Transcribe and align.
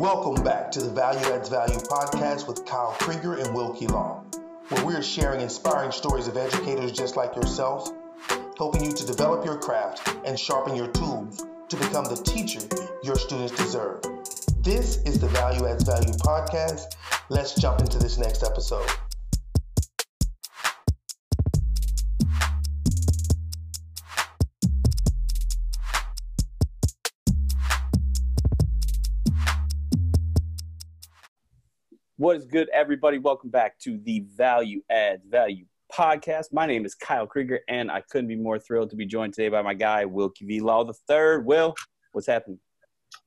Welcome 0.00 0.42
back 0.42 0.70
to 0.70 0.80
the 0.80 0.88
Value 0.88 1.26
Adds 1.26 1.50
Value 1.50 1.76
podcast 1.76 2.48
with 2.48 2.64
Kyle 2.64 2.96
Krieger 3.00 3.34
and 3.34 3.54
Wilkie 3.54 3.86
Long, 3.86 4.24
where 4.70 4.82
we 4.86 4.94
are 4.94 5.02
sharing 5.02 5.42
inspiring 5.42 5.92
stories 5.92 6.26
of 6.26 6.38
educators 6.38 6.90
just 6.90 7.16
like 7.16 7.36
yourself, 7.36 7.90
helping 8.56 8.82
you 8.82 8.92
to 8.92 9.06
develop 9.06 9.44
your 9.44 9.58
craft 9.58 10.16
and 10.24 10.40
sharpen 10.40 10.74
your 10.74 10.88
tools 10.88 11.44
to 11.68 11.76
become 11.76 12.04
the 12.04 12.16
teacher 12.16 12.60
your 13.02 13.16
students 13.16 13.54
deserve. 13.54 14.00
This 14.62 15.02
is 15.02 15.18
the 15.18 15.28
Value 15.28 15.66
Adds 15.66 15.84
Value 15.84 16.14
podcast. 16.14 16.96
Let's 17.28 17.54
jump 17.54 17.80
into 17.80 17.98
this 17.98 18.16
next 18.16 18.42
episode. 18.42 18.88
What 32.20 32.36
is 32.36 32.44
good, 32.44 32.68
everybody? 32.68 33.16
Welcome 33.16 33.48
back 33.48 33.78
to 33.78 33.96
the 33.96 34.26
Value 34.36 34.82
Adds 34.90 35.24
Value 35.24 35.64
podcast. 35.90 36.52
My 36.52 36.66
name 36.66 36.84
is 36.84 36.94
Kyle 36.94 37.26
Krieger, 37.26 37.60
and 37.66 37.90
I 37.90 38.02
couldn't 38.02 38.28
be 38.28 38.36
more 38.36 38.58
thrilled 38.58 38.90
to 38.90 38.96
be 38.96 39.06
joined 39.06 39.32
today 39.32 39.48
by 39.48 39.62
my 39.62 39.72
guy, 39.72 40.04
Wilkie 40.04 40.44
V. 40.44 40.60
Law 40.60 40.84
the 40.84 40.92
third. 41.08 41.46
Will, 41.46 41.74
what's 42.12 42.26
happening? 42.26 42.58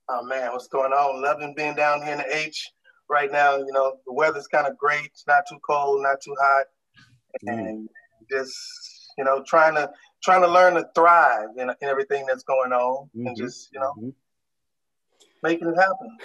Oh 0.09 0.23
man, 0.23 0.51
what's 0.51 0.67
going 0.67 0.91
on? 0.91 1.23
Loving 1.23 1.55
being 1.57 1.73
down 1.73 2.03
here 2.03 2.11
in 2.11 2.17
the 2.19 2.37
H 2.37 2.69
right 3.09 3.31
now. 3.31 3.57
You 3.57 3.71
know, 3.71 3.95
the 4.05 4.13
weather's 4.13 4.45
kind 4.45 4.67
of 4.67 4.77
great. 4.77 5.05
It's 5.05 5.25
not 5.25 5.45
too 5.49 5.57
cold, 5.67 6.03
not 6.03 6.21
too 6.23 6.35
hot, 6.39 6.65
and 7.47 7.89
just 8.29 8.55
you 9.17 9.23
know, 9.23 9.43
trying 9.47 9.73
to 9.73 9.89
trying 10.23 10.43
to 10.43 10.47
learn 10.47 10.75
to 10.75 10.85
thrive 10.93 11.49
in, 11.57 11.71
in 11.81 11.89
everything 11.89 12.27
that's 12.27 12.43
going 12.43 12.71
on, 12.71 13.07
mm-hmm. 13.07 13.25
and 13.25 13.35
just 13.35 13.69
you 13.73 13.79
know, 13.79 13.93
mm-hmm 13.97 14.09
making 15.43 15.67
it 15.67 15.75
happen. 15.75 16.17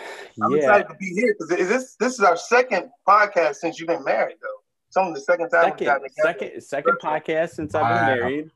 I'm 0.43 0.53
yeah. 0.53 0.59
excited 0.59 0.89
to 0.89 0.95
be 0.95 1.07
here 1.07 1.35
because 1.39 1.69
this 1.69 1.97
this 1.97 2.15
is 2.15 2.21
our 2.21 2.37
second 2.37 2.91
podcast 3.07 3.57
since 3.57 3.79
you've 3.79 3.89
been 3.89 4.05
married, 4.05 4.37
though. 4.41 4.49
It's 4.89 4.97
only 4.97 5.15
the 5.15 5.21
second 5.21 5.51
time 5.51 5.65
second, 5.77 6.01
second, 6.23 6.63
second 6.63 6.97
podcast 7.03 7.51
since 7.51 7.75
I've 7.75 8.09
been 8.09 8.21
married. 8.21 8.51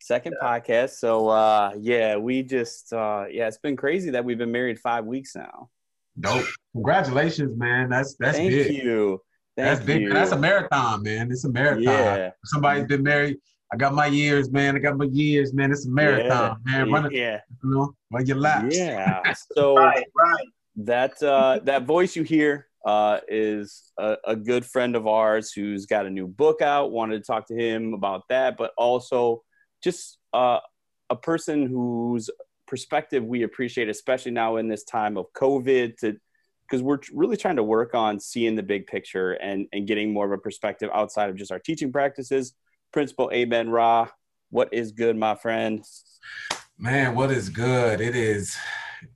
Second 0.00 0.36
yeah. 0.40 0.58
podcast. 0.60 0.90
So 0.90 1.28
uh, 1.28 1.72
yeah, 1.80 2.16
we 2.16 2.44
just 2.44 2.92
uh, 2.92 3.24
yeah, 3.30 3.48
it's 3.48 3.58
been 3.58 3.76
crazy 3.76 4.10
that 4.10 4.24
we've 4.24 4.38
been 4.38 4.52
married 4.52 4.78
five 4.78 5.04
weeks 5.04 5.34
now. 5.34 5.70
Dope. 6.20 6.46
Congratulations, 6.72 7.58
man. 7.58 7.88
That's 7.88 8.14
that's 8.16 8.36
Thank 8.36 8.50
big. 8.50 8.74
you. 8.74 9.20
Thank 9.56 9.68
that's 9.68 9.84
big. 9.84 10.02
You. 10.02 10.12
That's 10.12 10.30
a 10.30 10.38
marathon, 10.38 11.02
man. 11.02 11.32
It's 11.32 11.44
a 11.44 11.50
marathon. 11.50 11.82
Yeah. 11.82 12.30
Somebody's 12.44 12.86
been 12.86 13.02
married 13.02 13.38
I 13.72 13.76
got 13.76 13.94
my 13.94 14.06
years, 14.06 14.50
man. 14.50 14.76
I 14.76 14.78
got 14.78 14.96
my 14.96 15.04
years, 15.06 15.52
man. 15.52 15.70
It's 15.70 15.86
a 15.86 15.90
marathon, 15.90 16.56
yeah, 16.66 16.84
man. 16.84 16.92
Run 16.92 17.10
yeah. 17.12 17.40
you 17.62 17.70
know, 17.70 17.92
run 18.10 18.26
your 18.26 18.38
laps. 18.38 18.76
Yeah. 18.76 19.22
So 19.54 19.76
right, 19.76 20.06
right. 20.16 20.46
that 20.76 21.22
uh, 21.22 21.60
that 21.64 21.84
voice 21.84 22.16
you 22.16 22.22
hear 22.22 22.68
uh, 22.86 23.20
is 23.28 23.92
a, 23.98 24.16
a, 24.24 24.36
good 24.36 24.64
friend 24.64 24.96
of 24.96 25.06
ours 25.06 25.52
who's 25.52 25.84
got 25.84 26.06
a 26.06 26.10
new 26.10 26.26
book 26.26 26.62
out. 26.62 26.92
Wanted 26.92 27.18
to 27.18 27.26
talk 27.26 27.46
to 27.48 27.54
him 27.54 27.92
about 27.92 28.22
that, 28.28 28.56
but 28.56 28.72
also 28.78 29.42
just 29.82 30.18
uh, 30.32 30.60
a 31.10 31.16
person 31.16 31.66
whose 31.66 32.30
perspective 32.66 33.24
we 33.24 33.42
appreciate, 33.42 33.88
especially 33.88 34.32
now 34.32 34.56
in 34.56 34.68
this 34.68 34.84
time 34.84 35.18
of 35.18 35.26
COVID, 35.34 35.96
to 35.98 36.16
because 36.62 36.82
we're 36.82 37.00
really 37.12 37.36
trying 37.36 37.56
to 37.56 37.62
work 37.62 37.94
on 37.94 38.20
seeing 38.20 38.54
the 38.54 38.62
big 38.62 38.86
picture 38.86 39.32
and 39.32 39.66
and 39.72 39.86
getting 39.86 40.12
more 40.12 40.24
of 40.24 40.32
a 40.32 40.38
perspective 40.38 40.88
outside 40.94 41.28
of 41.28 41.36
just 41.36 41.52
our 41.52 41.58
teaching 41.58 41.92
practices 41.92 42.54
Principal 42.92 43.30
Amen 43.32 43.70
Ra. 43.70 44.08
What 44.50 44.72
is 44.72 44.92
good, 44.92 45.16
my 45.16 45.34
friend? 45.34 45.84
Man, 46.78 47.14
what 47.14 47.30
is 47.30 47.48
good? 47.48 48.00
It 48.00 48.16
is 48.16 48.56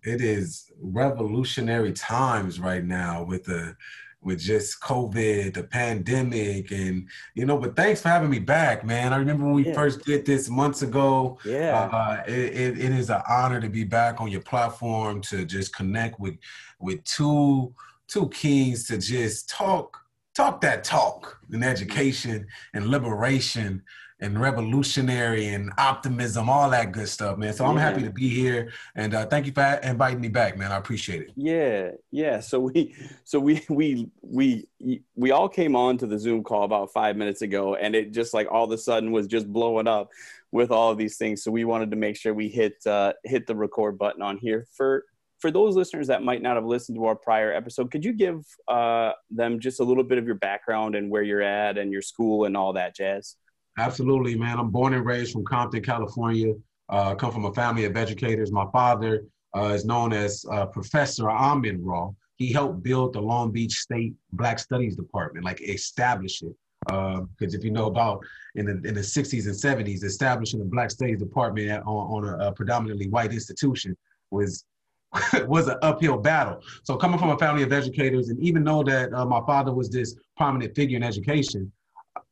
it 0.02 0.20
is 0.20 0.70
revolutionary 0.80 1.92
times 1.92 2.60
right 2.60 2.84
now 2.84 3.22
with 3.24 3.44
the 3.44 3.76
with 4.22 4.38
just 4.38 4.80
COVID, 4.80 5.54
the 5.54 5.64
pandemic, 5.64 6.70
and 6.70 7.08
you 7.34 7.44
know. 7.44 7.58
But 7.58 7.74
thanks 7.74 8.00
for 8.00 8.08
having 8.08 8.30
me 8.30 8.38
back, 8.38 8.84
man. 8.84 9.12
I 9.12 9.16
remember 9.16 9.44
when 9.44 9.54
we 9.54 9.66
yeah. 9.66 9.74
first 9.74 10.04
did 10.04 10.24
this 10.24 10.48
months 10.48 10.82
ago. 10.82 11.38
Yeah, 11.44 11.88
uh, 11.92 12.22
it, 12.26 12.32
it, 12.32 12.78
it 12.78 12.92
is 12.92 13.10
an 13.10 13.22
honor 13.28 13.60
to 13.60 13.68
be 13.68 13.84
back 13.84 14.20
on 14.20 14.30
your 14.30 14.42
platform 14.42 15.20
to 15.22 15.44
just 15.44 15.74
connect 15.74 16.20
with 16.20 16.36
with 16.78 17.02
two 17.04 17.74
two 18.06 18.28
kings 18.28 18.86
to 18.86 18.98
just 18.98 19.48
talk 19.48 20.01
talk 20.34 20.60
that 20.62 20.84
talk 20.84 21.38
in 21.52 21.62
education 21.62 22.46
and 22.74 22.86
liberation 22.86 23.82
and 24.22 24.40
revolutionary 24.40 25.48
and 25.48 25.72
optimism, 25.78 26.48
all 26.48 26.70
that 26.70 26.92
good 26.92 27.08
stuff, 27.08 27.36
man. 27.36 27.52
So 27.52 27.66
I'm 27.66 27.76
yeah. 27.76 27.82
happy 27.82 28.02
to 28.02 28.10
be 28.10 28.28
here, 28.28 28.70
and 28.94 29.14
uh, 29.14 29.26
thank 29.26 29.46
you 29.46 29.52
for 29.52 29.80
inviting 29.82 30.20
me 30.20 30.28
back, 30.28 30.56
man. 30.56 30.70
I 30.70 30.76
appreciate 30.76 31.22
it. 31.22 31.32
Yeah, 31.34 31.90
yeah. 32.12 32.38
So 32.38 32.60
we, 32.60 32.94
so 33.24 33.40
we, 33.40 33.64
we, 33.68 34.08
we, 34.22 34.68
we 35.16 35.30
all 35.32 35.48
came 35.48 35.74
on 35.74 35.98
to 35.98 36.06
the 36.06 36.20
Zoom 36.20 36.44
call 36.44 36.62
about 36.62 36.92
five 36.92 37.16
minutes 37.16 37.42
ago, 37.42 37.74
and 37.74 37.96
it 37.96 38.12
just 38.12 38.32
like 38.32 38.46
all 38.50 38.64
of 38.64 38.70
a 38.70 38.78
sudden 38.78 39.10
was 39.10 39.26
just 39.26 39.52
blowing 39.52 39.88
up 39.88 40.10
with 40.52 40.70
all 40.70 40.92
of 40.92 40.98
these 40.98 41.16
things. 41.16 41.42
So 41.42 41.50
we 41.50 41.64
wanted 41.64 41.90
to 41.90 41.96
make 41.96 42.16
sure 42.16 42.32
we 42.32 42.48
hit 42.48 42.74
uh, 42.86 43.14
hit 43.24 43.48
the 43.48 43.56
record 43.56 43.98
button 43.98 44.22
on 44.22 44.36
here 44.36 44.68
for 44.70 45.04
for 45.42 45.50
those 45.50 45.74
listeners 45.74 46.06
that 46.06 46.22
might 46.22 46.40
not 46.40 46.54
have 46.54 46.64
listened 46.64 46.96
to 46.96 47.04
our 47.04 47.16
prior 47.16 47.52
episode, 47.52 47.90
could 47.90 48.04
you 48.04 48.12
give 48.12 48.46
uh, 48.68 49.10
them 49.28 49.58
just 49.58 49.80
a 49.80 49.84
little 49.84 50.04
bit 50.04 50.16
of 50.16 50.24
your 50.24 50.36
background 50.36 50.94
and 50.94 51.10
where 51.10 51.24
you're 51.24 51.42
at 51.42 51.76
and 51.76 51.92
your 51.92 52.00
school 52.00 52.44
and 52.44 52.56
all 52.56 52.72
that 52.74 52.94
jazz? 52.94 53.34
Absolutely, 53.76 54.38
man. 54.38 54.60
I'm 54.60 54.70
born 54.70 54.94
and 54.94 55.04
raised 55.04 55.32
from 55.32 55.44
Compton, 55.44 55.82
California. 55.82 56.54
Uh, 56.88 57.16
come 57.16 57.32
from 57.32 57.44
a 57.46 57.52
family 57.54 57.84
of 57.84 57.96
educators. 57.96 58.52
My 58.52 58.66
father 58.70 59.24
uh, 59.56 59.72
is 59.74 59.84
known 59.84 60.12
as 60.12 60.46
uh, 60.52 60.66
Professor 60.66 61.28
Amen 61.28 61.80
Ra. 61.82 62.10
He 62.36 62.52
helped 62.52 62.84
build 62.84 63.12
the 63.12 63.20
Long 63.20 63.50
Beach 63.50 63.72
State 63.72 64.14
Black 64.32 64.60
Studies 64.60 64.94
Department, 64.94 65.44
like 65.44 65.60
establish 65.60 66.42
it. 66.42 66.54
Because 66.86 67.54
uh, 67.54 67.58
if 67.58 67.64
you 67.64 67.72
know 67.72 67.86
about 67.86 68.20
in 68.54 68.66
the 68.66 68.72
in 68.88 68.94
the 68.94 69.00
60s 69.00 69.46
and 69.46 69.54
70s, 69.54 70.04
establishing 70.04 70.60
the 70.60 70.66
Black 70.66 70.92
Studies 70.92 71.18
Department 71.18 71.82
on, 71.84 72.24
on 72.24 72.28
a, 72.28 72.48
a 72.48 72.52
predominantly 72.52 73.08
white 73.08 73.32
institution 73.32 73.96
was 74.30 74.64
was 75.46 75.68
an 75.68 75.78
uphill 75.82 76.18
battle. 76.18 76.60
So 76.84 76.96
coming 76.96 77.18
from 77.18 77.30
a 77.30 77.38
family 77.38 77.62
of 77.62 77.72
educators, 77.72 78.28
and 78.28 78.38
even 78.40 78.64
though 78.64 78.82
that 78.84 79.12
uh, 79.12 79.24
my 79.26 79.40
father 79.46 79.72
was 79.72 79.90
this 79.90 80.16
prominent 80.36 80.74
figure 80.74 80.96
in 80.96 81.02
education, 81.02 81.70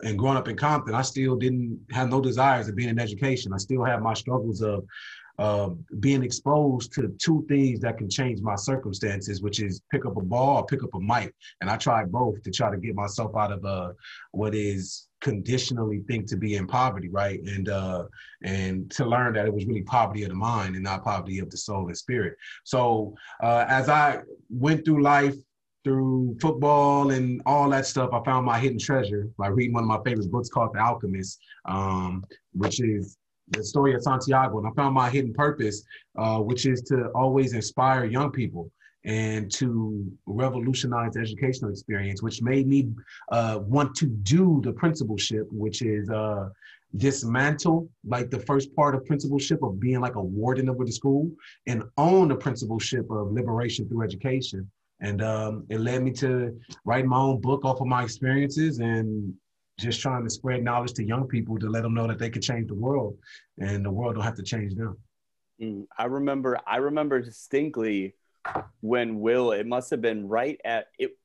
and 0.03 0.19
growing 0.19 0.37
up 0.37 0.49
in 0.49 0.57
Compton, 0.57 0.95
I 0.95 1.03
still 1.03 1.37
didn't 1.37 1.79
have 1.91 2.09
no 2.09 2.21
desires 2.21 2.69
of 2.69 2.77
being 2.77 2.89
in 2.89 2.99
education. 2.99 3.53
I 3.53 3.59
still 3.59 3.85
have 3.85 4.03
my 4.03 4.15
struggles 4.15 4.63
of 4.63 4.85
uh, 5.39 5.71
being 6.01 6.23
exposed 6.23 6.93
to 6.93 7.09
two 7.19 7.45
things 7.49 7.81
that 7.81 7.97
can 7.97 8.11
change 8.11 8.41
my 8.43 8.57
circumstances, 8.57 9.41
which 9.41 9.61
is 9.61 9.81
pick 9.91 10.05
up 10.05 10.17
a 10.17 10.21
ball 10.21 10.59
or 10.59 10.67
pick 10.67 10.83
up 10.83 10.95
a 10.95 11.01
mic. 11.01 11.35
And 11.61 11.71
I 11.71 11.77
tried 11.77 12.13
both 12.13 12.43
to 12.43 12.51
try 12.51 12.71
to 12.71 12.77
get 12.77 12.95
myself 12.95 13.35
out 13.37 13.53
of 13.53 13.65
uh, 13.65 13.93
what 14.33 14.55
is 14.55 15.09
conditionally 15.21 16.01
think 16.09 16.27
to 16.27 16.37
be 16.37 16.57
in 16.57 16.67
poverty, 16.67 17.09
right? 17.09 17.41
And 17.43 17.69
uh, 17.69 18.05
and 18.43 18.91
to 18.93 19.05
learn 19.05 19.35
that 19.35 19.47
it 19.47 19.53
was 19.53 19.67
really 19.67 19.83
poverty 19.83 20.23
of 20.23 20.31
the 20.31 20.35
mind 20.35 20.75
and 20.75 20.85
not 20.85 21.05
poverty 21.05 21.39
of 21.39 21.51
the 21.51 21.57
soul 21.57 21.87
and 21.87 21.97
spirit. 21.97 22.37
So 22.65 23.15
uh, 23.43 23.65
as 23.69 23.89
I 23.89 24.21
went 24.49 24.85
through 24.85 25.03
life, 25.03 25.37
through 25.85 26.37
football 26.41 27.11
and 27.11 27.41
all 27.47 27.71
that 27.71 27.87
stuff, 27.87 28.11
I 28.13 28.23
found 28.25 28.45
my 28.45 28.59
hidden 28.59 28.79
treasure 28.79 29.29
by 29.39 29.49
reading 29.49 29.75
one 29.75 29.85
of 29.85 29.89
my 29.89 30.01
favorite 30.05 30.31
books 30.31 30.49
called 30.49 30.75
The 30.75 30.81
Alchemist, 30.81 31.41
um, 31.65 32.25
which 32.53 32.81
is 32.81 33.17
the 33.49 33.65
story 33.65 33.95
of 33.95 34.03
Santiago, 34.03 34.59
and 34.59 34.67
I 34.67 34.71
found 34.77 34.95
my 34.95 35.11
hidden 35.11 35.33
purpose, 35.33 35.83
uh, 36.19 36.39
which 36.39 36.67
is 36.67 36.83
to 36.83 37.09
always 37.15 37.53
inspire 37.53 38.05
young 38.05 38.31
people 38.31 38.71
and 39.05 39.51
to 39.51 40.05
revolutionize 40.27 41.15
the 41.15 41.21
educational 41.21 41.71
experience, 41.71 42.23
which 42.23 42.43
made 42.43 42.67
me 42.67 42.89
uh, 43.33 43.61
want 43.63 43.95
to 43.97 44.07
do 44.07 44.61
the 44.63 44.73
principalship, 44.73 45.47
which 45.51 45.83
is 45.83 46.11
uh, 46.11 46.49
dismantle 46.97 47.89
like 48.05 48.31
the 48.31 48.41
first 48.41 48.75
part 48.75 48.95
of 48.95 49.05
principalship 49.07 49.63
of 49.63 49.81
being 49.81 50.01
like 50.01 50.17
a 50.17 50.23
warden 50.23 50.69
of 50.69 50.79
the 50.79 50.93
school 50.93 51.31
and 51.67 51.83
own 51.97 52.29
the 52.29 52.37
principalship 52.37 53.11
of 53.11 53.33
liberation 53.33 53.89
through 53.89 54.03
education. 54.03 54.71
And 55.01 55.23
um, 55.23 55.65
it 55.71 55.81
led 55.81 56.03
me 56.03 56.11
to 56.15 56.59
write 56.85 57.07
my 57.07 57.17
own 57.17 57.41
book 57.41 57.65
off 57.65 57.81
of 57.81 57.87
my 57.87 58.03
experiences 58.03 58.81
and 58.81 59.33
just 59.79 60.01
trying 60.01 60.25
to 60.25 60.31
spread 60.31 60.63
knowledge 60.63 60.93
to 60.95 61.05
young 61.05 61.27
people 61.27 61.59
to 61.59 61.71
let 61.71 61.83
them 61.83 61.95
know 61.95 62.07
that 62.07 62.19
they 62.19 62.29
could 62.29 62.43
change 62.43 62.69
the 62.69 62.75
world 62.75 63.17
and 63.59 63.83
the 63.83 63.91
world 63.91 64.15
don't 64.15 64.25
have 64.25 64.35
to 64.35 64.43
change 64.43 64.75
them. 64.75 64.99
Mm, 65.63 65.87
I 65.97 66.05
remember, 66.05 66.59
I 66.67 66.77
remember 66.77 67.21
distinctly 67.21 68.15
when 68.81 69.21
Will, 69.21 69.53
it 69.53 69.67
must 69.67 69.91
have 69.91 70.01
been 70.01 70.29
right 70.29 70.61
at 70.65 70.87
it. 70.99 71.17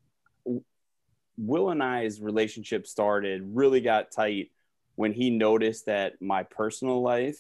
Will 1.38 1.70
and 1.70 1.84
I's 1.84 2.22
relationship 2.22 2.88
started, 2.88 3.42
really 3.46 3.82
got 3.82 4.12
tight 4.12 4.52
when 4.96 5.12
he 5.12 5.30
noticed 5.30 5.88
that 5.88 6.22
my 6.22 6.44
personal 6.44 7.02
life, 7.02 7.38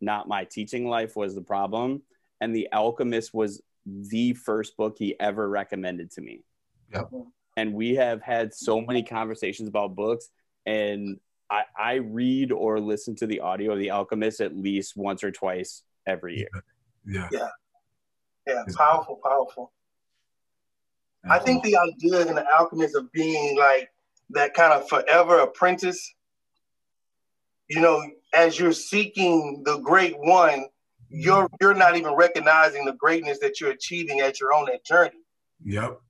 not 0.00 0.28
my 0.28 0.44
teaching 0.44 0.88
life, 0.88 1.16
was 1.16 1.34
the 1.34 1.42
problem. 1.42 2.02
And 2.40 2.54
The 2.54 2.68
Alchemist 2.72 3.34
was 3.34 3.60
the 3.84 4.32
first 4.32 4.76
book 4.76 4.96
he 4.98 5.18
ever 5.20 5.48
recommended 5.48 6.10
to 6.12 6.22
me. 6.22 6.44
Yep 6.92 7.10
and 7.56 7.74
we 7.74 7.94
have 7.94 8.22
had 8.22 8.54
so 8.54 8.80
many 8.80 9.02
conversations 9.02 9.68
about 9.68 9.94
books 9.94 10.30
and 10.66 11.18
I, 11.50 11.64
I 11.78 11.94
read 11.94 12.52
or 12.52 12.80
listen 12.80 13.16
to 13.16 13.26
the 13.26 13.40
audio 13.40 13.72
of 13.72 13.78
the 13.78 13.90
alchemist 13.90 14.40
at 14.40 14.56
least 14.56 14.96
once 14.96 15.24
or 15.24 15.30
twice 15.30 15.82
every 16.06 16.38
year 16.38 16.48
yeah 17.06 17.28
yeah 17.30 17.40
yeah 17.40 17.48
powerful 18.76 19.20
powerful 19.22 19.72
I 21.28 21.38
think 21.38 21.62
the 21.62 21.76
idea 21.76 22.26
in 22.26 22.34
the 22.34 22.46
alchemist 22.50 22.96
of 22.96 23.12
being 23.12 23.58
like 23.58 23.90
that 24.30 24.54
kind 24.54 24.72
of 24.72 24.88
forever 24.88 25.40
apprentice, 25.40 26.14
you 27.68 27.80
know, 27.80 28.02
as 28.32 28.58
you're 28.58 28.72
seeking 28.72 29.62
the 29.64 29.78
great 29.78 30.18
one, 30.18 30.60
mm-hmm. 30.60 31.20
you're 31.20 31.48
you're 31.60 31.74
not 31.74 31.96
even 31.96 32.14
recognizing 32.14 32.84
the 32.84 32.94
greatness 32.94 33.38
that 33.40 33.60
you're 33.60 33.70
achieving 33.70 34.20
as 34.20 34.40
you're 34.40 34.52
on 34.52 34.66
that 34.66 34.84
journey. 34.84 35.18
Yep. 35.64 36.00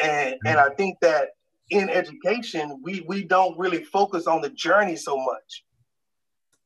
And 0.00 0.34
mm-hmm. 0.34 0.46
and 0.46 0.58
I 0.58 0.70
think 0.70 0.98
that 1.00 1.30
in 1.70 1.90
education, 1.90 2.80
we 2.82 3.04
we 3.06 3.24
don't 3.24 3.58
really 3.58 3.84
focus 3.84 4.26
on 4.26 4.40
the 4.40 4.50
journey 4.50 4.96
so 4.96 5.16
much. 5.16 5.64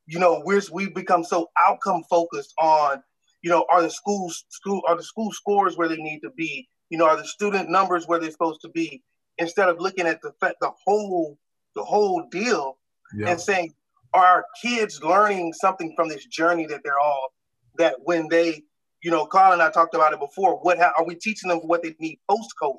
You 0.07 0.19
know, 0.19 0.43
we're 0.45 0.63
we 0.73 0.89
become 0.89 1.25
so 1.25 1.51
outcome 1.59 2.05
focused 2.09 2.55
on, 2.61 3.03
you 3.43 3.51
know, 3.51 3.65
are 3.71 3.83
the 3.83 3.91
schools 3.91 4.45
school 4.49 4.83
are 4.87 4.97
the 4.97 5.03
school 5.03 5.33
scores 5.33 5.77
where 5.77 5.89
they 5.89 5.97
need 5.97 6.21
to 6.21 6.31
be? 6.31 6.69
You 6.89 6.99
know, 6.99 7.07
are 7.07 7.17
the 7.17 7.27
student 7.27 7.71
numbers 7.71 8.07
where 8.07 8.19
they're 8.19 8.31
supposed 8.31 8.61
to 8.63 8.69
be? 8.69 9.03
Instead 9.39 9.69
of 9.69 9.79
looking 9.81 10.07
at 10.07 10.21
the 10.23 10.33
the 10.41 10.71
whole 10.85 11.39
the 11.75 11.85
whole 11.85 12.29
deal 12.31 12.79
yep. 13.15 13.29
and 13.29 13.41
saying, 13.41 13.75
are 14.13 14.25
our 14.25 14.45
kids 14.61 15.03
learning 15.03 15.53
something 15.53 15.93
from 15.95 16.09
this 16.09 16.27
journey 16.27 16.67
that 16.67 16.81
they're 16.83 16.99
all 16.99 17.33
that 17.79 17.97
when 18.05 18.29
they, 18.29 18.63
you 19.03 19.11
know, 19.11 19.25
Carl 19.25 19.53
and 19.53 19.63
I 19.63 19.71
talked 19.71 19.95
about 19.95 20.13
it 20.13 20.21
before. 20.21 20.57
What 20.57 20.79
how, 20.79 20.93
are 20.99 21.05
we 21.05 21.15
teaching 21.15 21.49
them 21.49 21.59
what 21.59 21.83
they 21.83 21.95
need 22.01 22.19
post 22.29 22.53
COVID? 22.61 22.77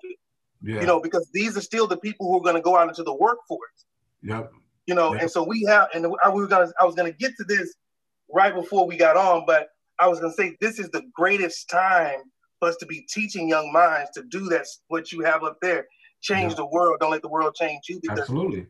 Yeah. 0.64 0.82
You 0.82 0.86
know, 0.86 1.00
because 1.00 1.28
these 1.34 1.58
are 1.58 1.62
still 1.62 1.88
the 1.88 1.98
people 1.98 2.28
who 2.28 2.38
are 2.38 2.44
going 2.44 2.56
to 2.56 2.62
go 2.62 2.78
out 2.78 2.88
into 2.88 3.04
the 3.04 3.14
workforce. 3.14 3.86
Yep. 4.22 4.52
You 4.86 4.96
know, 4.96 5.14
yep. 5.14 5.24
and 5.24 5.32
so 5.32 5.44
we 5.44 5.64
have, 5.64 5.88
and 5.94 6.06
I 6.24 6.30
was 6.30 6.48
gonna, 6.48 6.72
I 6.80 6.86
was 6.86 6.96
gonna 6.96 7.12
get 7.12 7.32
to 7.38 7.44
this 7.44 7.76
right 8.34 8.54
before 8.54 8.86
we 8.88 8.98
got 8.98 9.16
on, 9.16 9.44
but 9.46 9.70
I 10.02 10.08
was 10.08 10.20
gonna 10.20 10.34
say 10.34 10.58
this 10.60 10.80
is 10.80 10.90
the 10.90 11.04
greatest 11.14 11.70
time 11.70 12.20
for 12.60 12.70
us 12.70 12.76
to 12.78 12.86
be 12.88 13.06
teaching 13.08 13.48
young 13.48 13.72
minds 13.72 14.10
to 14.16 14.24
do 14.24 14.50
that. 14.50 14.66
What 14.88 15.12
you 15.12 15.22
have 15.22 15.44
up 15.44 15.60
there, 15.62 15.88
change 16.22 16.56
the 16.56 16.66
world. 16.66 16.98
Don't 17.00 17.12
let 17.12 17.22
the 17.22 17.30
world 17.30 17.54
change 17.56 17.84
you. 17.88 18.00
Because 18.02 18.20
Absolutely. 18.20 18.66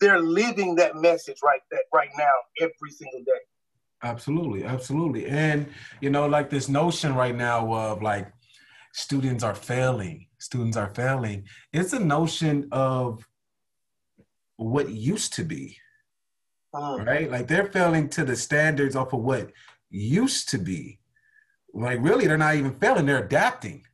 They're 0.00 0.20
living 0.20 0.76
that 0.76 0.94
message 0.94 1.38
right 1.42 1.60
that 1.72 1.82
right 1.92 2.10
now 2.16 2.32
every 2.60 2.90
single 2.90 3.20
day. 3.20 3.40
Absolutely, 4.04 4.64
absolutely. 4.64 5.26
And 5.26 5.66
you 6.00 6.10
know, 6.10 6.28
like 6.28 6.48
this 6.48 6.68
notion 6.68 7.16
right 7.16 7.34
now 7.34 7.74
of 7.74 8.00
like 8.00 8.32
students 8.92 9.42
are 9.42 9.56
failing, 9.56 10.28
students 10.38 10.76
are 10.76 10.94
failing. 10.94 11.44
It's 11.72 11.92
a 11.92 11.98
notion 11.98 12.68
of 12.70 13.26
what 14.56 14.88
used 14.90 15.34
to 15.34 15.44
be. 15.44 15.76
Uh, 16.72 16.98
right? 17.04 17.30
Like 17.30 17.48
they're 17.48 17.66
failing 17.72 18.08
to 18.10 18.24
the 18.24 18.36
standards 18.36 18.94
off 18.94 19.12
of 19.12 19.20
what 19.20 19.50
used 19.90 20.48
to 20.50 20.58
be. 20.58 20.98
Like 21.74 22.00
really, 22.00 22.26
they're 22.26 22.38
not 22.38 22.56
even 22.56 22.74
failing, 22.78 23.06
they're 23.06 23.24
adapting. 23.24 23.84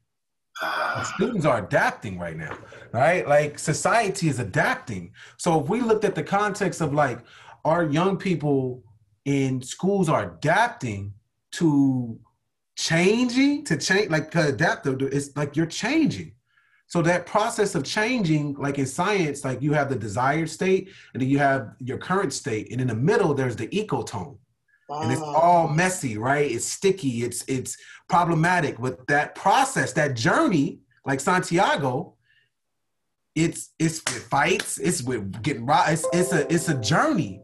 Ah. 0.62 1.10
students 1.16 1.44
are 1.44 1.64
adapting 1.64 2.16
right 2.16 2.36
now, 2.36 2.56
right? 2.92 3.26
Like 3.26 3.58
society 3.58 4.28
is 4.28 4.38
adapting. 4.38 5.12
So 5.36 5.60
if 5.60 5.68
we 5.68 5.80
looked 5.80 6.04
at 6.04 6.14
the 6.14 6.22
context 6.22 6.80
of 6.80 6.94
like 6.94 7.18
our 7.64 7.82
young 7.84 8.16
people 8.16 8.84
in 9.24 9.62
schools 9.62 10.08
are 10.08 10.34
adapting 10.36 11.12
to 11.52 12.18
changing 12.76 13.64
to 13.64 13.76
change 13.76 14.10
like 14.10 14.34
adaptive 14.34 15.00
it's 15.00 15.34
like 15.36 15.56
you're 15.56 15.64
changing 15.64 16.32
so 16.88 17.00
that 17.00 17.24
process 17.24 17.76
of 17.76 17.84
changing 17.84 18.54
like 18.54 18.78
in 18.78 18.86
science 18.86 19.44
like 19.44 19.62
you 19.62 19.72
have 19.72 19.88
the 19.88 19.94
desired 19.94 20.50
state 20.50 20.90
and 21.12 21.22
then 21.22 21.28
you 21.28 21.38
have 21.38 21.74
your 21.78 21.96
current 21.96 22.32
state 22.32 22.70
and 22.72 22.80
in 22.80 22.88
the 22.88 22.94
middle 22.94 23.32
there's 23.32 23.54
the 23.54 23.68
ecotone 23.68 24.36
and 24.88 25.12
it's 25.12 25.22
all 25.22 25.68
messy 25.68 26.18
right 26.18 26.50
it's 26.50 26.64
sticky 26.64 27.24
it's 27.24 27.44
it's 27.48 27.76
problematic 28.08 28.78
with 28.78 29.04
that 29.06 29.34
process 29.34 29.92
that 29.92 30.14
journey 30.14 30.80
like 31.06 31.20
santiago 31.20 32.14
it's 33.34 33.70
it's 33.78 33.98
it 33.98 34.22
fights 34.30 34.78
it's 34.78 35.02
with 35.02 35.42
getting 35.42 35.66
right 35.66 35.92
it's, 35.92 36.06
it's 36.12 36.32
a 36.32 36.52
it's 36.52 36.68
a 36.68 36.80
journey 36.80 37.42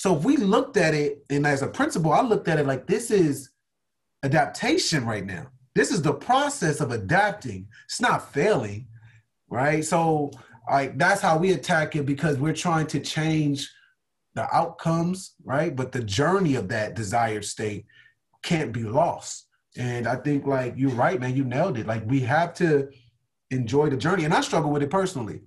so 0.00 0.16
if 0.16 0.24
we 0.24 0.38
looked 0.38 0.78
at 0.78 0.94
it, 0.94 1.26
and 1.28 1.46
as 1.46 1.60
a 1.60 1.66
principal, 1.66 2.14
I 2.14 2.22
looked 2.22 2.48
at 2.48 2.58
it 2.58 2.66
like 2.66 2.86
this 2.86 3.10
is 3.10 3.50
adaptation 4.22 5.04
right 5.04 5.26
now. 5.26 5.48
This 5.74 5.90
is 5.92 6.00
the 6.00 6.14
process 6.14 6.80
of 6.80 6.90
adapting. 6.90 7.68
It's 7.84 8.00
not 8.00 8.32
failing, 8.32 8.86
right? 9.50 9.84
So 9.84 10.30
like 10.70 10.96
that's 10.96 11.20
how 11.20 11.36
we 11.36 11.52
attack 11.52 11.96
it 11.96 12.06
because 12.06 12.38
we're 12.38 12.54
trying 12.54 12.86
to 12.86 13.00
change 13.00 13.70
the 14.34 14.52
outcomes, 14.54 15.34
right? 15.44 15.74
But 15.74 15.92
the 15.92 16.02
journey 16.02 16.54
of 16.54 16.68
that 16.68 16.94
desired 16.94 17.44
state 17.44 17.86
can't 18.42 18.72
be 18.72 18.84
lost. 18.84 19.46
And 19.76 20.06
I 20.06 20.16
think 20.16 20.46
like 20.46 20.74
you're 20.76 20.90
right, 20.90 21.20
man. 21.20 21.36
You 21.36 21.44
nailed 21.44 21.78
it. 21.78 21.86
Like 21.86 22.04
we 22.06 22.20
have 22.20 22.54
to 22.54 22.88
enjoy 23.50 23.90
the 23.90 23.96
journey, 23.96 24.24
and 24.24 24.34
I 24.34 24.40
struggle 24.40 24.70
with 24.70 24.82
it 24.82 24.90
personally 24.90 25.42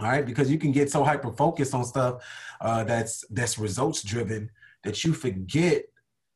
all 0.00 0.04
right 0.04 0.26
because 0.26 0.50
you 0.50 0.58
can 0.58 0.72
get 0.72 0.90
so 0.90 1.04
hyper 1.04 1.32
focused 1.32 1.74
on 1.74 1.84
stuff 1.84 2.22
uh, 2.60 2.84
that's 2.84 3.24
that's 3.30 3.58
results 3.58 4.02
driven 4.02 4.50
that 4.82 5.04
you 5.04 5.12
forget 5.12 5.84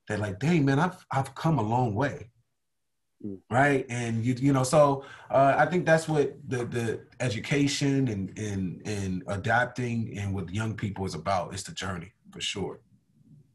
that 0.08 0.20
like 0.20 0.38
dang 0.38 0.64
man 0.64 0.78
i've 0.78 1.04
i've 1.12 1.34
come 1.34 1.58
a 1.58 1.62
long 1.62 1.94
way 1.94 2.30
mm. 3.24 3.38
right 3.50 3.86
and 3.88 4.24
you 4.24 4.34
you 4.34 4.52
know 4.52 4.62
so 4.62 5.04
uh, 5.30 5.54
i 5.56 5.66
think 5.66 5.86
that's 5.86 6.08
what 6.08 6.36
the 6.48 6.64
the 6.64 7.00
education 7.20 8.08
and 8.08 8.38
and 8.38 8.82
and 8.86 9.22
adapting 9.28 10.16
and 10.18 10.34
what 10.34 10.52
young 10.52 10.74
people 10.74 11.04
is 11.04 11.14
about 11.14 11.52
it's 11.52 11.62
the 11.62 11.72
journey 11.72 12.12
for 12.30 12.40
sure 12.40 12.80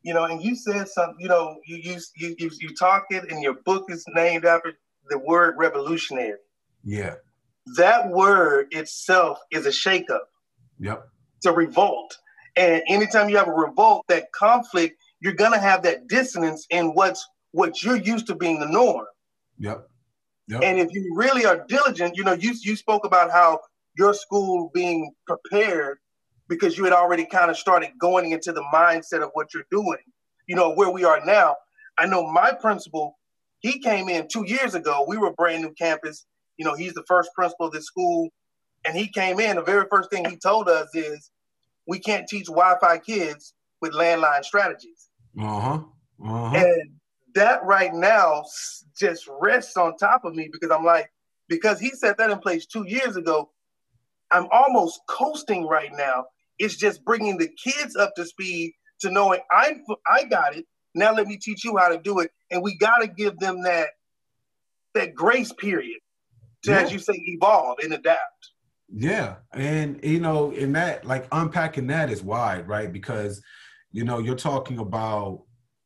you 0.01 0.13
know 0.13 0.25
and 0.25 0.42
you 0.42 0.56
said 0.56 0.88
something 0.88 1.19
you 1.19 1.27
know 1.27 1.57
you 1.65 1.77
you 1.77 1.98
you 2.15 2.36
you, 2.38 2.51
you 2.60 2.75
talk 2.75 3.06
it 3.10 3.31
and 3.31 3.42
your 3.42 3.56
book 3.65 3.86
is 3.89 4.04
named 4.13 4.45
after 4.45 4.74
the 5.10 5.18
word 5.18 5.56
revolutionary 5.57 6.38
yeah 6.83 7.15
that 7.75 8.10
word 8.10 8.68
itself 8.71 9.39
is 9.51 9.65
a 9.65 9.69
shakeup. 9.69 10.27
Yep. 10.80 11.07
It's 11.38 11.45
a 11.45 11.51
revolt. 11.51 12.18
And 12.56 12.83
anytime 12.88 13.30
you 13.30 13.38
have 13.38 13.48
a 13.48 13.54
revolt, 13.54 14.06
that 14.10 14.31
conflict, 14.31 15.01
you're 15.21 15.33
gonna 15.33 15.60
have 15.60 15.83
that 15.83 16.07
dissonance 16.07 16.68
in 16.69 16.94
what's 16.94 17.25
what 17.51 17.83
you're 17.83 17.98
used 17.98 18.27
to 18.27 18.36
being 18.36 18.60
the 18.60 18.68
norm. 18.68 19.06
Yep. 19.60 19.90
Yep. 20.48 20.62
And 20.64 20.80
if 20.80 20.94
you 20.94 21.14
really 21.16 21.46
are 21.46 21.66
diligent, 21.68 22.18
you 22.18 22.24
know, 22.24 22.34
you 22.34 22.54
you 22.62 22.76
spoke 22.76 23.06
about 23.06 23.32
how 23.32 23.60
your 23.98 24.14
school 24.14 24.72
being 24.74 25.12
prepared 25.25 26.00
because 26.48 26.77
you 26.77 26.84
had 26.84 26.94
already 26.94 27.25
kind 27.25 27.50
of 27.50 27.58
started 27.58 27.92
going 28.00 28.32
into 28.32 28.51
the 28.51 28.63
mindset 28.74 29.24
of 29.24 29.30
what 29.34 29.54
you're 29.54 29.66
doing. 29.72 30.04
You 30.48 30.56
know, 30.56 30.74
where 30.74 30.89
we 30.89 31.06
are 31.06 31.24
now. 31.25 31.56
I 31.98 32.06
know 32.06 32.30
my 32.30 32.51
principal, 32.51 33.18
he 33.60 33.80
came 33.80 34.10
in 34.10 34.27
two 34.27 34.46
years 34.46 34.75
ago. 34.75 35.06
We 35.08 35.18
were 35.18 35.27
a 35.27 35.34
brand 35.34 35.62
new 35.62 35.74
campus 35.74 36.25
you 36.58 36.66
know, 36.66 36.75
he's 36.75 36.94
the 36.94 37.04
first 37.04 37.32
principal 37.34 37.68
of 37.68 37.74
this 37.74 37.86
school. 37.86 38.30
And 38.86 38.96
he 38.96 39.08
came 39.08 39.39
in, 39.39 39.56
the 39.56 39.63
very 39.63 39.86
first 39.89 40.10
thing 40.10 40.30
he 40.30 40.36
told 40.36 40.68
us 40.68 40.94
is, 40.94 41.32
we 41.88 42.00
can't 42.00 42.27
teach 42.27 42.46
Wi-Fi 42.46 43.00
kids 43.00 43.54
with 43.82 43.94
landline 43.94 44.44
strategies. 44.44 45.10
Uh-huh. 45.38 45.80
Uh-huh. 46.24 46.56
And 46.56 46.92
that 47.36 47.63
right 47.63 47.94
now 47.94 48.44
just 48.98 49.28
rests 49.40 49.78
on 49.78 49.98
top 49.98 50.25
of 50.25 50.36
me 50.36 50.50
because 50.52 50.72
I'm 50.72 50.86
like, 50.86 51.10
because 51.50 51.80
he 51.80 51.90
set 51.90 52.18
that 52.18 52.30
in 52.30 52.40
place 52.40 52.66
two 52.66 52.86
years 52.88 53.16
ago, 53.16 53.52
I'm 54.32 54.48
almost 54.52 55.02
coasting 55.08 55.68
right 55.68 55.92
now. 55.94 56.25
It's 56.60 56.75
just 56.75 57.04
bringing 57.04 57.38
the 57.38 57.50
kids 57.63 57.96
up 57.96 58.13
to 58.16 58.25
speed 58.25 58.74
to 59.02 59.12
knowing 59.12 59.42
I 59.52 59.75
I 60.08 60.24
got 60.25 60.56
it. 60.56 60.66
Now 60.96 61.13
let 61.13 61.28
me 61.28 61.38
teach 61.38 61.63
you 61.63 61.78
how 61.78 61.90
to 61.90 61.98
do 61.98 62.20
it, 62.20 62.32
and 62.52 62.62
we 62.63 62.78
got 62.78 63.00
to 63.00 63.08
give 63.08 63.38
them 63.40 63.63
that 63.63 63.90
that 64.94 65.16
grace 65.16 65.52
period 65.54 66.00
to, 66.63 66.72
yeah. 66.72 66.82
as 66.82 66.92
you 66.92 67.00
say, 67.00 67.13
evolve 67.16 67.80
and 67.84 67.94
adapt. 67.94 68.52
Yeah. 68.96 69.36
And, 69.54 70.00
you 70.04 70.20
know, 70.20 70.52
in 70.52 70.74
that, 70.74 71.06
like 71.06 71.28
unpacking 71.32 71.88
that 71.88 72.10
is 72.10 72.22
wide, 72.22 72.68
right? 72.68 72.92
Because, 72.92 73.42
you 73.92 74.04
know, 74.04 74.20
you're 74.20 74.36
talking 74.36 74.78
about 74.78 75.44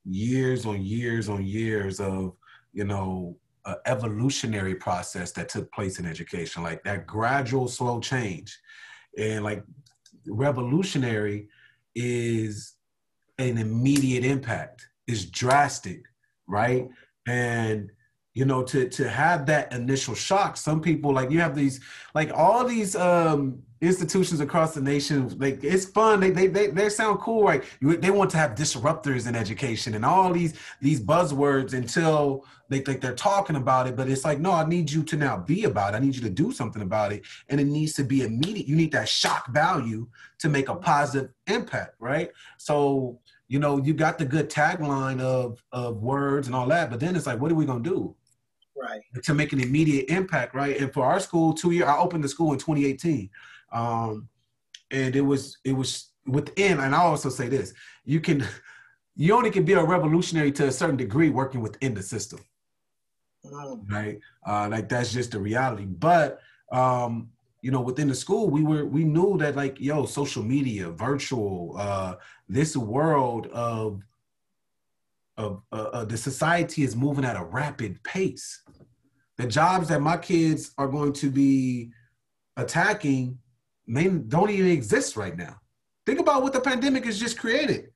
years 0.10 0.66
on 0.66 0.84
years 0.84 1.30
on 1.30 1.46
years 1.46 2.00
of, 2.00 2.36
you 2.74 2.84
know, 2.84 3.38
evolutionary 3.86 4.76
process 4.76 5.32
that 5.34 5.50
took 5.50 5.72
place 5.72 6.00
in 6.00 6.06
education, 6.06 6.64
like 6.64 6.84
that 6.84 7.06
gradual, 7.06 7.68
slow 7.68 8.00
change. 8.00 8.58
And 9.18 9.44
like 9.44 9.64
revolutionary 10.28 11.50
is 11.96 12.76
an 13.40 13.58
immediate 13.58 14.24
impact, 14.24 14.88
is 15.08 15.26
drastic, 15.26 16.04
right? 16.48 16.88
And 17.28 17.92
you 18.34 18.46
know 18.46 18.62
to 18.62 18.88
to 18.88 19.10
have 19.10 19.48
that 19.48 19.74
initial 19.74 20.14
shock 20.14 20.58
some 20.58 20.80
people 20.80 21.12
like 21.12 21.32
you 21.32 21.40
have 21.40 21.56
these 21.56 21.80
like 22.14 22.32
all 22.36 22.64
these 22.64 22.96
um 22.96 23.64
institutions 23.79 24.39
across 24.39 24.74
the 24.74 24.81
nation 24.81 25.29
like 25.38 25.63
it's 25.63 25.86
fun. 25.86 26.19
They 26.19 26.31
they 26.31 26.48
they, 26.48 26.67
they 26.67 26.89
sound 26.89 27.19
cool 27.19 27.43
right? 27.43 27.63
You, 27.79 27.98
they 27.98 28.10
want 28.10 28.31
to 28.31 28.38
have 28.38 28.55
disruptors 28.55 29.27
in 29.27 29.36
education 29.36 29.93
and 29.93 30.03
all 30.03 30.34
these 30.34 30.55
these 30.81 31.00
buzzwords 31.00 31.74
until 31.74 32.46
they 32.69 32.79
think 32.79 33.01
they're 33.01 33.15
talking 33.15 33.55
about 33.55 33.88
it 33.88 33.96
but 33.96 34.10
it's 34.10 34.25
like 34.25 34.39
no 34.39 34.51
i 34.51 34.67
need 34.67 34.91
you 34.91 35.01
to 35.03 35.15
now 35.15 35.38
be 35.38 35.65
about 35.65 35.93
it. 35.93 35.98
I 35.98 36.00
need 36.00 36.15
you 36.15 36.22
to 36.22 36.29
do 36.29 36.51
something 36.51 36.81
about 36.81 37.13
it. 37.13 37.24
And 37.50 37.62
it 37.62 37.65
needs 37.65 37.93
to 37.93 38.03
be 38.03 38.24
immediate. 38.24 38.67
You 38.67 38.75
need 38.75 38.91
that 38.93 39.07
shock 39.07 39.48
value 39.50 40.07
to 40.39 40.50
make 40.50 40.69
a 40.69 40.75
positive 40.75 41.31
impact 41.46 41.96
right? 42.00 42.31
So 42.57 43.19
you 43.48 43.60
know 43.60 43.77
you 43.77 43.93
got 43.93 44.17
the 44.17 44.25
good 44.25 44.50
tagline 44.50 45.22
of 45.22 45.63
of 45.72 45.98
words 45.98 46.48
and 46.48 46.55
all 46.55 46.67
that 46.67 46.89
but 46.89 47.00
then 47.00 47.15
it's 47.15 47.27
like 47.27 47.39
what 47.39 47.51
are 47.51 47.55
we 47.55 47.65
going 47.65 47.84
to 47.84 47.89
do? 47.89 48.15
Right. 48.75 49.01
To 49.24 49.34
make 49.34 49.53
an 49.53 49.60
immediate 49.60 50.10
impact 50.10 50.55
right? 50.55 50.79
And 50.79 50.91
for 50.91 51.05
our 51.05 51.19
school 51.19 51.53
two 51.53 51.72
year 51.72 51.86
i 51.88 51.98
opened 52.00 52.24
the 52.24 52.29
school 52.29 52.53
in 52.53 52.60
2018 52.60 53.29
um, 53.71 54.27
and 54.91 55.15
it 55.15 55.21
was 55.21 55.57
it 55.63 55.74
was 55.74 56.12
within 56.25 56.79
and 56.79 56.93
i 56.93 57.00
also 57.00 57.29
say 57.29 57.47
this 57.47 57.74
you 58.03 58.19
can 58.19 58.45
you 59.17 59.33
only 59.33 59.50
can 59.50 59.65
be 59.65 59.74
a 59.74 59.83
revolutionary 59.83 60.51
to 60.53 60.67
a 60.67 60.71
certain 60.71 60.95
degree 60.95 61.29
working 61.29 61.59
within 61.59 61.93
the 61.95 62.03
system. 62.03 62.39
Mm. 63.45 63.91
right? 63.91 64.19
Uh, 64.45 64.67
like 64.69 64.88
that's 64.88 65.12
just 65.12 65.31
the 65.31 65.39
reality. 65.39 65.86
But 65.86 66.39
um, 66.71 67.29
you 67.62 67.71
know 67.71 67.81
within 67.81 68.07
the 68.07 68.15
school 68.15 68.50
we 68.50 68.63
were 68.63 68.86
we 68.86 69.03
knew 69.03 69.38
that 69.39 69.55
like 69.55 69.79
yo 69.79 70.05
social 70.05 70.43
media 70.43 70.89
virtual 70.91 71.75
uh 71.77 72.15
this 72.47 72.77
world 72.77 73.47
of 73.47 74.03
of 75.38 75.63
uh, 75.71 75.75
uh, 75.75 76.05
the 76.05 76.17
society 76.17 76.83
is 76.83 76.95
moving 76.95 77.25
at 77.25 77.36
a 77.36 77.43
rapid 77.43 78.01
pace. 78.03 78.62
The 79.38 79.47
jobs 79.47 79.88
that 79.89 80.01
my 80.01 80.17
kids 80.17 80.71
are 80.77 80.88
going 80.88 81.13
to 81.13 81.29
be 81.29 81.91
attacking 82.57 83.38
may 83.88 84.08
don't 84.08 84.50
even 84.50 84.70
exist 84.70 85.15
right 85.15 85.38
now 85.38 85.56
think 86.06 86.20
about 86.20 86.44
what 86.44 86.53
the 86.53 86.60
pandemic 86.60 87.06
has 87.06 87.20
just 87.20 87.38
created 87.38 87.89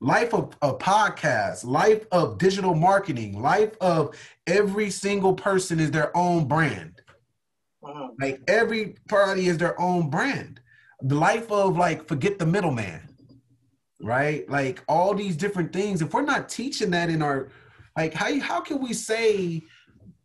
life 0.00 0.34
of, 0.34 0.56
a 0.62 0.74
podcast 0.74 1.64
life 1.64 2.06
of 2.12 2.38
digital 2.38 2.74
marketing 2.74 3.40
life 3.40 3.76
of 3.80 4.16
every 4.46 4.90
single 4.90 5.34
person 5.34 5.78
is 5.78 5.90
their 5.90 6.16
own 6.16 6.46
brand 6.46 7.02
uh-huh. 7.84 8.08
Like 8.20 8.40
every 8.46 8.96
party 9.08 9.48
is 9.48 9.58
their 9.58 9.80
own 9.80 10.08
brand. 10.08 10.60
The 11.00 11.14
life 11.16 11.50
of 11.50 11.76
like 11.76 12.06
forget 12.06 12.38
the 12.38 12.46
middleman, 12.46 13.00
right? 14.00 14.48
Like 14.48 14.82
all 14.88 15.14
these 15.14 15.36
different 15.36 15.72
things. 15.72 16.00
If 16.00 16.14
we're 16.14 16.22
not 16.22 16.48
teaching 16.48 16.90
that 16.92 17.10
in 17.10 17.22
our, 17.22 17.48
like 17.96 18.14
how 18.14 18.38
how 18.40 18.60
can 18.60 18.80
we 18.80 18.92
say 18.92 19.62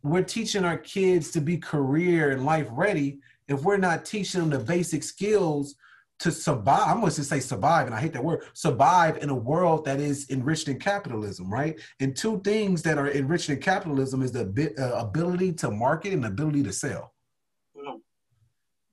we're 0.02 0.22
teaching 0.22 0.64
our 0.64 0.78
kids 0.78 1.32
to 1.32 1.40
be 1.40 1.58
career 1.58 2.30
and 2.30 2.44
life 2.44 2.68
ready 2.70 3.18
if 3.48 3.62
we're 3.62 3.76
not 3.76 4.04
teaching 4.04 4.40
them 4.40 4.50
the 4.50 4.58
basic 4.58 5.02
skills 5.02 5.74
to 6.20 6.32
survive. 6.32 6.88
I'm 6.88 6.98
going 7.00 7.12
to 7.12 7.22
say 7.22 7.38
survive, 7.38 7.86
and 7.86 7.94
I 7.94 8.00
hate 8.00 8.12
that 8.12 8.24
word. 8.24 8.42
Survive 8.52 9.18
in 9.18 9.30
a 9.30 9.34
world 9.34 9.84
that 9.84 10.00
is 10.00 10.28
enriched 10.30 10.66
in 10.66 10.80
capitalism, 10.80 11.48
right? 11.48 11.78
And 12.00 12.16
two 12.16 12.40
things 12.40 12.82
that 12.82 12.98
are 12.98 13.08
enriched 13.08 13.50
in 13.50 13.60
capitalism 13.60 14.22
is 14.22 14.32
the 14.32 14.74
uh, 14.76 15.00
ability 15.00 15.52
to 15.54 15.70
market 15.70 16.12
and 16.12 16.24
the 16.24 16.28
ability 16.28 16.64
to 16.64 16.72
sell 16.72 17.14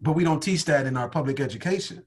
but 0.02 0.14
we 0.14 0.24
don't 0.24 0.42
teach 0.42 0.66
that 0.66 0.86
in 0.86 0.96
our 0.96 1.10
public 1.10 1.40
education. 1.40 2.04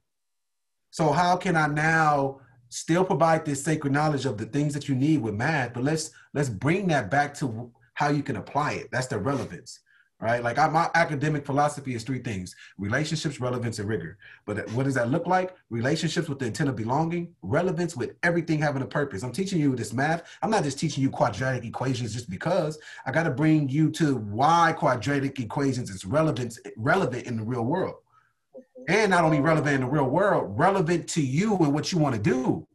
So 0.91 1.13
how 1.13 1.37
can 1.37 1.57
I 1.57 1.67
now 1.67 2.41
still 2.69 3.05
provide 3.05 3.45
this 3.45 3.65
sacred 3.65 3.93
knowledge 3.93 4.27
of 4.27 4.39
the 4.39 4.47
things 4.47 4.75
that 4.75 4.89
you 4.89 4.95
need 4.95 5.21
with 5.21 5.35
math, 5.35 5.75
but 5.75 5.85
let's 5.85 6.11
let's 6.35 6.49
bring 6.49 6.87
that 6.89 7.11
back 7.11 7.35
to 7.35 7.73
how 7.95 8.09
you 8.11 8.23
can 8.23 8.37
apply 8.37 8.73
it. 8.73 8.89
That's 8.93 9.07
the 9.07 9.19
relevance 9.19 9.81
right? 10.21 10.43
Like 10.43 10.59
I, 10.59 10.69
my 10.69 10.91
academic 10.95 11.47
philosophy 11.47 11.95
is 11.95 12.03
three 12.03 12.19
things: 12.19 12.55
relationships, 12.77 13.41
relevance, 13.41 13.79
and 13.79 13.89
rigor. 13.89 14.19
But 14.47 14.71
what 14.73 14.85
does 14.85 14.95
that 14.95 15.11
look 15.11 15.27
like? 15.27 15.55
Relationships 15.71 16.29
with 16.29 16.39
the 16.39 16.47
intent 16.47 16.69
of 16.69 16.77
belonging, 16.77 17.35
relevance 17.43 17.97
with 17.97 18.17
everything 18.23 18.61
having 18.61 18.83
a 18.83 18.87
purpose. 18.87 19.23
I'm 19.23 19.33
teaching 19.33 19.61
you 19.61 19.75
this 19.77 19.93
math. 19.93 20.25
I'm 20.43 20.51
not 20.51 20.65
just 20.65 20.79
teaching 20.79 21.03
you 21.03 21.11
quadratic 21.11 21.65
equations 21.65 22.15
just 22.15 22.29
because. 22.29 22.79
I 23.07 23.13
got 23.13 23.25
to 23.25 23.31
bring 23.31 23.69
you 23.69 23.91
to 23.93 24.17
why 24.17 24.75
quadratic 24.77 25.39
equations 25.39 25.91
is 25.91 26.05
relevant 26.05 26.59
relevant 26.77 27.27
in 27.27 27.37
the 27.37 27.45
real 27.45 27.65
world. 27.65 27.97
Mm-hmm. 28.57 28.93
And 28.93 29.11
not 29.11 29.25
only 29.25 29.41
relevant 29.41 29.75
in 29.75 29.81
the 29.83 29.87
real 29.87 30.09
world, 30.09 30.59
relevant 30.59 31.09
to 31.11 31.23
you 31.23 31.57
and 31.59 31.73
what 31.73 31.93
you 31.93 31.99
want 31.99 32.15
to 32.17 32.21
do. 32.21 32.67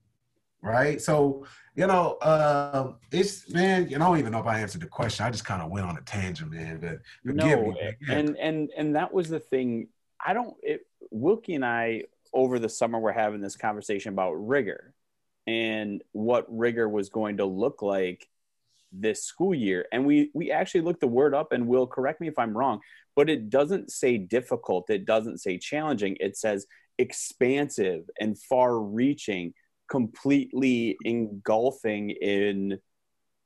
Right. 0.62 1.02
So 1.02 1.46
you 1.76 1.88
know, 1.88 2.18
uh, 2.22 2.94
it's 3.12 3.50
man. 3.50 3.90
You 3.90 3.98
know, 3.98 4.06
I 4.06 4.08
don't 4.10 4.20
even 4.20 4.32
know 4.32 4.40
if 4.40 4.46
I 4.46 4.60
answered 4.60 4.82
the 4.82 4.88
question. 4.88 5.26
I 5.26 5.32
just 5.32 5.46
kind 5.46 5.62
of 5.62 5.72
went 5.72 5.88
on 5.88 5.98
a 5.98 6.02
tangent, 6.02 6.52
man. 6.52 6.80
But 6.80 7.00
no, 7.24 7.72
me, 7.72 7.76
yeah. 7.80 8.14
and 8.14 8.38
and 8.38 8.70
and 8.78 8.96
that 8.96 9.14
was 9.14 9.30
the 9.30 9.40
thing. 9.40 9.88
I 10.24 10.34
don't. 10.34 10.56
It, 10.62 10.86
Wilkie 11.10 11.56
and 11.56 11.66
I 11.66 12.04
over 12.34 12.60
the 12.60 12.70
summer 12.70 13.00
were 13.00 13.12
having 13.12 13.42
this 13.42 13.56
conversation 13.56 14.14
about 14.14 14.34
rigor 14.34 14.94
and 15.48 16.02
what 16.12 16.46
rigor 16.50 16.88
was 16.88 17.10
going 17.10 17.38
to 17.38 17.46
look 17.46 17.82
like 17.82 18.28
this 18.92 19.24
school 19.24 19.54
year 19.54 19.86
and 19.92 20.06
we 20.06 20.30
we 20.34 20.52
actually 20.52 20.82
looked 20.82 21.02
the 21.02 21.08
word 21.08 21.34
up 21.34 21.52
and 21.52 21.68
will 21.68 21.88
correct 21.88 22.22
me 22.22 22.28
if 22.28 22.38
i'm 22.38 22.56
wrong 22.56 22.80
but 23.16 23.28
it 23.28 23.50
doesn't 23.50 23.92
say 23.92 24.20
difficult 24.20 24.88
it 24.90 25.04
doesn't 25.04 25.40
say 25.40 25.58
challenging 25.58 26.16
it 26.20 26.38
says 26.38 26.68
expansive 27.00 28.04
and 28.20 28.38
far 28.38 28.80
reaching 28.80 29.52
completely 29.90 30.98
engulfing 31.04 32.10
in 32.10 32.80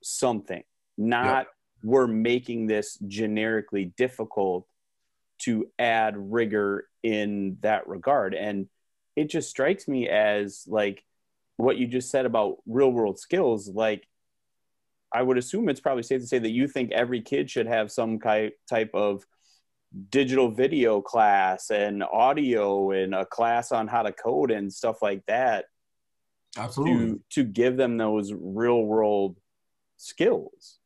something, 0.01 0.63
not 0.97 1.25
yep. 1.25 1.47
we're 1.83 2.07
making 2.07 2.67
this 2.67 2.97
generically 3.07 3.85
difficult 3.97 4.65
to 5.39 5.67
add 5.77 6.15
rigor 6.17 6.87
in 7.03 7.57
that 7.61 7.87
regard. 7.87 8.33
And 8.33 8.67
it 9.15 9.29
just 9.29 9.49
strikes 9.49 9.87
me 9.87 10.07
as 10.07 10.63
like 10.67 11.03
what 11.57 11.77
you 11.77 11.87
just 11.87 12.09
said 12.09 12.25
about 12.25 12.57
real 12.67 12.91
world 12.91 13.19
skills. 13.19 13.67
Like, 13.67 14.07
I 15.13 15.21
would 15.21 15.37
assume 15.37 15.69
it's 15.69 15.79
probably 15.79 16.03
safe 16.03 16.21
to 16.21 16.27
say 16.27 16.39
that 16.39 16.49
you 16.49 16.67
think 16.67 16.91
every 16.91 17.21
kid 17.21 17.49
should 17.49 17.67
have 17.67 17.91
some 17.91 18.19
type 18.19 18.91
of 18.93 19.25
digital 20.09 20.51
video 20.51 21.01
class 21.01 21.69
and 21.69 22.03
audio 22.03 22.91
and 22.91 23.15
a 23.15 23.25
class 23.25 23.71
on 23.71 23.87
how 23.87 24.03
to 24.03 24.11
code 24.11 24.51
and 24.51 24.71
stuff 24.71 25.01
like 25.01 25.25
that 25.27 25.65
Absolutely. 26.57 27.13
To, 27.13 27.21
to 27.31 27.43
give 27.43 27.77
them 27.77 27.97
those 27.97 28.33
real 28.33 28.83
world 28.83 29.37
skills. 29.97 30.79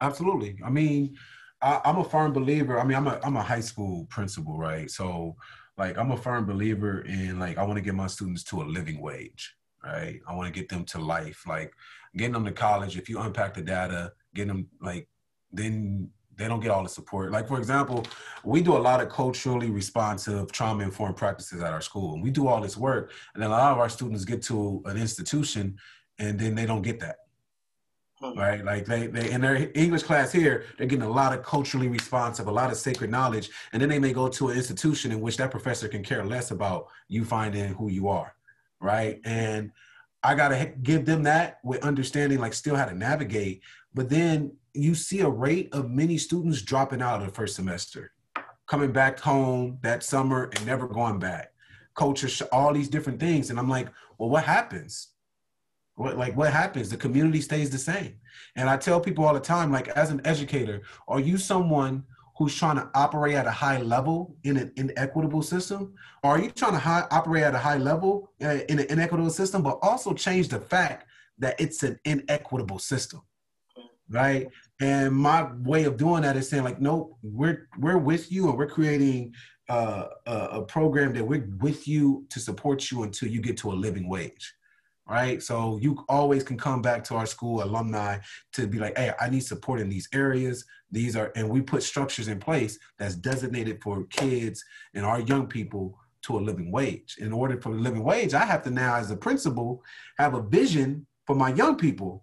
Absolutely. 0.00 0.58
I 0.64 0.70
mean, 0.70 1.16
I, 1.60 1.80
am 1.84 1.98
a 1.98 2.04
firm 2.04 2.32
believer. 2.32 2.80
I 2.80 2.84
mean, 2.84 2.96
I'm 2.96 3.06
a 3.06 3.20
I'm 3.22 3.36
a 3.36 3.42
high 3.42 3.60
school 3.60 4.06
principal, 4.06 4.58
right? 4.58 4.90
So, 4.90 5.36
like, 5.78 5.96
I'm 5.96 6.10
a 6.10 6.16
firm 6.16 6.44
believer 6.44 7.02
in 7.02 7.38
like 7.38 7.56
I 7.56 7.62
want 7.62 7.76
to 7.76 7.82
get 7.82 7.94
my 7.94 8.08
students 8.08 8.42
to 8.44 8.62
a 8.62 8.64
living 8.64 9.00
wage, 9.00 9.54
right? 9.84 10.20
I 10.26 10.34
want 10.34 10.52
to 10.52 10.60
get 10.60 10.68
them 10.68 10.84
to 10.86 10.98
life, 10.98 11.44
like 11.46 11.72
getting 12.16 12.32
them 12.32 12.44
to 12.44 12.52
college. 12.52 12.96
If 12.96 13.08
you 13.08 13.20
unpack 13.20 13.54
the 13.54 13.62
data, 13.62 14.12
getting 14.34 14.48
them 14.48 14.68
like, 14.80 15.08
then 15.52 16.10
they 16.36 16.48
don't 16.48 16.60
get 16.60 16.70
all 16.70 16.82
the 16.82 16.88
support. 16.88 17.30
Like 17.30 17.48
for 17.48 17.58
example, 17.58 18.04
we 18.44 18.62
do 18.62 18.76
a 18.76 18.78
lot 18.78 19.00
of 19.00 19.08
culturally 19.08 19.70
responsive 19.70 20.50
trauma 20.52 20.84
informed 20.84 21.16
practices 21.16 21.62
at 21.62 21.72
our 21.72 21.80
school, 21.80 22.14
and 22.14 22.22
we 22.22 22.30
do 22.30 22.48
all 22.48 22.60
this 22.60 22.76
work, 22.76 23.12
and 23.34 23.42
then 23.42 23.50
a 23.50 23.52
lot 23.52 23.72
of 23.72 23.78
our 23.78 23.88
students 23.88 24.24
get 24.24 24.42
to 24.44 24.82
an 24.86 24.96
institution, 24.96 25.76
and 26.18 26.38
then 26.38 26.54
they 26.54 26.66
don't 26.66 26.82
get 26.82 27.00
that. 27.00 27.16
Hmm. 28.20 28.38
Right, 28.38 28.64
like 28.64 28.86
they, 28.86 29.08
they 29.08 29.32
in 29.32 29.40
their 29.40 29.70
English 29.74 30.04
class 30.04 30.30
here, 30.30 30.64
they're 30.78 30.86
getting 30.86 31.04
a 31.04 31.10
lot 31.10 31.36
of 31.36 31.42
culturally 31.44 31.88
responsive, 31.88 32.46
a 32.46 32.52
lot 32.52 32.70
of 32.70 32.76
sacred 32.76 33.10
knowledge, 33.10 33.50
and 33.72 33.82
then 33.82 33.88
they 33.88 33.98
may 33.98 34.12
go 34.12 34.28
to 34.28 34.48
an 34.48 34.56
institution 34.56 35.10
in 35.10 35.20
which 35.20 35.36
that 35.38 35.50
professor 35.50 35.88
can 35.88 36.04
care 36.04 36.24
less 36.24 36.52
about 36.52 36.86
you 37.08 37.24
finding 37.24 37.74
who 37.74 37.90
you 37.90 38.08
are, 38.08 38.36
right? 38.80 39.20
And 39.24 39.72
I 40.24 40.34
gotta 40.34 40.72
give 40.82 41.04
them 41.04 41.22
that 41.24 41.58
with 41.64 41.84
understanding, 41.84 42.38
like 42.38 42.54
still 42.54 42.76
how 42.76 42.84
to 42.84 42.94
navigate. 42.94 43.62
But 43.94 44.08
then 44.08 44.52
you 44.72 44.94
see 44.94 45.20
a 45.20 45.28
rate 45.28 45.68
of 45.72 45.90
many 45.90 46.16
students 46.16 46.62
dropping 46.62 47.02
out 47.02 47.20
of 47.20 47.26
the 47.26 47.32
first 47.32 47.56
semester, 47.56 48.12
coming 48.66 48.92
back 48.92 49.18
home 49.18 49.78
that 49.82 50.02
summer 50.02 50.50
and 50.54 50.66
never 50.66 50.86
going 50.86 51.18
back. 51.18 51.52
Culture, 51.94 52.28
all 52.52 52.72
these 52.72 52.88
different 52.88 53.20
things, 53.20 53.50
and 53.50 53.58
I'm 53.58 53.68
like, 53.68 53.88
well, 54.16 54.30
what 54.30 54.44
happens? 54.44 55.08
What 55.96 56.16
like 56.16 56.36
what 56.36 56.52
happens? 56.52 56.88
The 56.88 56.96
community 56.96 57.40
stays 57.40 57.68
the 57.68 57.78
same. 57.78 58.16
And 58.56 58.70
I 58.70 58.76
tell 58.76 59.00
people 59.00 59.24
all 59.24 59.34
the 59.34 59.40
time, 59.40 59.70
like 59.70 59.88
as 59.88 60.10
an 60.10 60.22
educator, 60.24 60.82
are 61.08 61.20
you 61.20 61.36
someone 61.36 62.04
who's 62.42 62.56
trying 62.56 62.76
to 62.76 62.90
operate 62.94 63.34
at 63.34 63.46
a 63.46 63.50
high 63.50 63.80
level 63.80 64.36
in 64.44 64.56
an 64.56 64.72
inequitable 64.76 65.42
system? 65.42 65.94
Or 66.22 66.32
are 66.32 66.38
you 66.40 66.50
trying 66.50 66.72
to 66.72 66.78
high, 66.78 67.06
operate 67.10 67.44
at 67.44 67.54
a 67.54 67.58
high 67.58 67.78
level 67.78 68.32
uh, 68.42 68.58
in 68.68 68.78
an 68.78 68.86
inequitable 68.88 69.30
system, 69.30 69.62
but 69.62 69.78
also 69.82 70.12
change 70.12 70.48
the 70.48 70.60
fact 70.60 71.06
that 71.38 71.60
it's 71.60 71.82
an 71.82 71.98
inequitable 72.04 72.78
system? 72.78 73.22
right? 74.08 74.48
And 74.80 75.14
my 75.14 75.50
way 75.62 75.84
of 75.84 75.96
doing 75.96 76.22
that 76.22 76.36
is 76.36 76.48
saying 76.48 76.64
like, 76.64 76.80
nope, 76.80 77.16
we're 77.22 77.68
we're 77.78 77.98
with 77.98 78.30
you, 78.30 78.48
and 78.48 78.58
we're 78.58 78.66
creating 78.66 79.34
uh, 79.68 80.08
a, 80.26 80.36
a 80.36 80.62
program 80.62 81.14
that 81.14 81.24
we're 81.24 81.48
with 81.60 81.88
you 81.88 82.26
to 82.30 82.40
support 82.40 82.90
you 82.90 83.04
until 83.04 83.28
you 83.28 83.40
get 83.40 83.56
to 83.58 83.72
a 83.72 83.74
living 83.74 84.08
wage, 84.08 84.54
right? 85.08 85.42
So 85.42 85.78
you 85.82 86.04
always 86.08 86.42
can 86.42 86.56
come 86.56 86.80
back 86.80 87.04
to 87.04 87.16
our 87.16 87.26
school 87.26 87.62
alumni 87.62 88.18
to 88.52 88.66
be 88.66 88.78
like, 88.78 88.96
hey, 88.96 89.12
I 89.20 89.28
need 89.28 89.40
support 89.40 89.80
in 89.80 89.88
these 89.88 90.08
areas. 90.12 90.64
These 90.90 91.16
are, 91.16 91.32
and 91.34 91.48
we 91.48 91.60
put 91.60 91.82
structures 91.82 92.28
in 92.28 92.38
place 92.38 92.78
that's 92.98 93.14
designated 93.14 93.82
for 93.82 94.04
kids 94.04 94.64
and 94.94 95.04
our 95.04 95.20
young 95.20 95.46
people 95.46 95.98
to 96.22 96.38
a 96.38 96.40
living 96.40 96.70
wage. 96.70 97.16
In 97.18 97.32
order 97.32 97.60
for 97.60 97.70
a 97.70 97.76
living 97.76 98.04
wage, 98.04 98.32
I 98.34 98.44
have 98.44 98.62
to 98.62 98.70
now, 98.70 98.96
as 98.96 99.10
a 99.10 99.16
principal, 99.16 99.82
have 100.18 100.34
a 100.34 100.42
vision 100.42 101.06
for 101.26 101.34
my 101.34 101.52
young 101.52 101.76
people 101.76 102.22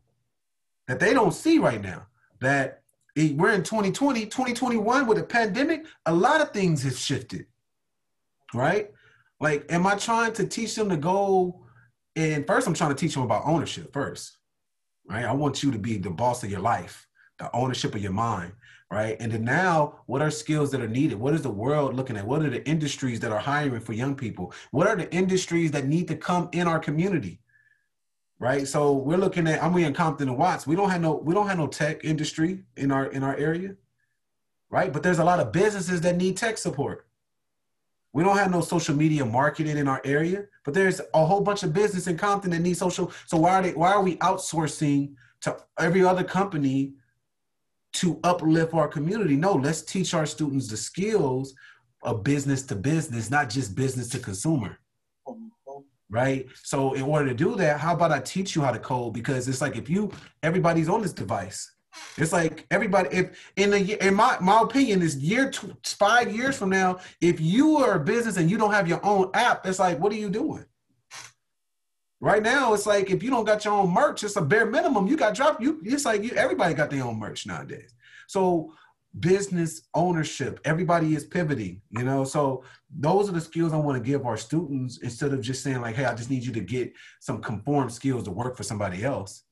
that 0.87 0.99
they 0.99 1.13
don't 1.13 1.33
see 1.33 1.59
right 1.59 1.81
now. 1.81 2.07
That 2.39 2.81
we're 3.15 3.51
in 3.51 3.63
2020, 3.63 4.25
2021 4.25 5.05
with 5.05 5.17
a 5.17 5.23
pandemic, 5.23 5.85
a 6.05 6.13
lot 6.13 6.39
of 6.39 6.51
things 6.51 6.83
have 6.83 6.97
shifted, 6.97 7.45
right? 8.53 8.91
Like, 9.41 9.65
am 9.69 9.85
I 9.85 9.95
trying 9.95 10.33
to 10.33 10.47
teach 10.47 10.75
them 10.75 10.89
to 10.89 10.97
go? 10.97 11.65
And 12.19 12.45
first, 12.45 12.67
I'm 12.67 12.73
trying 12.73 12.89
to 12.89 12.97
teach 12.97 13.13
them 13.13 13.23
about 13.23 13.43
ownership 13.45 13.93
first, 13.93 14.39
right? 15.07 15.23
I 15.23 15.31
want 15.31 15.63
you 15.63 15.71
to 15.71 15.79
be 15.79 15.97
the 15.97 16.09
boss 16.09 16.43
of 16.43 16.51
your 16.51 16.59
life, 16.59 17.07
the 17.37 17.49
ownership 17.55 17.95
of 17.95 18.01
your 18.01 18.11
mind. 18.11 18.51
right? 18.91 19.15
And 19.21 19.31
then 19.31 19.45
now, 19.45 20.01
what 20.05 20.21
are 20.21 20.29
skills 20.29 20.69
that 20.71 20.81
are 20.81 20.87
needed? 20.87 21.17
What 21.17 21.33
is 21.33 21.43
the 21.43 21.49
world 21.49 21.95
looking 21.95 22.17
at? 22.17 22.27
What 22.27 22.41
are 22.43 22.49
the 22.49 22.67
industries 22.67 23.21
that 23.21 23.31
are 23.31 23.39
hiring 23.39 23.79
for 23.79 23.93
young 23.93 24.15
people? 24.15 24.53
What 24.71 24.87
are 24.87 24.97
the 24.97 25.09
industries 25.13 25.71
that 25.71 25.87
need 25.87 26.09
to 26.09 26.15
come 26.17 26.49
in 26.51 26.67
our 26.67 26.79
community? 26.79 27.39
Right. 28.37 28.67
So 28.67 28.93
we're 28.93 29.17
looking 29.17 29.47
at 29.47 29.63
I'm 29.63 29.77
in 29.77 29.93
Compton 29.93 30.29
and 30.29 30.37
Watts. 30.37 30.67
We 30.67 30.75
don't 30.75 30.89
have 30.89 31.01
no 31.01 31.15
we 31.15 31.33
don't 31.33 31.47
have 31.47 31.57
no 31.57 31.67
tech 31.67 32.03
industry 32.05 32.63
in 32.77 32.91
our 32.91 33.07
in 33.07 33.23
our 33.23 33.35
area. 33.35 33.75
Right. 34.69 34.91
But 34.91 35.03
there's 35.03 35.19
a 35.19 35.25
lot 35.25 35.39
of 35.39 35.51
businesses 35.51 36.01
that 36.01 36.17
need 36.17 36.37
tech 36.37 36.57
support. 36.57 37.08
We 38.13 38.23
don't 38.23 38.37
have 38.37 38.51
no 38.51 38.61
social 38.61 38.95
media 38.95 39.23
marketing 39.23 39.77
in 39.77 39.87
our 39.87 40.01
area, 40.03 40.45
but 40.65 40.73
there's 40.73 40.99
a 41.13 41.25
whole 41.25 41.41
bunch 41.41 41.63
of 41.63 41.73
business 41.73 42.07
in 42.07 42.17
Compton 42.17 42.51
that 42.51 42.59
need 42.59 42.75
social. 42.75 43.11
So 43.27 43.37
why 43.37 43.55
are 43.55 43.61
they 43.61 43.73
why 43.73 43.93
are 43.93 44.01
we 44.01 44.15
outsourcing 44.17 45.13
to 45.41 45.57
every 45.77 46.03
other 46.03 46.23
company 46.23 46.93
to 47.93 48.19
uplift 48.23 48.73
our 48.73 48.87
community. 48.87 49.35
No, 49.35 49.53
let's 49.53 49.81
teach 49.81 50.13
our 50.13 50.25
students 50.25 50.67
the 50.67 50.77
skills 50.77 51.53
of 52.03 52.23
business 52.23 52.63
to 52.63 52.75
business, 52.75 53.29
not 53.29 53.49
just 53.49 53.75
business 53.75 54.09
to 54.09 54.19
consumer. 54.19 54.79
Right. 56.11 56.47
So 56.63 56.93
in 56.93 57.03
order 57.03 57.27
to 57.27 57.35
do 57.35 57.55
that, 57.57 57.79
how 57.79 57.93
about 57.93 58.11
I 58.11 58.19
teach 58.19 58.55
you 58.55 58.63
how 58.63 58.71
to 58.71 58.79
code? 58.79 59.13
Because 59.13 59.47
it's 59.47 59.61
like 59.61 59.75
if 59.75 59.87
you 59.87 60.11
everybody's 60.41 60.89
on 60.89 61.03
this 61.03 61.13
device. 61.13 61.71
It's 62.17 62.33
like 62.33 62.65
everybody. 62.69 63.09
If 63.15 63.51
in 63.55 63.71
the 63.71 64.05
in 64.05 64.13
my 64.13 64.37
my 64.41 64.61
opinion 64.61 65.01
is 65.01 65.17
year 65.17 65.49
two, 65.49 65.75
five 65.83 66.35
years 66.35 66.57
from 66.57 66.69
now, 66.69 66.99
if 67.21 67.39
you 67.39 67.77
are 67.77 67.95
a 67.95 67.99
business 67.99 68.37
and 68.37 68.49
you 68.49 68.57
don't 68.57 68.73
have 68.73 68.87
your 68.87 69.03
own 69.05 69.31
app, 69.33 69.65
it's 69.65 69.79
like 69.79 69.99
what 69.99 70.11
are 70.11 70.17
you 70.17 70.29
doing? 70.29 70.65
Right 72.21 72.43
now, 72.43 72.73
it's 72.73 72.85
like 72.85 73.09
if 73.09 73.23
you 73.23 73.29
don't 73.29 73.45
got 73.45 73.63
your 73.63 73.73
own 73.73 73.91
merch, 73.91 74.23
it's 74.23 74.35
a 74.35 74.41
bare 74.41 74.65
minimum. 74.65 75.07
You 75.07 75.15
got 75.15 75.35
drop. 75.35 75.61
You 75.61 75.79
it's 75.83 76.05
like 76.05 76.23
you 76.23 76.31
everybody 76.31 76.73
got 76.73 76.89
their 76.89 77.03
own 77.03 77.17
merch 77.17 77.45
nowadays. 77.45 77.93
So 78.27 78.73
business 79.19 79.87
ownership, 79.95 80.59
everybody 80.65 81.15
is 81.15 81.23
pivoting, 81.23 81.81
you 81.89 82.03
know. 82.03 82.25
So 82.25 82.63
those 82.95 83.29
are 83.29 83.31
the 83.31 83.41
skills 83.41 83.73
I 83.73 83.77
want 83.77 83.97
to 83.97 84.07
give 84.07 84.25
our 84.25 84.37
students 84.37 84.99
instead 84.99 85.33
of 85.33 85.41
just 85.41 85.63
saying 85.63 85.81
like, 85.81 85.95
hey, 85.95 86.05
I 86.05 86.13
just 86.13 86.29
need 86.29 86.43
you 86.43 86.51
to 86.53 86.59
get 86.59 86.93
some 87.19 87.41
conform 87.41 87.89
skills 87.89 88.25
to 88.25 88.31
work 88.31 88.55
for 88.57 88.63
somebody 88.63 89.03
else 89.03 89.45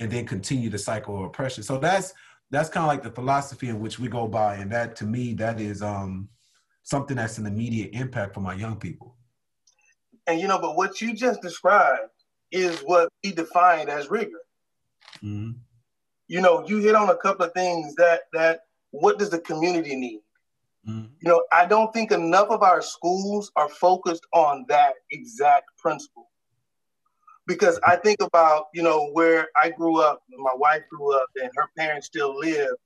and 0.00 0.10
then 0.10 0.26
continue 0.26 0.70
the 0.70 0.78
cycle 0.78 1.16
of 1.16 1.24
oppression. 1.24 1.62
So 1.62 1.78
that's 1.78 2.14
that's 2.50 2.68
kind 2.68 2.82
of 2.82 2.88
like 2.88 3.02
the 3.02 3.12
philosophy 3.12 3.68
in 3.68 3.78
which 3.78 4.00
we 4.00 4.08
go 4.08 4.26
by. 4.26 4.56
And 4.56 4.72
that 4.72 4.96
to 4.96 5.04
me, 5.04 5.34
that 5.34 5.60
is 5.60 5.82
um 5.82 6.28
something 6.82 7.16
that's 7.16 7.38
an 7.38 7.46
immediate 7.46 7.90
impact 7.92 8.34
for 8.34 8.40
my 8.40 8.54
young 8.54 8.76
people. 8.76 9.14
And 10.26 10.40
you 10.40 10.48
know, 10.48 10.58
but 10.58 10.76
what 10.76 11.00
you 11.00 11.14
just 11.14 11.42
described 11.42 12.10
is 12.50 12.80
what 12.80 13.08
we 13.22 13.32
define 13.32 13.88
as 13.88 14.10
rigor. 14.10 14.40
Mm-hmm. 15.22 15.52
You 16.28 16.40
know, 16.40 16.66
you 16.66 16.78
hit 16.78 16.94
on 16.94 17.10
a 17.10 17.16
couple 17.16 17.44
of 17.44 17.52
things 17.52 17.94
that 17.96 18.22
that 18.32 18.60
what 18.90 19.18
does 19.18 19.30
the 19.30 19.40
community 19.40 19.94
need? 19.94 20.20
Mm-hmm. 20.88 21.12
You 21.20 21.28
know, 21.28 21.44
I 21.52 21.66
don't 21.66 21.92
think 21.92 22.10
enough 22.10 22.48
of 22.48 22.62
our 22.62 22.80
schools 22.80 23.52
are 23.54 23.68
focused 23.68 24.26
on 24.32 24.64
that 24.68 24.94
exact 25.10 25.76
principle. 25.76 26.29
Because 27.50 27.80
I 27.84 27.96
think 27.96 28.22
about, 28.22 28.66
you 28.72 28.80
know, 28.80 29.10
where 29.10 29.48
I 29.60 29.70
grew 29.70 30.00
up, 30.00 30.22
my 30.38 30.54
wife 30.54 30.82
grew 30.88 31.12
up, 31.12 31.26
and 31.34 31.50
her 31.56 31.68
parents 31.76 32.06
still 32.06 32.38
live. 32.38 32.76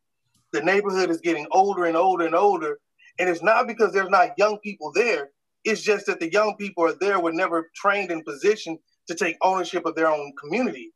The 0.54 0.62
neighborhood 0.62 1.10
is 1.10 1.20
getting 1.20 1.46
older 1.50 1.84
and 1.84 1.98
older 1.98 2.24
and 2.24 2.34
older. 2.34 2.78
And 3.18 3.28
it's 3.28 3.42
not 3.42 3.66
because 3.66 3.92
there's 3.92 4.08
not 4.08 4.30
young 4.38 4.56
people 4.60 4.90
there, 4.94 5.28
it's 5.64 5.82
just 5.82 6.06
that 6.06 6.18
the 6.18 6.32
young 6.32 6.56
people 6.56 6.82
are 6.82 6.94
there 6.98 7.20
were 7.20 7.32
never 7.32 7.70
trained 7.74 8.10
in 8.10 8.22
position 8.24 8.78
to 9.06 9.14
take 9.14 9.36
ownership 9.42 9.84
of 9.84 9.96
their 9.96 10.08
own 10.08 10.32
community. 10.42 10.92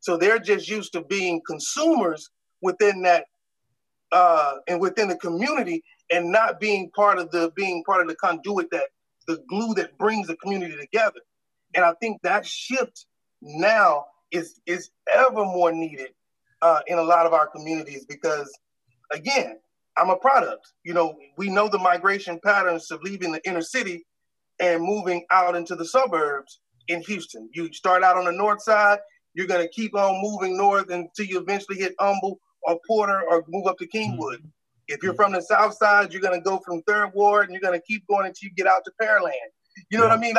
So 0.00 0.18
they're 0.18 0.38
just 0.38 0.68
used 0.68 0.92
to 0.92 1.00
being 1.00 1.40
consumers 1.46 2.28
within 2.60 3.00
that 3.02 3.24
uh, 4.12 4.56
and 4.68 4.78
within 4.78 5.08
the 5.08 5.16
community 5.16 5.82
and 6.12 6.30
not 6.30 6.60
being 6.60 6.90
part 6.94 7.18
of 7.18 7.30
the 7.30 7.50
being 7.56 7.82
part 7.84 8.02
of 8.02 8.08
the 8.08 8.16
conduit 8.16 8.70
that 8.72 8.88
the 9.26 9.42
glue 9.48 9.72
that 9.74 9.96
brings 9.96 10.26
the 10.26 10.36
community 10.36 10.76
together. 10.78 11.20
And 11.76 11.84
I 11.84 11.92
think 12.00 12.22
that 12.22 12.44
shift 12.44 13.06
now 13.40 14.06
is 14.32 14.60
is 14.66 14.90
ever 15.12 15.44
more 15.44 15.70
needed 15.70 16.10
uh, 16.62 16.80
in 16.88 16.98
a 16.98 17.02
lot 17.02 17.26
of 17.26 17.32
our 17.32 17.46
communities 17.46 18.04
because 18.06 18.50
again, 19.12 19.58
I'm 19.96 20.10
a 20.10 20.16
product. 20.16 20.72
You 20.84 20.94
know, 20.94 21.16
we 21.36 21.48
know 21.48 21.68
the 21.68 21.78
migration 21.78 22.40
patterns 22.44 22.90
of 22.90 23.02
leaving 23.02 23.32
the 23.32 23.46
inner 23.46 23.62
city 23.62 24.04
and 24.58 24.82
moving 24.82 25.24
out 25.30 25.54
into 25.54 25.76
the 25.76 25.84
suburbs 25.84 26.60
in 26.88 27.02
Houston. 27.02 27.48
You 27.54 27.72
start 27.72 28.02
out 28.02 28.16
on 28.16 28.24
the 28.24 28.32
north 28.32 28.62
side, 28.62 28.98
you're 29.34 29.46
going 29.46 29.62
to 29.62 29.72
keep 29.72 29.94
on 29.94 30.20
moving 30.22 30.56
north 30.56 30.90
until 30.90 31.26
you 31.26 31.38
eventually 31.40 31.78
hit 31.78 31.94
Humble 32.00 32.40
or 32.62 32.78
Porter 32.86 33.22
or 33.28 33.44
move 33.48 33.66
up 33.66 33.78
to 33.78 33.86
Kingwood. 33.86 34.38
Mm-hmm. 34.38 34.48
If 34.88 35.02
you're 35.02 35.14
from 35.14 35.32
the 35.32 35.42
south 35.42 35.76
side, 35.76 36.12
you're 36.12 36.22
going 36.22 36.38
to 36.38 36.44
go 36.44 36.60
from 36.64 36.80
Third 36.82 37.10
Ward 37.12 37.46
and 37.46 37.52
you're 37.52 37.60
going 37.60 37.78
to 37.78 37.84
keep 37.86 38.06
going 38.06 38.26
until 38.26 38.48
you 38.48 38.54
get 38.54 38.66
out 38.66 38.82
to 38.84 38.92
Pearland. 39.00 39.32
You 39.90 39.98
know 39.98 40.04
yeah. 40.04 40.10
what 40.10 40.18
I 40.18 40.20
mean? 40.20 40.34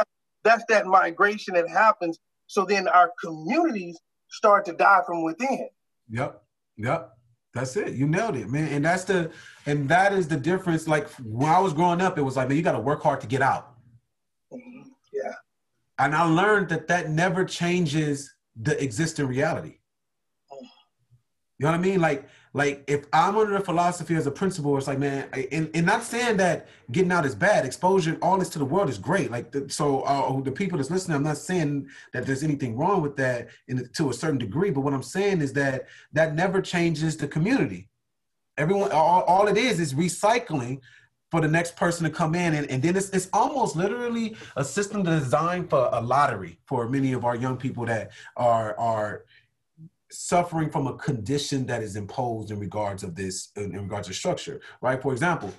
That's 0.48 0.64
that 0.70 0.86
migration 0.86 1.54
that 1.56 1.68
happens. 1.70 2.18
So 2.48 2.66
then 2.66 2.88
our 2.88 3.12
communities 3.22 4.00
start 4.30 4.66
to 4.66 4.74
die 4.74 5.02
from 5.06 5.24
within. 5.24 5.68
Yep. 6.10 6.42
Yep. 6.78 7.12
That's 7.54 7.76
it. 7.76 7.94
You 7.94 8.08
nailed 8.08 8.38
it, 8.38 8.50
man. 8.50 8.72
And 8.72 8.86
that's 8.86 9.04
the 9.04 9.32
and 9.66 9.90
that 9.90 10.14
is 10.14 10.28
the 10.28 10.38
difference. 10.38 10.88
Like 10.88 11.10
when 11.16 11.50
I 11.50 11.60
was 11.60 11.74
growing 11.74 12.02
up, 12.02 12.18
it 12.18 12.22
was 12.22 12.38
like, 12.38 12.48
man, 12.48 12.58
you 12.58 12.64
got 12.64 12.74
to 12.74 12.80
work 12.80 13.02
hard 13.02 13.20
to 13.22 13.28
get 13.28 13.42
out. 13.42 13.74
Mm-hmm. 14.54 14.90
Yeah. 15.12 15.34
And 16.00 16.16
I 16.16 16.24
learned 16.24 16.70
that 16.70 16.88
that 16.88 17.10
never 17.10 17.44
changes 17.44 18.34
the 18.56 18.82
existing 18.82 19.26
reality. 19.26 19.80
Mm. 20.52 20.68
You 21.58 21.66
know 21.66 21.72
what 21.72 21.80
I 21.80 21.82
mean? 21.82 22.00
Like, 22.00 22.28
like 22.58 22.84
if 22.88 23.06
I'm 23.14 23.38
under 23.38 23.54
the 23.54 23.64
philosophy 23.64 24.16
as 24.16 24.26
a 24.26 24.32
principle, 24.32 24.76
it's 24.78 24.88
like, 24.88 24.98
man, 24.98 25.30
and, 25.52 25.70
and 25.76 25.86
not 25.86 26.02
saying 26.02 26.38
that 26.38 26.68
getting 26.92 27.12
out 27.12 27.24
is 27.24 27.36
bad. 27.36 27.66
Exposure, 27.66 28.18
all 28.20 28.40
this 28.40 28.50
to 28.50 28.60
the 28.60 28.66
world 28.66 28.90
is 28.90 28.98
great. 28.98 29.30
Like, 29.30 29.52
the, 29.52 29.70
so 29.70 30.02
uh, 30.02 30.42
the 30.42 30.52
people 30.52 30.80
that's 30.80 30.90
listening, 30.90 31.16
I'm 31.16 31.24
not 31.24 31.38
saying 31.38 31.88
that 32.14 32.26
there's 32.26 32.44
anything 32.44 32.76
wrong 32.76 33.04
with 33.04 33.16
that 33.18 33.50
in, 33.68 33.88
to 33.94 34.10
a 34.10 34.14
certain 34.14 34.40
degree, 34.40 34.72
but 34.72 34.82
what 34.82 34.96
I'm 34.96 35.04
saying 35.04 35.42
is 35.42 35.54
that 35.54 35.86
that 36.14 36.34
never 36.34 36.60
changes 36.60 37.16
the 37.16 37.28
community. 37.28 37.90
Everyone, 38.58 38.92
all, 38.92 39.22
all 39.24 39.48
it 39.48 39.58
is 39.58 39.80
is 39.80 39.94
recycling 39.94 40.82
for 41.30 41.42
the 41.42 41.48
next 41.48 41.76
person 41.76 42.06
to 42.06 42.10
come 42.10 42.34
in 42.34 42.56
and, 42.56 42.70
and 42.72 42.82
then 42.82 42.96
it's, 42.96 43.10
it's 43.10 43.30
almost 43.34 43.76
literally 43.76 44.36
a 44.56 44.64
system 44.64 45.04
designed 45.04 45.70
for 45.70 45.90
a 45.92 46.02
lottery 46.02 46.58
for 46.66 46.88
many 46.90 47.14
of 47.14 47.26
our 47.26 47.36
young 47.36 47.58
people 47.58 47.86
that 47.86 48.12
are 48.38 48.78
are 48.80 49.26
suffering 50.12 50.70
from 50.70 50.88
a 50.88 50.94
condition 50.98 51.66
that 51.66 51.84
is 51.84 51.96
imposed 51.96 52.52
in 52.52 52.60
regards 52.60 53.04
of 53.04 53.16
this 53.16 53.52
in, 53.56 53.74
in 53.74 53.84
regards 53.84 54.08
to 54.08 54.14
structure 54.14 54.62
right? 54.82 55.02
For 55.02 55.12
example 55.12 55.54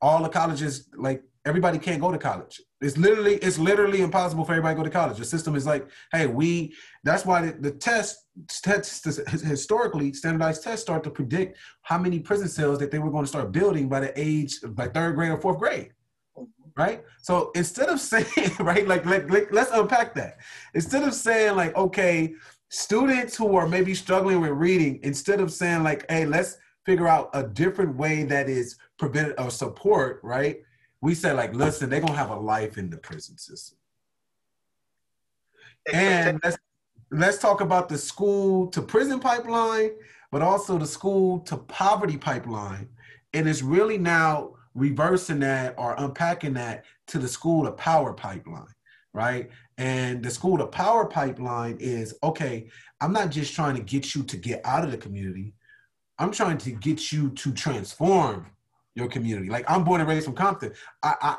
all 0.00 0.22
the 0.22 0.28
colleges 0.28 0.88
like 0.96 1.22
everybody 1.46 1.78
can't 1.78 2.00
go 2.00 2.10
to 2.10 2.18
college. 2.18 2.60
It's 2.80 2.96
literally 2.96 3.36
it's 3.36 3.58
literally 3.58 4.00
impossible 4.00 4.44
for 4.44 4.52
everybody 4.52 4.74
to 4.74 4.78
go 4.78 4.84
to 4.84 4.90
college. 4.90 5.18
The 5.18 5.24
system 5.24 5.56
is 5.56 5.66
like 5.66 5.88
hey 6.12 6.26
we 6.26 6.74
that's 7.02 7.24
why 7.24 7.46
the, 7.46 7.52
the 7.52 7.70
test 7.70 8.26
tests 8.48 9.04
historically 9.42 10.12
standardized 10.12 10.62
tests 10.62 10.82
start 10.82 11.04
to 11.04 11.10
predict 11.10 11.58
how 11.82 11.98
many 11.98 12.18
prison 12.18 12.48
cells 12.48 12.78
that 12.78 12.90
they 12.90 12.98
were 12.98 13.10
going 13.10 13.24
to 13.24 13.28
start 13.28 13.52
building 13.52 13.88
by 13.88 14.00
the 14.00 14.12
age 14.20 14.58
by 14.70 14.88
third 14.88 15.14
grade 15.14 15.30
or 15.30 15.38
fourth 15.38 15.58
grade 15.58 15.92
mm-hmm. 16.36 16.80
right? 16.80 17.02
So 17.22 17.50
instead 17.54 17.88
of 17.88 18.00
saying 18.12 18.56
right 18.60 18.86
like, 18.86 19.04
like, 19.06 19.30
like 19.30 19.48
let's 19.52 19.70
unpack 19.70 20.14
that. 20.14 20.38
Instead 20.74 21.02
of 21.04 21.14
saying 21.14 21.56
like 21.56 21.74
okay 21.76 22.34
students 22.74 23.36
who 23.36 23.54
are 23.56 23.68
maybe 23.68 23.94
struggling 23.94 24.40
with 24.40 24.50
reading 24.50 24.98
instead 25.02 25.40
of 25.40 25.52
saying 25.52 25.82
like 25.82 26.08
hey 26.10 26.26
let's 26.26 26.58
figure 26.84 27.08
out 27.08 27.30
a 27.32 27.42
different 27.42 27.96
way 27.96 28.24
that 28.24 28.48
is 28.48 28.76
prevented 28.98 29.38
or 29.38 29.50
support 29.50 30.20
right 30.22 30.62
we 31.00 31.14
said 31.14 31.36
like 31.36 31.54
listen 31.54 31.88
they're 31.88 32.00
gonna 32.00 32.14
have 32.14 32.30
a 32.30 32.36
life 32.36 32.76
in 32.76 32.90
the 32.90 32.96
prison 32.96 33.38
system 33.38 33.78
and 35.92 36.40
let's 36.42 36.58
let's 37.10 37.38
talk 37.38 37.60
about 37.60 37.88
the 37.88 37.98
school 37.98 38.66
to 38.68 38.82
prison 38.82 39.20
pipeline, 39.20 39.90
but 40.30 40.42
also 40.42 40.78
the 40.78 40.86
school 40.86 41.40
to 41.40 41.56
poverty 41.56 42.16
pipeline. 42.16 42.88
And 43.32 43.48
it's 43.48 43.62
really 43.62 43.98
now 43.98 44.54
reversing 44.74 45.40
that 45.40 45.74
or 45.78 45.94
unpacking 45.98 46.54
that 46.54 46.84
to 47.08 47.18
the 47.18 47.28
school 47.28 47.64
to 47.64 47.72
power 47.72 48.12
pipeline, 48.12 48.74
right? 49.12 49.50
And 49.76 50.22
the 50.22 50.30
school 50.30 50.58
to 50.58 50.66
power 50.66 51.04
pipeline 51.06 51.76
is 51.80 52.14
okay, 52.22 52.68
I'm 53.00 53.12
not 53.12 53.30
just 53.30 53.54
trying 53.54 53.76
to 53.76 53.82
get 53.82 54.14
you 54.14 54.22
to 54.22 54.36
get 54.36 54.60
out 54.64 54.84
of 54.84 54.90
the 54.90 54.98
community, 54.98 55.54
I'm 56.18 56.30
trying 56.30 56.58
to 56.58 56.70
get 56.70 57.12
you 57.12 57.30
to 57.30 57.52
transform 57.52 58.46
your 58.94 59.08
community. 59.08 59.48
Like 59.48 59.68
I'm 59.68 59.84
born 59.84 60.00
and 60.00 60.08
raised 60.08 60.26
from 60.26 60.34
Compton. 60.34 60.72
I, 61.02 61.14
I 61.20 61.36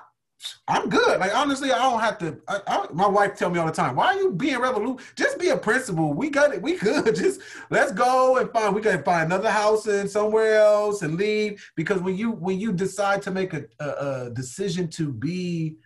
I'm 0.68 0.90
good. 0.90 1.20
Like 1.20 1.36
honestly, 1.36 1.72
I 1.72 1.80
don't 1.80 2.00
have 2.00 2.18
to. 2.20 2.38
I, 2.48 2.60
I, 2.68 2.88
my 2.94 3.08
wife 3.08 3.36
tell 3.36 3.50
me 3.50 3.58
all 3.60 3.66
the 3.66 3.72
time, 3.72 3.96
"Why 3.96 4.08
are 4.08 4.20
you 4.20 4.32
being 4.32 4.60
revolution? 4.60 5.00
Just 5.16 5.40
be 5.40 5.50
a 5.50 5.58
principal. 5.58 6.14
We 6.14 6.30
got 6.30 6.54
it. 6.54 6.62
We 6.62 6.76
could 6.76 7.16
just 7.16 7.42
let's 7.70 7.92
go 7.92 8.38
and 8.38 8.52
find. 8.52 8.76
We 8.76 8.82
to 8.82 9.02
find 9.04 9.32
another 9.32 9.50
house 9.50 9.88
and 9.88 10.10
somewhere 10.10 10.56
else 10.56 11.02
and 11.02 11.16
leave. 11.16 11.66
Because 11.76 12.02
when 12.02 12.16
you 12.18 12.32
when 12.32 12.60
you 12.60 12.74
decide 12.74 13.22
to 13.24 13.32
make 13.32 13.54
a, 13.54 13.66
a, 13.80 13.86
a 13.86 14.30
decision 14.32 14.90
to 14.90 15.12
be 15.12 15.78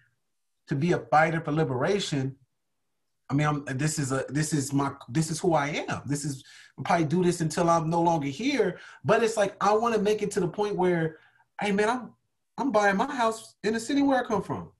to 0.67 0.75
be 0.75 0.93
a 0.93 0.99
fighter 0.99 1.41
for 1.41 1.51
liberation, 1.51 2.35
I 3.29 3.35
mean, 3.35 3.47
I'm, 3.47 3.65
this 3.77 3.99
is 3.99 4.11
a 4.11 4.25
this 4.29 4.53
is 4.53 4.73
my 4.73 4.91
this 5.07 5.29
is 5.29 5.39
who 5.39 5.53
I 5.53 5.85
am. 5.87 6.01
This 6.05 6.25
is 6.25 6.43
I'll 6.77 6.83
probably 6.83 7.05
do 7.05 7.23
this 7.23 7.41
until 7.41 7.69
I'm 7.69 7.89
no 7.89 8.01
longer 8.01 8.27
here. 8.27 8.79
But 9.03 9.23
it's 9.23 9.37
like 9.37 9.55
I 9.61 9.73
want 9.73 9.93
to 9.95 10.01
make 10.01 10.21
it 10.21 10.31
to 10.31 10.39
the 10.39 10.47
point 10.47 10.75
where, 10.75 11.17
hey 11.61 11.71
man, 11.71 11.89
I'm 11.89 12.13
I'm 12.57 12.71
buying 12.71 12.97
my 12.97 13.13
house 13.13 13.55
in 13.63 13.73
the 13.73 13.79
city 13.79 14.01
where 14.01 14.23
I 14.23 14.27
come 14.27 14.41
from. 14.41 14.71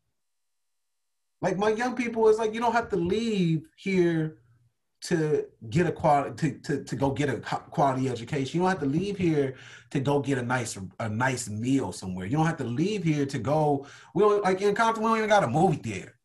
Like 1.42 1.58
my 1.58 1.70
young 1.70 1.96
people 1.96 2.28
is 2.28 2.38
like 2.38 2.54
you 2.54 2.60
don't 2.60 2.74
have 2.74 2.90
to 2.90 2.96
leave 2.98 3.68
here 3.76 4.40
to 5.02 5.46
get 5.70 5.88
a 5.88 5.92
quality 5.92 6.52
to, 6.52 6.60
to, 6.60 6.84
to 6.84 6.96
go 6.96 7.12
get 7.12 7.30
a 7.30 7.38
quality 7.38 8.10
education. 8.10 8.58
You 8.58 8.64
don't 8.64 8.70
have 8.70 8.80
to 8.80 8.86
leave 8.86 9.18
here 9.18 9.56
to 9.92 10.00
go 10.00 10.20
get 10.20 10.38
a 10.38 10.42
nice 10.42 10.78
a 11.00 11.08
nice 11.08 11.48
meal 11.50 11.92
somewhere. 11.92 12.26
You 12.26 12.38
don't 12.38 12.46
have 12.46 12.58
to 12.58 12.66
leave 12.66 13.04
here 13.04 13.26
to 13.26 13.40
go. 13.40 13.86
We 14.14 14.24
don't 14.24 14.44
like 14.44 14.62
in 14.62 14.76
Compton. 14.76 15.04
We 15.04 15.10
don't 15.10 15.18
even 15.18 15.30
got 15.30 15.44
a 15.44 15.48
movie 15.48 15.78
theater. 15.78 16.18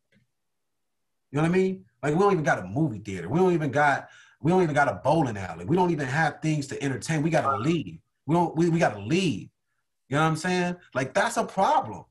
You 1.30 1.36
know 1.36 1.42
what 1.42 1.54
I 1.54 1.58
mean? 1.58 1.84
Like 2.04 2.12
we 2.12 2.20
don't 2.20 2.32
even 2.32 2.44
got 2.44 2.58
a 2.58 2.66
movie 2.66 2.98
theater. 2.98 3.30
We 3.30 3.38
don't 3.38 3.54
even 3.54 3.70
got 3.70 4.10
we 4.42 4.50
don't 4.50 4.62
even 4.62 4.74
got 4.74 4.88
a 4.88 5.00
bowling 5.02 5.38
alley. 5.38 5.64
We 5.64 5.74
don't 5.74 5.90
even 5.90 6.06
have 6.06 6.42
things 6.42 6.66
to 6.66 6.82
entertain. 6.82 7.22
We 7.22 7.30
gotta 7.30 7.56
leave. 7.56 7.98
We 8.26 8.34
don't 8.34 8.54
we, 8.54 8.68
we 8.68 8.78
gotta 8.78 9.00
leave. 9.00 9.48
You 10.10 10.16
know 10.16 10.20
what 10.20 10.28
I'm 10.28 10.36
saying? 10.36 10.76
Like 10.92 11.14
that's 11.14 11.38
a 11.38 11.44
problem. 11.44 12.04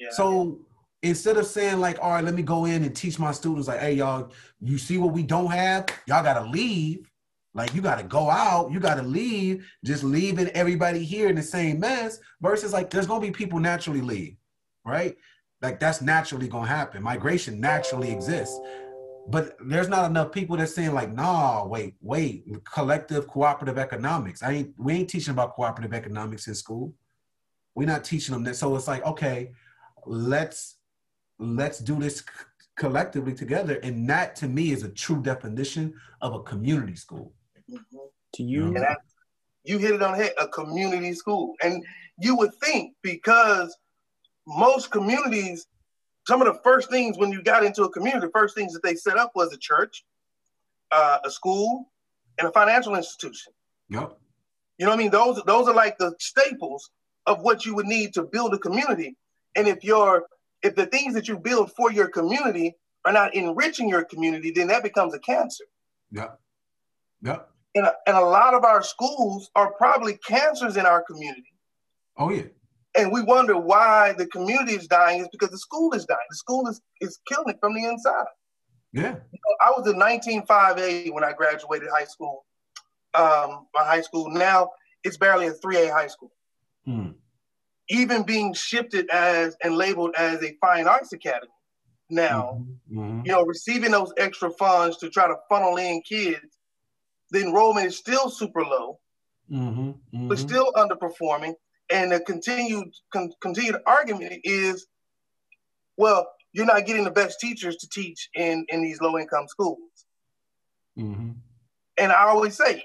Yeah. 0.00 0.10
So 0.10 0.58
instead 1.04 1.36
of 1.36 1.46
saying 1.46 1.78
like, 1.78 1.96
all 2.02 2.10
right, 2.10 2.24
let 2.24 2.34
me 2.34 2.42
go 2.42 2.64
in 2.64 2.82
and 2.82 2.94
teach 2.94 3.20
my 3.20 3.30
students, 3.30 3.68
like, 3.68 3.78
hey, 3.78 3.92
y'all, 3.92 4.32
you 4.60 4.78
see 4.78 4.98
what 4.98 5.12
we 5.12 5.22
don't 5.22 5.52
have? 5.52 5.86
Y'all 6.08 6.24
gotta 6.24 6.44
leave. 6.44 7.08
Like 7.54 7.72
you 7.72 7.82
gotta 7.82 8.02
go 8.02 8.28
out, 8.28 8.72
you 8.72 8.80
gotta 8.80 9.04
leave, 9.04 9.64
just 9.84 10.02
leaving 10.02 10.48
everybody 10.48 11.04
here 11.04 11.28
in 11.28 11.36
the 11.36 11.42
same 11.42 11.78
mess, 11.78 12.18
versus 12.42 12.72
like 12.72 12.90
there's 12.90 13.06
gonna 13.06 13.20
be 13.20 13.30
people 13.30 13.60
naturally 13.60 14.00
leave, 14.00 14.34
right? 14.84 15.16
Like 15.62 15.78
that's 15.78 16.02
naturally 16.02 16.48
gonna 16.48 16.66
happen. 16.66 17.00
Migration 17.00 17.60
naturally 17.60 18.10
exists. 18.10 18.58
But 19.28 19.56
there's 19.66 19.88
not 19.88 20.10
enough 20.10 20.32
people 20.32 20.56
that's 20.56 20.74
saying 20.74 20.92
like, 20.92 21.12
nah, 21.12 21.64
wait, 21.64 21.94
wait, 22.00 22.44
collective 22.64 23.26
cooperative 23.26 23.78
economics. 23.78 24.42
I 24.42 24.52
ain't 24.52 24.74
we 24.78 24.92
ain't 24.92 25.08
teaching 25.08 25.32
about 25.32 25.54
cooperative 25.54 25.94
economics 25.94 26.46
in 26.46 26.54
school. 26.54 26.92
We're 27.74 27.88
not 27.88 28.04
teaching 28.04 28.34
them 28.34 28.44
that. 28.44 28.56
So 28.56 28.76
it's 28.76 28.86
like, 28.86 29.04
okay, 29.04 29.52
let's 30.06 30.76
let's 31.38 31.78
do 31.78 31.98
this 31.98 32.22
collectively 32.76 33.34
together. 33.34 33.78
And 33.82 34.08
that 34.10 34.36
to 34.36 34.48
me 34.48 34.72
is 34.72 34.82
a 34.82 34.88
true 34.88 35.22
definition 35.22 35.94
of 36.20 36.34
a 36.34 36.42
community 36.42 36.96
school. 36.96 37.32
Mm-hmm. 37.70 37.98
To 38.34 38.42
you, 38.42 38.72
that, 38.74 38.98
you 39.62 39.78
hit 39.78 39.94
it 39.94 40.02
on 40.02 40.12
the 40.12 40.24
head, 40.24 40.32
a 40.38 40.48
community 40.48 41.14
school. 41.14 41.54
And 41.62 41.84
you 42.18 42.36
would 42.36 42.54
think 42.56 42.94
because 43.02 43.76
most 44.46 44.90
communities, 44.90 45.66
some 46.26 46.40
of 46.40 46.46
the 46.46 46.60
first 46.62 46.90
things 46.90 47.18
when 47.18 47.30
you 47.30 47.42
got 47.42 47.64
into 47.64 47.84
a 47.84 47.90
community, 47.90 48.26
the 48.26 48.32
first 48.32 48.54
things 48.54 48.72
that 48.72 48.82
they 48.82 48.94
set 48.94 49.16
up 49.16 49.32
was 49.34 49.52
a 49.52 49.58
church, 49.58 50.04
uh, 50.90 51.18
a 51.24 51.30
school, 51.30 51.90
and 52.38 52.48
a 52.48 52.52
financial 52.52 52.96
institution. 52.96 53.52
Yep. 53.90 54.16
You 54.78 54.86
know 54.86 54.92
what 54.92 54.98
I 54.98 55.02
mean? 55.02 55.10
Those 55.10 55.42
those 55.44 55.68
are 55.68 55.74
like 55.74 55.98
the 55.98 56.14
staples 56.18 56.90
of 57.26 57.42
what 57.42 57.64
you 57.64 57.74
would 57.74 57.86
need 57.86 58.14
to 58.14 58.22
build 58.22 58.54
a 58.54 58.58
community. 58.58 59.16
And 59.54 59.68
if 59.68 59.84
your 59.84 60.26
if 60.62 60.74
the 60.74 60.86
things 60.86 61.14
that 61.14 61.28
you 61.28 61.38
build 61.38 61.72
for 61.72 61.92
your 61.92 62.08
community 62.08 62.74
are 63.04 63.12
not 63.12 63.34
enriching 63.34 63.88
your 63.88 64.04
community, 64.04 64.50
then 64.50 64.68
that 64.68 64.82
becomes 64.82 65.14
a 65.14 65.18
cancer. 65.18 65.64
Yeah. 66.10 66.30
Yeah. 67.22 67.40
And 67.74 67.86
a, 67.86 67.94
and 68.06 68.16
a 68.16 68.20
lot 68.20 68.54
of 68.54 68.64
our 68.64 68.82
schools 68.82 69.50
are 69.54 69.72
probably 69.72 70.16
cancers 70.26 70.76
in 70.76 70.86
our 70.86 71.02
community. 71.02 71.52
Oh, 72.16 72.30
yeah. 72.30 72.44
And 72.96 73.10
we 73.12 73.22
wonder 73.22 73.58
why 73.58 74.14
the 74.16 74.26
community 74.26 74.74
is 74.74 74.86
dying 74.86 75.20
is 75.20 75.28
because 75.32 75.50
the 75.50 75.58
school 75.58 75.92
is 75.94 76.04
dying. 76.04 76.18
The 76.30 76.36
school 76.36 76.68
is, 76.68 76.80
is 77.00 77.18
killing 77.26 77.48
it 77.48 77.58
from 77.60 77.74
the 77.74 77.84
inside. 77.84 78.26
Yeah. 78.92 79.16
You 79.32 79.40
know, 79.44 79.56
I 79.60 79.70
was 79.76 79.86
in 79.88 79.98
1958 79.98 81.12
when 81.12 81.24
I 81.24 81.32
graduated 81.32 81.88
high 81.92 82.04
school. 82.04 82.44
Um, 83.14 83.66
my 83.74 83.84
high 83.84 84.00
school 84.00 84.28
now 84.28 84.70
it's 85.04 85.16
barely 85.16 85.46
a 85.46 85.52
3A 85.52 85.92
high 85.92 86.06
school. 86.06 86.32
Hmm 86.84 87.10
even 87.88 88.22
being 88.22 88.54
shifted 88.54 89.08
as 89.10 89.56
and 89.62 89.76
labeled 89.76 90.14
as 90.16 90.42
a 90.42 90.56
fine 90.60 90.86
arts 90.86 91.12
academy 91.12 91.50
now, 92.10 92.60
mm-hmm. 92.60 92.98
mm-hmm. 92.98 93.26
you 93.26 93.32
know, 93.32 93.44
receiving 93.44 93.90
those 93.90 94.12
extra 94.16 94.50
funds 94.50 94.98
to 94.98 95.10
try 95.10 95.26
to 95.26 95.36
funnel 95.48 95.76
in 95.76 96.02
kids, 96.02 96.58
the 97.30 97.42
enrollment 97.42 97.86
is 97.86 97.96
still 97.96 98.30
super 98.30 98.62
low, 98.62 98.98
mm-hmm. 99.50 99.90
mm-hmm. 99.90 100.28
but 100.28 100.38
still 100.38 100.72
underperforming. 100.76 101.54
And 101.90 102.12
the 102.12 102.20
continued 102.20 102.94
con- 103.12 103.32
continued 103.40 103.80
argument 103.86 104.40
is, 104.44 104.86
well, 105.96 106.26
you're 106.52 106.66
not 106.66 106.86
getting 106.86 107.04
the 107.04 107.10
best 107.10 107.40
teachers 107.40 107.76
to 107.76 107.88
teach 107.88 108.30
in 108.34 108.64
in 108.68 108.82
these 108.82 109.00
low 109.00 109.18
income 109.18 109.48
schools. 109.48 109.78
Mm-hmm. 110.98 111.32
And 111.98 112.12
I 112.12 112.22
always 112.24 112.56
say, 112.56 112.84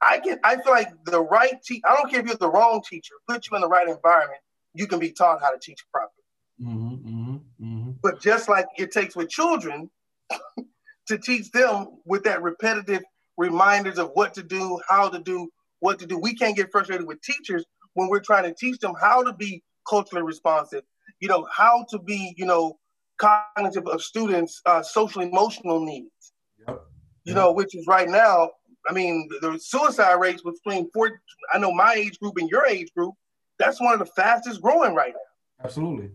I 0.00 0.18
get 0.20 0.40
I 0.44 0.56
feel 0.56 0.72
like 0.72 1.04
the 1.04 1.20
right 1.20 1.60
teacher, 1.62 1.86
I 1.88 1.96
don't 1.96 2.10
care 2.10 2.20
if 2.20 2.26
you're 2.26 2.36
the 2.36 2.50
wrong 2.50 2.82
teacher, 2.88 3.14
put 3.28 3.48
you 3.48 3.56
in 3.56 3.62
the 3.62 3.68
right 3.68 3.88
environment, 3.88 4.40
you 4.74 4.86
can 4.86 4.98
be 4.98 5.10
taught 5.10 5.40
how 5.40 5.50
to 5.50 5.58
teach 5.58 5.84
properly. 5.92 6.12
Mm-hmm, 6.60 6.94
mm-hmm, 6.94 7.36
mm-hmm. 7.64 7.90
But 8.02 8.20
just 8.20 8.48
like 8.48 8.66
it 8.76 8.92
takes 8.92 9.16
with 9.16 9.28
children 9.28 9.90
to 11.06 11.18
teach 11.18 11.50
them 11.50 11.98
with 12.04 12.24
that 12.24 12.42
repetitive 12.42 13.02
reminders 13.36 13.98
of 13.98 14.10
what 14.14 14.34
to 14.34 14.42
do, 14.42 14.80
how 14.88 15.08
to 15.08 15.20
do, 15.20 15.48
what 15.80 15.98
to 16.00 16.06
do. 16.06 16.18
We 16.18 16.34
can't 16.34 16.56
get 16.56 16.70
frustrated 16.72 17.06
with 17.06 17.22
teachers 17.22 17.64
when 17.98 18.08
we're 18.08 18.20
trying 18.20 18.44
to 18.44 18.54
teach 18.54 18.78
them 18.78 18.94
how 19.00 19.22
to 19.22 19.32
be 19.32 19.62
culturally 19.88 20.24
responsive, 20.24 20.82
you 21.20 21.28
know, 21.28 21.46
how 21.54 21.84
to 21.90 21.98
be, 21.98 22.34
you 22.36 22.46
know, 22.46 22.78
cognitive 23.18 23.86
of 23.86 24.02
students' 24.02 24.60
uh, 24.66 24.82
social 24.82 25.22
emotional 25.22 25.84
needs. 25.84 26.32
Yep. 26.66 26.80
You 27.24 27.34
know, 27.34 27.52
which 27.52 27.74
is 27.74 27.86
right 27.86 28.08
now 28.08 28.50
I 28.88 28.92
mean, 28.92 29.28
the 29.40 29.58
suicide 29.58 30.14
rates 30.14 30.42
between 30.42 30.90
four, 30.92 31.20
I 31.52 31.58
know 31.58 31.72
my 31.72 31.92
age 31.92 32.18
group 32.18 32.36
and 32.38 32.48
your 32.48 32.66
age 32.66 32.88
group, 32.96 33.14
that's 33.58 33.80
one 33.80 33.92
of 33.92 33.98
the 33.98 34.06
fastest 34.06 34.62
growing 34.62 34.94
right 34.94 35.12
now. 35.12 35.64
Absolutely. 35.64 36.10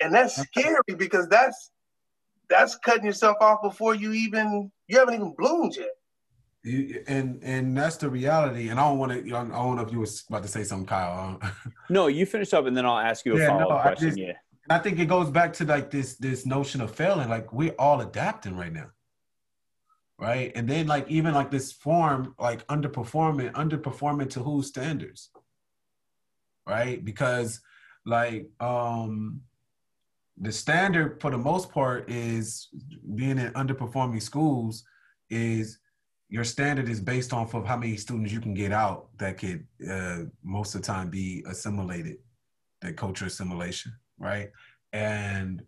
And 0.00 0.14
that's 0.14 0.36
scary 0.36 0.82
because 0.96 1.28
that's 1.28 1.70
that's 2.48 2.76
cutting 2.76 3.04
yourself 3.04 3.36
off 3.40 3.62
before 3.62 3.94
you 3.94 4.12
even 4.12 4.70
you 4.88 4.98
haven't 4.98 5.14
even 5.14 5.34
bloomed 5.36 5.76
yet. 5.76 5.90
You, 6.62 7.02
and 7.06 7.40
and 7.42 7.76
that's 7.76 7.96
the 7.96 8.10
reality. 8.10 8.68
And 8.68 8.78
I 8.78 8.88
don't 8.88 8.98
want 8.98 9.12
to. 9.12 9.18
I 9.18 9.44
don't 9.44 9.76
know 9.76 9.82
if 9.82 9.92
you 9.92 10.00
was 10.00 10.24
about 10.28 10.42
to 10.42 10.48
say 10.48 10.62
something, 10.64 10.86
Kyle. 10.86 11.40
no, 11.88 12.06
you 12.08 12.26
finish 12.26 12.52
up, 12.52 12.66
and 12.66 12.76
then 12.76 12.84
I'll 12.84 12.98
ask 12.98 13.24
you 13.24 13.34
a 13.34 13.38
yeah, 13.38 13.46
follow 13.46 13.62
up 13.62 13.68
no, 13.68 13.82
question. 13.82 14.08
Just, 14.08 14.18
yeah. 14.18 14.32
I 14.68 14.78
think 14.78 14.98
it 14.98 15.06
goes 15.06 15.30
back 15.30 15.52
to 15.54 15.64
like 15.64 15.90
this 15.90 16.16
this 16.16 16.44
notion 16.44 16.80
of 16.80 16.94
failing. 16.94 17.28
Like 17.28 17.52
we're 17.52 17.74
all 17.78 18.00
adapting 18.02 18.56
right 18.56 18.72
now 18.72 18.90
right? 20.20 20.52
And 20.54 20.68
then 20.68 20.86
like 20.86 21.10
even 21.10 21.32
like 21.32 21.50
this 21.50 21.72
form, 21.72 22.34
like 22.38 22.64
underperforming, 22.66 23.52
underperforming 23.52 24.28
to 24.30 24.42
whose 24.42 24.68
standards, 24.68 25.30
right? 26.68 27.02
Because 27.02 27.60
like 28.04 28.48
um 28.60 29.40
the 30.38 30.52
standard 30.52 31.20
for 31.20 31.30
the 31.30 31.38
most 31.38 31.70
part 31.70 32.08
is 32.10 32.68
being 33.14 33.38
in 33.38 33.52
underperforming 33.52 34.22
schools 34.22 34.84
is 35.28 35.78
your 36.30 36.44
standard 36.44 36.88
is 36.88 37.00
based 37.00 37.32
off 37.32 37.54
of 37.54 37.66
how 37.66 37.76
many 37.76 37.96
students 37.96 38.32
you 38.32 38.40
can 38.40 38.54
get 38.54 38.72
out 38.72 39.08
that 39.18 39.36
could 39.36 39.66
uh, 39.90 40.20
most 40.44 40.74
of 40.76 40.80
the 40.80 40.86
time 40.86 41.10
be 41.10 41.44
assimilated, 41.46 42.18
that 42.80 42.96
culture 42.96 43.26
assimilation, 43.26 43.92
right? 44.18 44.50
And 44.92 45.62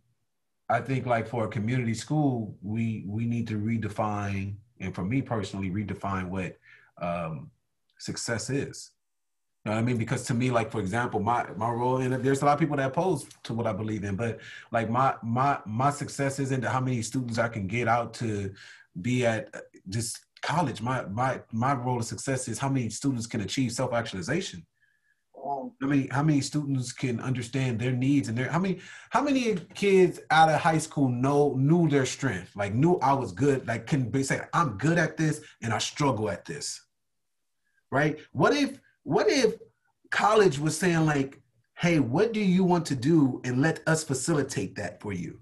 I 0.70 0.80
think 0.80 1.04
like 1.04 1.26
for 1.26 1.44
a 1.44 1.48
community 1.48 1.94
school, 1.94 2.56
we 2.62 3.04
we 3.08 3.26
need 3.26 3.48
to 3.48 3.58
redefine, 3.58 4.54
and 4.80 4.94
for 4.94 5.04
me 5.04 5.20
personally, 5.20 5.70
redefine 5.70 6.28
what 6.28 6.56
um, 7.00 7.50
success 7.98 8.48
is. 8.48 8.92
You 9.64 9.70
know 9.70 9.76
what 9.76 9.82
I 9.82 9.82
mean? 9.82 9.98
Because 9.98 10.24
to 10.26 10.34
me, 10.34 10.52
like 10.52 10.70
for 10.70 10.80
example, 10.80 11.18
my 11.18 11.44
my 11.56 11.70
role 11.70 11.98
in 11.98 12.12
it, 12.12 12.22
there's 12.22 12.42
a 12.42 12.44
lot 12.44 12.54
of 12.54 12.60
people 12.60 12.76
that 12.76 12.86
oppose 12.86 13.26
to 13.42 13.52
what 13.52 13.66
I 13.66 13.72
believe 13.72 14.04
in, 14.04 14.14
but 14.14 14.38
like 14.70 14.88
my 14.88 15.16
my 15.24 15.58
my 15.66 15.90
success 15.90 16.38
isn't 16.38 16.64
how 16.64 16.80
many 16.80 17.02
students 17.02 17.38
I 17.38 17.48
can 17.48 17.66
get 17.66 17.88
out 17.88 18.14
to 18.14 18.54
be 19.00 19.26
at 19.26 19.52
just 19.88 20.20
college. 20.42 20.82
My 20.82 21.04
my 21.06 21.40
my 21.52 21.74
role 21.74 21.98
of 21.98 22.04
success 22.04 22.48
is 22.48 22.58
how 22.58 22.68
many 22.68 22.90
students 22.90 23.26
can 23.26 23.40
achieve 23.40 23.72
self 23.72 23.92
actualization. 23.92 24.66
Um, 25.44 25.72
I 25.82 25.86
mean, 25.86 26.08
how 26.10 26.22
many 26.22 26.40
students 26.40 26.92
can 26.92 27.18
understand 27.18 27.80
their 27.80 27.92
needs 27.92 28.28
and 28.28 28.36
their 28.36 28.50
how 28.50 28.58
many 28.58 28.80
how 29.10 29.22
many 29.22 29.56
kids 29.74 30.20
out 30.30 30.48
of 30.48 30.60
high 30.60 30.78
school 30.78 31.08
know 31.08 31.54
knew 31.56 31.88
their 31.88 32.06
strength, 32.06 32.54
like 32.54 32.74
knew 32.74 32.98
I 33.02 33.14
was 33.14 33.32
good, 33.32 33.66
like 33.66 33.86
can 33.86 34.10
be 34.10 34.22
say 34.22 34.40
I'm 34.52 34.76
good 34.78 34.98
at 34.98 35.16
this 35.16 35.40
and 35.62 35.72
I 35.72 35.78
struggle 35.78 36.30
at 36.30 36.44
this. 36.44 36.84
Right? 37.90 38.18
What 38.32 38.52
if 38.52 38.78
what 39.04 39.28
if 39.28 39.54
college 40.10 40.58
was 40.58 40.76
saying 40.76 41.06
like, 41.06 41.40
hey, 41.76 41.98
what 41.98 42.32
do 42.32 42.40
you 42.40 42.62
want 42.62 42.86
to 42.86 42.94
do 42.94 43.40
and 43.44 43.60
let 43.60 43.80
us 43.86 44.04
facilitate 44.04 44.76
that 44.76 45.00
for 45.00 45.12
you? 45.12 45.40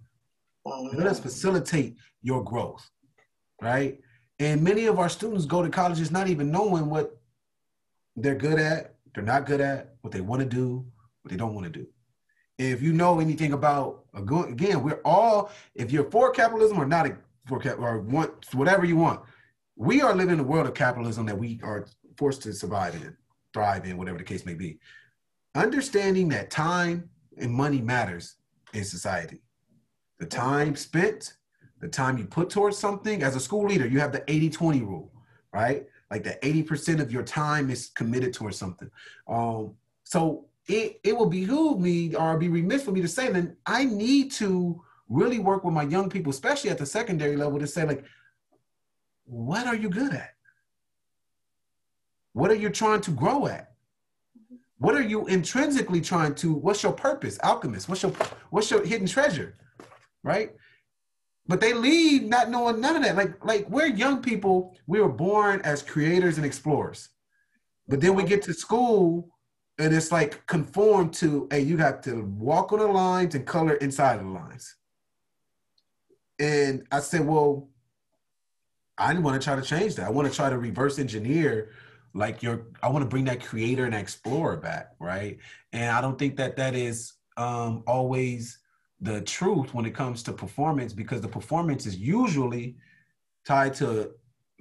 Oh, 0.65 0.91
let 0.95 1.07
us 1.07 1.21
facilitate 1.21 1.97
your 2.23 2.43
growth. 2.43 2.89
Right? 3.61 4.01
And 4.41 4.63
many 4.63 4.87
of 4.87 4.99
our 4.99 5.11
students 5.11 5.45
go 5.45 5.63
to 5.63 5.69
colleges 5.69 6.11
not 6.11 6.27
even 6.27 6.51
knowing 6.51 6.89
what 6.89 7.21
they're 8.17 8.35
good 8.35 8.59
at, 8.59 8.95
they're 9.15 9.23
not 9.23 9.47
good 9.47 9.61
at, 9.61 9.95
what 10.01 10.13
they 10.13 10.23
want 10.23 10.41
to 10.41 10.49
do, 10.49 10.85
what 11.23 11.31
they 11.31 11.37
don't 11.37 11.55
want 11.55 11.67
to 11.67 11.79
do. 11.79 11.87
If 12.59 12.83
you 12.83 12.93
know 12.93 13.21
anything 13.21 13.53
about 13.53 14.05
again, 14.15 14.83
we're 14.83 15.01
all 15.05 15.51
if 15.75 15.93
you're 15.93 16.11
for 16.11 16.31
capitalism 16.31 16.79
or 16.79 16.87
not 16.87 17.07
for 17.47 17.63
or 17.75 18.01
want 18.01 18.55
whatever 18.55 18.85
you 18.85 18.97
want. 18.97 19.21
We 19.77 20.03
are 20.03 20.15
living 20.15 20.35
in 20.35 20.41
a 20.41 20.45
world 20.45 20.67
of 20.67 20.75
capitalism 20.75 21.27
that 21.27 21.39
we 21.39 21.61
are 21.63 21.87
forced 22.17 22.43
to 22.43 22.53
survive 22.53 22.95
in, 22.95 23.17
thrive 23.53 23.87
in, 23.87 23.97
whatever 23.97 24.19
the 24.19 24.25
case 24.25 24.45
may 24.45 24.55
be. 24.55 24.79
Understanding 25.55 26.29
that 26.31 26.51
time 26.51 27.09
and 27.39 27.51
money 27.51 27.81
matters 27.81 28.37
in 28.73 28.85
society. 28.85 29.41
The 30.19 30.27
time 30.27 30.77
spent, 30.77 31.35
the 31.81 31.89
time 31.89 32.19
you 32.19 32.25
put 32.25 32.51
towards 32.51 32.77
something. 32.77 33.23
As 33.23 33.37
a 33.37 33.41
school 33.41 33.67
leader, 33.67 33.87
you 33.87 33.99
have 34.01 34.13
the 34.13 34.21
80-20 34.21 34.81
rule, 34.81 35.11
right? 35.53 35.87
Like 36.11 36.25
that 36.25 36.41
80% 36.43 37.01
of 37.01 37.13
your 37.13 37.23
time 37.23 37.71
is 37.71 37.91
committed 37.95 38.33
towards 38.33 38.57
something. 38.57 38.91
Um, 39.27 39.75
so 40.05 40.47
it, 40.69 41.01
it 41.03 41.17
will 41.17 41.27
behoove 41.27 41.81
me 41.81 42.15
or 42.15 42.37
be 42.37 42.49
remiss 42.49 42.85
for 42.85 42.93
me 42.93 43.01
to 43.01 43.09
say 43.09 43.31
that 43.31 43.57
I 43.67 43.85
need 43.85 44.31
to 44.33 44.83
really 45.09 45.39
work 45.39 45.65
with 45.65 45.75
my 45.75 45.83
young 45.83 46.09
people, 46.09 46.31
especially 46.31 46.71
at 46.71 46.79
the 46.79 46.87
secondary 46.87 47.37
level, 47.37 47.59
to 47.59 47.67
say, 47.67 47.85
like, 47.85 48.05
what 49.25 49.67
are 49.67 49.75
you 49.75 49.89
good 49.89 50.15
at? 50.15 50.35
What 52.33 52.51
are 52.51 52.57
you 52.57 52.71
trying 52.71 53.01
to 53.03 53.11
grow 53.11 53.47
at? 53.47 53.73
What 54.79 54.95
are 54.95 55.03
you 55.03 55.27
intrinsically 55.27 56.01
trying 56.01 56.35
to? 56.37 56.55
What's 56.55 56.83
your 56.83 56.93
purpose, 56.93 57.39
alchemist? 57.43 57.89
What's 57.89 58.03
your 58.03 58.13
what's 58.51 58.71
your 58.71 58.85
hidden 58.85 59.07
treasure, 59.07 59.57
right? 60.23 60.55
But 61.51 61.61
they 61.61 61.73
leave 61.73 62.23
not 62.23 62.49
knowing 62.49 62.81
none 62.81 62.95
of 62.95 63.03
that. 63.03 63.17
Like 63.17 63.45
like 63.45 63.69
we're 63.69 63.87
young 63.87 64.23
people. 64.23 64.77
We 64.87 65.01
were 65.01 65.09
born 65.09 65.61
as 65.63 65.83
creators 65.83 66.37
and 66.37 66.47
explorers, 66.47 67.09
but 67.89 68.01
then 68.01 68.15
we 68.15 68.23
get 68.23 68.43
to 68.43 68.55
school 68.55 69.29
and 69.77 69.93
it's 69.93 70.13
like 70.13 70.47
conform 70.47 71.11
to. 71.15 71.49
Hey, 71.51 71.63
you 71.63 71.77
have 71.79 72.03
to 72.03 72.23
walk 72.39 72.73
on 72.73 72.79
the 72.79 72.87
lines 72.87 73.35
and 73.35 73.45
color 73.45 73.75
inside 73.75 74.21
of 74.21 74.27
the 74.27 74.31
lines. 74.31 74.77
And 76.39 76.87
I 76.93 77.01
said, 77.01 77.27
well, 77.27 77.69
I 78.97 79.13
want 79.19 79.43
to 79.43 79.45
try 79.45 79.57
to 79.57 79.63
change 79.63 79.97
that. 79.97 80.07
I 80.07 80.11
want 80.11 80.29
to 80.29 80.35
try 80.35 80.51
to 80.51 80.57
reverse 80.57 81.01
engineer 81.01 81.73
like 82.13 82.43
you're 82.43 82.67
i 82.83 82.89
want 82.89 83.05
to 83.05 83.09
bring 83.09 83.25
that 83.25 83.41
creator 83.41 83.85
and 83.85 83.95
explorer 83.95 84.57
back 84.57 84.97
right 84.99 85.39
and 85.73 85.93
i 85.93 86.01
don't 86.01 86.19
think 86.19 86.35
that 86.35 86.57
that 86.57 86.75
is 86.75 87.13
um 87.37 87.85
always 87.87 88.59
the 89.01 89.21
truth 89.23 89.73
when 89.73 89.87
it 89.87 89.95
comes 89.95 90.23
to 90.25 90.33
performance 90.33 90.93
because 90.93 91.21
the 91.21 91.29
performance 91.29 91.87
is 91.87 91.97
usually 91.97 92.77
tied 93.47 93.75
to 93.75 94.11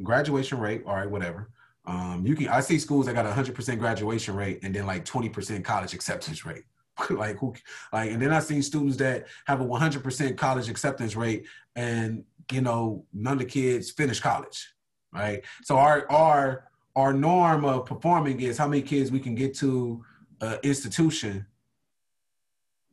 graduation 0.03 0.59
rate 0.59 0.83
all 0.85 0.95
right 0.95 1.09
whatever. 1.09 1.49
Um 1.85 2.25
you 2.25 2.35
can 2.35 2.47
i 2.47 2.59
see 2.59 2.79
schools 2.79 3.05
that 3.05 3.13
got 3.13 3.25
a 3.25 3.29
100% 3.29 3.79
graduation 3.79 4.35
rate 4.35 4.59
and 4.63 4.73
then 4.73 4.85
like 4.85 5.05
20% 5.05 5.63
college 5.63 5.93
acceptance 5.93 6.45
rate. 6.45 6.63
Like 7.09 7.37
who 7.37 7.55
like 7.93 8.11
and 8.11 8.21
then 8.21 8.33
i 8.33 8.39
seen 8.39 8.61
students 8.61 8.97
that 8.97 9.27
have 9.45 9.61
a 9.61 9.65
100% 9.65 10.37
college 10.37 10.67
acceptance 10.67 11.15
rate 11.15 11.45
and 11.77 12.25
you 12.51 12.59
know 12.59 13.05
none 13.13 13.33
of 13.33 13.39
the 13.39 13.45
kids 13.45 13.89
finish 13.89 14.19
college 14.19 14.67
right? 15.11 15.43
So 15.63 15.77
our 15.77 16.09
our 16.11 16.65
our 16.95 17.13
norm 17.13 17.65
of 17.65 17.85
performing 17.85 18.41
is 18.41 18.57
how 18.57 18.67
many 18.67 18.81
kids 18.81 19.11
we 19.11 19.19
can 19.19 19.35
get 19.35 19.55
to 19.55 20.03
an 20.41 20.57
institution. 20.63 21.45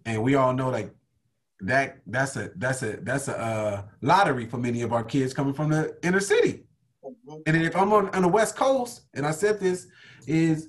And 0.04 0.22
we 0.22 0.34
all 0.34 0.52
know 0.52 0.70
like 0.70 0.94
that 1.60 1.98
that's 2.06 2.36
a 2.36 2.50
that's 2.56 2.82
a 2.82 2.98
that's 3.02 3.28
a 3.28 3.38
uh, 3.38 3.82
lottery 4.02 4.46
for 4.46 4.58
many 4.58 4.82
of 4.82 4.92
our 4.92 5.04
kids 5.04 5.32
coming 5.32 5.54
from 5.54 5.70
the 5.70 5.96
inner 6.02 6.20
city 6.20 6.64
and 7.46 7.56
if 7.56 7.74
i'm 7.74 7.92
on, 7.92 8.08
on 8.10 8.22
the 8.22 8.28
west 8.28 8.56
coast 8.56 9.02
and 9.14 9.26
i 9.26 9.30
said 9.30 9.58
this 9.58 9.86
is 10.26 10.68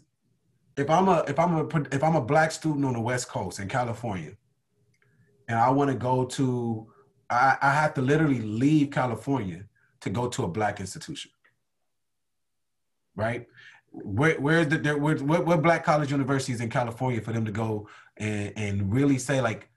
if 0.77 0.89
i'm 0.89 1.09
a 1.09 1.25
if 1.27 1.37
i'm 1.39 1.55
a 1.55 1.67
if 1.91 2.03
i'm 2.03 2.15
a 2.15 2.21
black 2.21 2.51
student 2.51 2.85
on 2.85 2.93
the 2.93 3.01
west 3.01 3.27
coast 3.27 3.59
in 3.59 3.67
california 3.67 4.31
and 5.49 5.59
i 5.59 5.69
want 5.69 5.89
to 5.89 5.95
go 5.95 6.23
to 6.23 6.87
I, 7.29 7.57
I 7.61 7.73
have 7.73 7.93
to 7.95 8.01
literally 8.01 8.41
leave 8.41 8.91
california 8.91 9.65
to 10.01 10.09
go 10.09 10.29
to 10.29 10.45
a 10.45 10.47
black 10.47 10.79
institution 10.79 11.31
right? 13.17 13.47
Where 13.91 14.39
where's 14.39 14.67
the 14.69 14.77
there, 14.77 14.97
where, 14.97 15.17
what 15.17 15.45
what 15.45 15.61
black 15.61 15.83
college 15.83 16.11
universities 16.11 16.61
in 16.61 16.69
California 16.69 17.19
for 17.19 17.33
them 17.33 17.43
to 17.43 17.51
go 17.51 17.89
and 18.15 18.53
and 18.55 18.93
really 18.93 19.17
say 19.17 19.41
like 19.41 19.67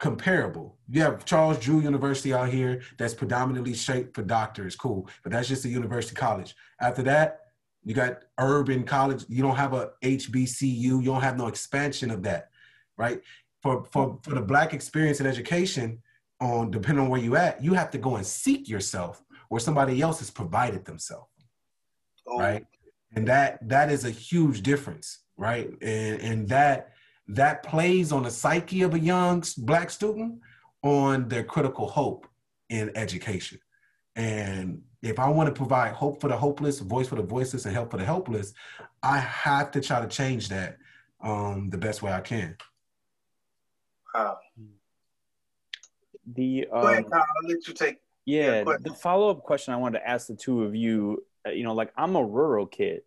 comparable. 0.00 0.76
You 0.88 1.02
have 1.02 1.24
Charles 1.24 1.58
Drew 1.58 1.80
University 1.80 2.34
out 2.34 2.48
here 2.48 2.82
that's 2.98 3.14
predominantly 3.14 3.74
shaped 3.74 4.14
for 4.14 4.22
doctors, 4.22 4.74
cool, 4.74 5.08
but 5.22 5.30
that's 5.30 5.48
just 5.48 5.64
a 5.64 5.68
university 5.68 6.16
college. 6.16 6.56
After 6.80 7.02
that, 7.04 7.40
you 7.84 7.94
got 7.94 8.24
urban 8.38 8.84
college. 8.84 9.24
You 9.28 9.42
don't 9.42 9.56
have 9.56 9.72
a 9.72 9.90
HBCU. 10.02 10.72
You 10.72 11.02
don't 11.02 11.22
have 11.22 11.38
no 11.38 11.46
expansion 11.46 12.10
of 12.10 12.22
that, 12.24 12.50
right? 12.96 13.20
For 13.62 13.84
for 13.92 14.18
for 14.22 14.34
the 14.34 14.42
black 14.42 14.74
experience 14.74 15.20
in 15.20 15.26
education, 15.26 16.02
on 16.40 16.70
depending 16.70 17.04
on 17.04 17.10
where 17.10 17.20
you 17.20 17.36
at, 17.36 17.62
you 17.62 17.74
have 17.74 17.90
to 17.92 17.98
go 17.98 18.16
and 18.16 18.26
seek 18.26 18.68
yourself 18.68 19.22
where 19.48 19.60
somebody 19.60 20.00
else 20.00 20.18
has 20.18 20.30
provided 20.30 20.84
themselves 20.84 21.30
oh. 22.30 22.38
right? 22.38 22.66
And 23.14 23.26
that 23.28 23.68
that 23.68 23.90
is 23.90 24.04
a 24.04 24.10
huge 24.10 24.62
difference, 24.62 25.20
right? 25.36 25.68
And 25.82 26.20
and 26.20 26.48
that 26.48 26.92
that 27.34 27.62
plays 27.62 28.12
on 28.12 28.22
the 28.22 28.30
psyche 28.30 28.82
of 28.82 28.94
a 28.94 28.98
young 28.98 29.42
black 29.58 29.90
student 29.90 30.40
on 30.82 31.28
their 31.28 31.44
critical 31.44 31.86
hope 31.86 32.26
in 32.68 32.90
education. 32.96 33.58
And 34.16 34.82
if 35.02 35.18
I 35.18 35.28
want 35.28 35.48
to 35.48 35.54
provide 35.54 35.92
hope 35.92 36.20
for 36.20 36.28
the 36.28 36.36
hopeless, 36.36 36.80
voice 36.80 37.08
for 37.08 37.16
the 37.16 37.22
voiceless, 37.22 37.64
and 37.64 37.74
help 37.74 37.90
for 37.90 37.96
the 37.96 38.04
helpless, 38.04 38.52
I 39.02 39.18
have 39.18 39.70
to 39.72 39.80
try 39.80 40.00
to 40.00 40.08
change 40.08 40.48
that 40.48 40.78
um, 41.22 41.70
the 41.70 41.78
best 41.78 42.02
way 42.02 42.12
I 42.12 42.20
can. 42.20 42.56
Wow. 44.14 44.38
The 46.34 46.66
um, 46.72 46.82
Go 46.82 46.88
ahead, 46.88 47.10
Kyle. 47.10 47.20
I'll 47.20 47.48
let 47.48 47.66
you 47.66 47.74
take. 47.74 47.98
Yeah, 48.26 48.62
the 48.80 48.94
follow 48.94 49.30
up 49.30 49.42
question 49.42 49.72
I 49.74 49.78
wanted 49.78 49.98
to 49.98 50.08
ask 50.08 50.26
the 50.26 50.36
two 50.36 50.62
of 50.62 50.74
you 50.76 51.24
uh, 51.46 51.50
you 51.50 51.64
know, 51.64 51.74
like 51.74 51.92
I'm 51.96 52.16
a 52.16 52.24
rural 52.24 52.66
kid, 52.66 53.02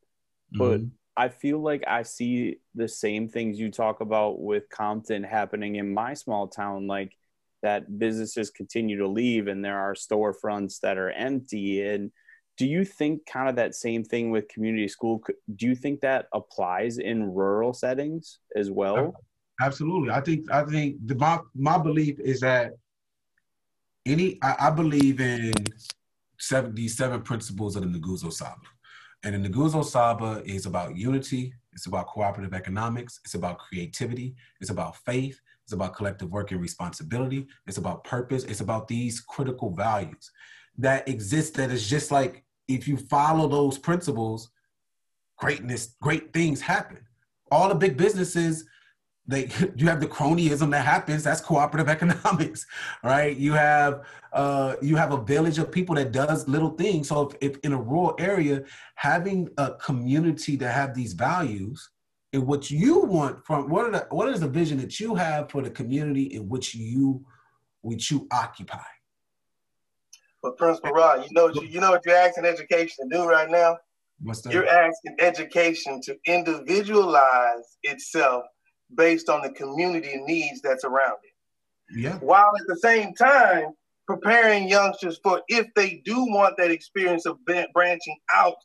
but 0.51 0.79
mm-hmm. 0.79 0.88
I 1.15 1.30
feel 1.30 1.60
like 1.60 1.84
I 1.88 2.04
see 2.04 2.58
the 2.73 2.88
same 2.88 3.30
things 3.30 3.60
you 3.60 3.71
talk 3.71 4.02
about 4.02 4.41
with 4.41 4.69
Compton 4.69 5.23
happening 5.23 5.76
in 5.76 5.93
my 5.93 6.13
small 6.13 6.47
town, 6.47 6.88
like 6.88 7.15
that 7.62 7.97
businesses 7.97 8.49
continue 8.49 8.97
to 8.97 9.08
leave 9.08 9.47
and 9.47 9.63
there 9.63 9.80
are 9.80 9.93
storefronts 9.93 10.80
that 10.82 10.97
are 10.97 11.12
empty. 11.12 11.82
And 11.86 12.12
do 12.58 12.67
you 12.67 12.84
think 12.84 13.26
kind 13.26 13.49
of 13.49 13.56
that 13.56 13.76
same 13.76 14.04
thing 14.04 14.32
with 14.32 14.47
community 14.49 14.88
school? 14.88 15.21
Do 15.56 15.67
you 15.67 15.76
think 15.76 16.02
that 16.02 16.28
applies 16.34 16.97
in 16.97 17.34
rural 17.34 17.73
settings 17.73 18.39
as 18.56 18.69
well? 18.69 19.15
Absolutely. 19.62 20.12
I 20.12 20.21
think 20.21 20.52
I 20.52 20.63
think 20.65 20.97
the, 21.06 21.15
my 21.15 21.39
my 21.56 21.78
belief 21.78 22.19
is 22.19 22.39
that 22.41 22.73
any 24.06 24.38
I, 24.41 24.67
I 24.67 24.69
believe 24.71 25.21
in 25.21 25.54
seven, 26.39 26.76
these 26.76 26.97
seven 26.97 27.21
principles 27.21 27.76
of 27.76 27.84
the 27.84 27.99
Nguzo 27.99 28.32
Saba. 28.32 28.62
And 29.23 29.43
the 29.43 29.49
Nguzo 29.49 29.86
Saba 29.86 30.41
is 30.45 30.65
about 30.65 30.97
unity, 30.97 31.53
it's 31.71 31.86
about 31.86 32.07
cooperative 32.07 32.53
economics, 32.53 33.21
it's 33.23 33.36
about 33.36 33.57
creativity, 33.57 34.36
it's 34.59 34.69
about 34.69 34.97
faith, 34.97 35.39
it's 35.63 35.71
about 35.71 35.95
collective 35.95 36.29
work 36.29 36.51
and 36.51 36.59
responsibility, 36.59 37.47
it's 37.65 37.77
about 37.77 38.03
purpose, 38.03 38.43
it's 38.43 38.59
about 38.59 38.88
these 38.88 39.21
critical 39.21 39.69
values 39.69 40.29
that 40.77 41.07
exist 41.07 41.53
that 41.55 41.71
is 41.71 41.89
just 41.89 42.12
like 42.12 42.43
if 42.67 42.88
you 42.88 42.97
follow 42.97 43.47
those 43.47 43.77
principles, 43.77 44.49
greatness, 45.38 45.95
great 46.01 46.33
things 46.33 46.59
happen. 46.59 46.99
All 47.51 47.69
the 47.69 47.75
big 47.75 47.95
businesses 47.95 48.65
they 49.27 49.49
you 49.75 49.88
have 49.88 49.99
the 49.99 50.07
cronyism 50.07 50.71
that 50.71 50.86
happens 50.86 51.23
that's 51.23 51.41
cooperative 51.41 51.89
economics 51.97 52.65
right? 53.03 53.36
You 53.38 53.53
have 53.53 54.05
uh 54.31 54.75
you 54.81 54.95
have 54.95 55.12
a 55.12 55.21
village 55.21 55.59
of 55.59 55.71
people 55.71 55.95
that 55.95 56.12
does 56.12 56.47
little 56.47 56.71
things. 56.71 57.09
So 57.09 57.29
if, 57.41 57.53
if 57.53 57.59
in 57.63 57.73
a 57.73 57.81
rural 57.81 58.15
area 58.19 58.63
having 58.95 59.49
a 59.57 59.71
community 59.75 60.57
to 60.57 60.69
have 60.69 60.93
these 60.93 61.13
values 61.13 61.89
and 62.33 62.45
what 62.47 62.71
you 62.71 63.01
want 63.01 63.45
from 63.45 63.69
what 63.69 63.86
are 63.86 63.91
the 63.91 64.07
what 64.09 64.29
is 64.29 64.39
the 64.39 64.47
vision 64.47 64.77
that 64.79 64.99
you 64.99 65.15
have 65.15 65.49
for 65.49 65.62
the 65.62 65.69
community 65.69 66.23
in 66.23 66.49
which 66.49 66.75
you 66.75 67.25
which 67.81 68.12
you 68.12 68.27
occupy? 68.31 68.79
Well 70.41 70.53
principal 70.53 70.91
rod 70.91 71.25
you 71.25 71.29
know 71.31 71.45
what 71.45 71.55
you, 71.55 71.63
you 71.63 71.79
know 71.79 71.91
what 71.91 72.05
you're 72.05 72.15
asking 72.15 72.45
education 72.45 73.09
to 73.09 73.17
do 73.17 73.25
right 73.25 73.49
now? 73.49 73.77
What's 74.21 74.41
that? 74.41 74.53
you're 74.53 74.67
asking 74.67 75.15
education 75.19 75.99
to 76.03 76.17
individualize 76.25 77.77
itself 77.83 78.45
based 78.95 79.29
on 79.29 79.41
the 79.41 79.51
community 79.51 80.21
needs 80.25 80.62
that's 80.62 80.84
around 80.84 81.17
it. 81.23 81.99
Yeah. 81.99 82.17
While 82.17 82.51
at 82.60 82.67
the 82.67 82.77
same 82.77 83.13
time 83.13 83.73
preparing 84.08 84.67
youngsters 84.67 85.19
for 85.23 85.41
if 85.47 85.67
they 85.75 86.01
do 86.06 86.25
want 86.25 86.58
that 86.58 86.71
experience 86.71 87.25
of 87.25 87.38
branching 87.45 88.17
out 88.34 88.56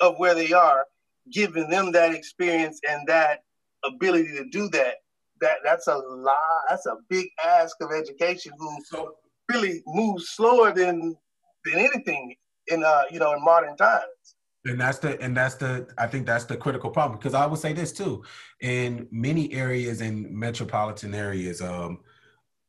of 0.00 0.16
where 0.18 0.34
they 0.34 0.52
are, 0.52 0.84
giving 1.32 1.68
them 1.68 1.92
that 1.92 2.14
experience 2.14 2.80
and 2.88 3.06
that 3.08 3.40
ability 3.84 4.32
to 4.36 4.44
do 4.50 4.68
that. 4.70 4.96
That 5.40 5.58
that's 5.64 5.88
a 5.88 5.96
lot. 5.96 6.36
That's 6.68 6.86
a 6.86 6.96
big 7.08 7.26
ask 7.44 7.76
of 7.80 7.90
education. 7.92 8.52
Who 8.58 8.76
so, 8.84 9.14
really 9.50 9.82
moves 9.86 10.28
slower 10.30 10.72
than 10.72 11.16
than 11.64 11.74
anything 11.74 12.34
in 12.68 12.84
uh 12.84 13.02
you 13.10 13.18
know 13.18 13.32
in 13.34 13.42
modern 13.42 13.76
times 13.76 14.36
and 14.66 14.80
that's 14.80 14.98
the 14.98 15.20
and 15.20 15.36
that's 15.36 15.56
the 15.56 15.86
i 15.98 16.06
think 16.06 16.26
that's 16.26 16.44
the 16.44 16.56
critical 16.56 16.90
problem 16.90 17.18
because 17.18 17.34
i 17.34 17.46
would 17.46 17.58
say 17.58 17.72
this 17.72 17.92
too 17.92 18.22
in 18.60 19.06
many 19.10 19.52
areas 19.52 20.00
in 20.00 20.26
metropolitan 20.38 21.14
areas 21.14 21.60
um 21.60 22.00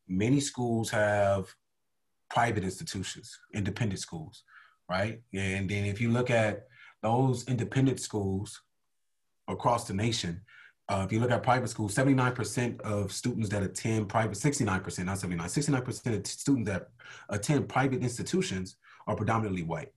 many 0.07 0.39
schools 0.39 0.89
have 0.89 1.53
private 2.29 2.63
institutions, 2.63 3.39
independent 3.53 3.99
schools, 3.99 4.43
right? 4.89 5.21
And 5.33 5.69
then 5.69 5.85
if 5.85 6.01
you 6.01 6.11
look 6.11 6.29
at 6.29 6.67
those 7.01 7.47
independent 7.47 7.99
schools 7.99 8.61
across 9.47 9.87
the 9.87 9.93
nation, 9.93 10.41
uh, 10.87 11.03
if 11.05 11.11
you 11.11 11.19
look 11.19 11.31
at 11.31 11.41
private 11.43 11.69
schools, 11.69 11.95
79% 11.95 12.79
of 12.81 13.11
students 13.11 13.49
that 13.49 13.63
attend 13.63 14.07
private, 14.07 14.37
69%, 14.37 15.05
not 15.05 15.17
79, 15.17 15.47
69% 15.47 16.19
of 16.19 16.27
students 16.27 16.69
that 16.69 16.89
attend 17.29 17.67
private 17.67 18.01
institutions 18.01 18.75
are 19.07 19.15
predominantly 19.15 19.63
white, 19.63 19.91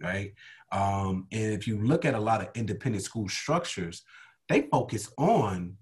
right? 0.00 0.32
Um, 0.72 1.26
and 1.32 1.52
if 1.52 1.66
you 1.66 1.80
look 1.84 2.04
at 2.04 2.14
a 2.14 2.20
lot 2.20 2.40
of 2.40 2.48
independent 2.54 3.04
school 3.04 3.28
structures, 3.28 4.02
they 4.48 4.62
focus 4.62 5.10
on 5.18 5.76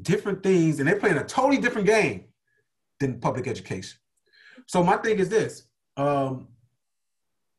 different 0.00 0.42
things 0.42 0.78
and 0.78 0.88
they're 0.88 0.98
playing 0.98 1.18
a 1.18 1.24
totally 1.24 1.58
different 1.58 1.86
game 1.86 2.24
than 3.00 3.20
public 3.20 3.46
education. 3.46 3.98
So 4.66 4.82
my 4.82 4.96
thing 4.96 5.18
is 5.18 5.28
this. 5.28 5.64
Um, 5.96 6.48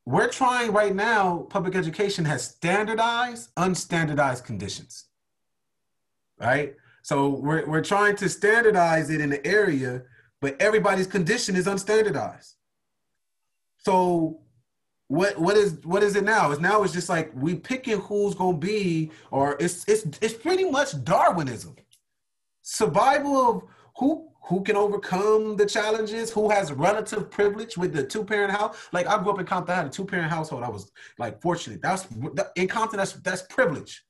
we're 0.06 0.28
trying 0.28 0.72
right 0.72 0.94
now, 0.94 1.46
public 1.50 1.74
education 1.74 2.24
has 2.24 2.42
standardized, 2.42 3.54
unstandardized 3.56 4.44
conditions. 4.44 5.06
Right? 6.38 6.74
So 7.02 7.28
we're, 7.28 7.66
we're 7.66 7.82
trying 7.82 8.16
to 8.16 8.28
standardize 8.28 9.10
it 9.10 9.20
in 9.20 9.30
the 9.30 9.46
area, 9.46 10.02
but 10.40 10.60
everybody's 10.60 11.06
condition 11.06 11.54
is 11.54 11.66
unstandardized. 11.66 12.54
So 13.78 14.40
what 15.10 15.36
what 15.40 15.56
is 15.56 15.72
what 15.82 16.04
is 16.04 16.14
it 16.14 16.22
now? 16.22 16.52
It's 16.52 16.60
now 16.60 16.84
it's 16.84 16.92
just 16.92 17.08
like 17.08 17.32
we 17.34 17.56
picking 17.56 17.98
who's 17.98 18.36
gonna 18.36 18.56
be, 18.56 19.10
or 19.32 19.56
it's 19.58 19.84
it's 19.88 20.04
it's 20.20 20.34
pretty 20.34 20.70
much 20.70 21.02
Darwinism. 21.02 21.74
Survival 22.62 23.36
of 23.36 23.62
who 23.96 24.28
who 24.44 24.62
can 24.62 24.76
overcome 24.76 25.56
the 25.56 25.66
challenges, 25.66 26.30
who 26.30 26.48
has 26.48 26.70
relative 26.70 27.28
privilege 27.28 27.76
with 27.76 27.92
the 27.92 28.04
two 28.04 28.22
parent 28.22 28.52
house. 28.52 28.88
Like 28.92 29.08
I 29.08 29.20
grew 29.20 29.32
up 29.32 29.40
in 29.40 29.46
Compton, 29.46 29.74
I 29.74 29.78
had 29.78 29.86
a 29.86 29.90
two 29.90 30.04
parent 30.04 30.30
household. 30.30 30.62
I 30.62 30.68
was 30.68 30.92
like 31.18 31.42
fortunate. 31.42 31.82
That's 31.82 32.06
in 32.54 32.68
Compton. 32.68 32.98
That's 32.98 33.14
that's 33.14 33.42
privilege, 33.42 34.04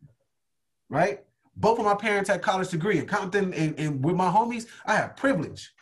right? 0.91 1.25
Both 1.57 1.79
of 1.79 1.87
my 1.87 1.95
parents 1.95 2.29
had 2.29 2.43
college 2.43 2.69
degree 2.69 2.99
in 2.99 3.07
Compton, 3.07 3.55
and, 3.55 3.75
and 3.81 4.05
with 4.05 4.17
my 4.17 4.29
homies, 4.29 4.67
I 4.85 4.97
have 4.97 5.17
privilege. 5.17 5.73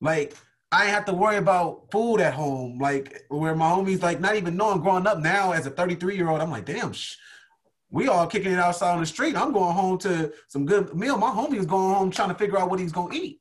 Like 0.00 0.34
I 0.70 0.86
have 0.86 1.06
to 1.06 1.14
worry 1.14 1.36
about 1.36 1.90
food 1.90 2.20
at 2.20 2.34
home. 2.34 2.78
Like 2.78 3.22
where 3.28 3.54
my 3.54 3.70
homies, 3.70 4.02
like 4.02 4.20
not 4.20 4.36
even 4.36 4.56
knowing 4.56 4.80
growing 4.80 5.06
up 5.06 5.18
now 5.18 5.52
as 5.52 5.66
a 5.66 5.70
33 5.70 6.16
year 6.16 6.28
old, 6.28 6.40
I'm 6.40 6.50
like, 6.50 6.66
damn, 6.66 6.92
sh- 6.92 7.16
we 7.90 8.08
all 8.08 8.26
kicking 8.26 8.52
it 8.52 8.58
outside 8.58 8.92
on 8.92 9.00
the 9.00 9.06
street. 9.06 9.34
I'm 9.34 9.52
going 9.52 9.74
home 9.74 9.98
to 9.98 10.32
some 10.48 10.66
good 10.66 10.94
meal. 10.94 11.16
My 11.16 11.30
homie 11.30 11.56
is 11.56 11.66
going 11.66 11.94
home 11.94 12.10
trying 12.10 12.28
to 12.28 12.34
figure 12.34 12.58
out 12.58 12.68
what 12.68 12.80
he's 12.80 12.92
gonna 12.92 13.14
eat. 13.14 13.40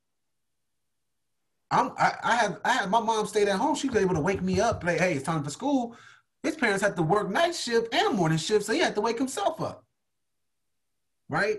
I'm 1.70 1.92
I, 1.98 2.14
I 2.24 2.36
had 2.36 2.58
I 2.64 2.72
had 2.74 2.90
my 2.90 3.02
mom 3.02 3.28
stayed 3.28 3.50
at 3.50 3.58
home. 3.58 3.76
She 3.76 3.90
was 3.90 3.98
able 3.98 4.16
to 4.16 4.22
wake 4.22 4.42
me 4.42 4.62
up, 4.62 4.86
like, 4.86 5.00
hey, 5.00 5.16
it's 5.16 5.24
time 5.24 5.44
for 5.44 5.50
school. 5.50 5.98
His 6.44 6.56
parents 6.56 6.82
had 6.82 6.96
to 6.96 7.02
work 7.02 7.30
night 7.30 7.56
shift 7.56 7.94
and 7.94 8.16
morning 8.16 8.38
shift, 8.38 8.66
so 8.66 8.74
he 8.74 8.80
had 8.80 8.96
to 8.96 9.02
wake 9.02 9.18
himself 9.18 9.60
up. 9.60 9.84
Right? 11.28 11.58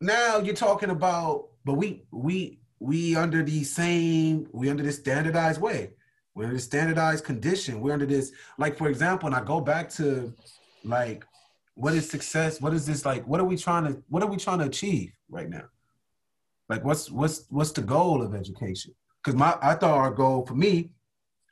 Now 0.00 0.38
you're 0.38 0.54
talking 0.54 0.88
about, 0.88 1.48
but 1.66 1.74
we 1.74 2.06
we 2.10 2.61
we 2.82 3.14
under 3.14 3.44
the 3.44 3.62
same, 3.62 4.48
we 4.52 4.68
under 4.68 4.82
this 4.82 4.96
standardized 4.96 5.60
way. 5.60 5.90
We're 6.34 6.50
in 6.50 6.56
a 6.56 6.58
standardized 6.58 7.24
condition. 7.24 7.80
We're 7.80 7.92
under 7.92 8.06
this, 8.06 8.32
like 8.58 8.76
for 8.76 8.88
example, 8.88 9.28
and 9.28 9.36
I 9.36 9.44
go 9.44 9.60
back 9.60 9.88
to 9.90 10.34
like 10.82 11.24
what 11.74 11.94
is 11.94 12.10
success? 12.10 12.60
What 12.60 12.74
is 12.74 12.84
this 12.84 13.04
like? 13.04 13.26
What 13.26 13.40
are 13.40 13.44
we 13.44 13.56
trying 13.56 13.84
to 13.84 14.02
what 14.08 14.22
are 14.22 14.28
we 14.28 14.36
trying 14.36 14.58
to 14.58 14.64
achieve 14.64 15.12
right 15.30 15.48
now? 15.48 15.66
Like 16.68 16.84
what's 16.84 17.08
what's 17.08 17.44
what's 17.50 17.70
the 17.70 17.82
goal 17.82 18.20
of 18.20 18.34
education? 18.34 18.94
Because 19.22 19.38
my 19.38 19.56
I 19.62 19.74
thought 19.74 19.98
our 19.98 20.10
goal 20.10 20.44
for 20.44 20.54
me 20.54 20.90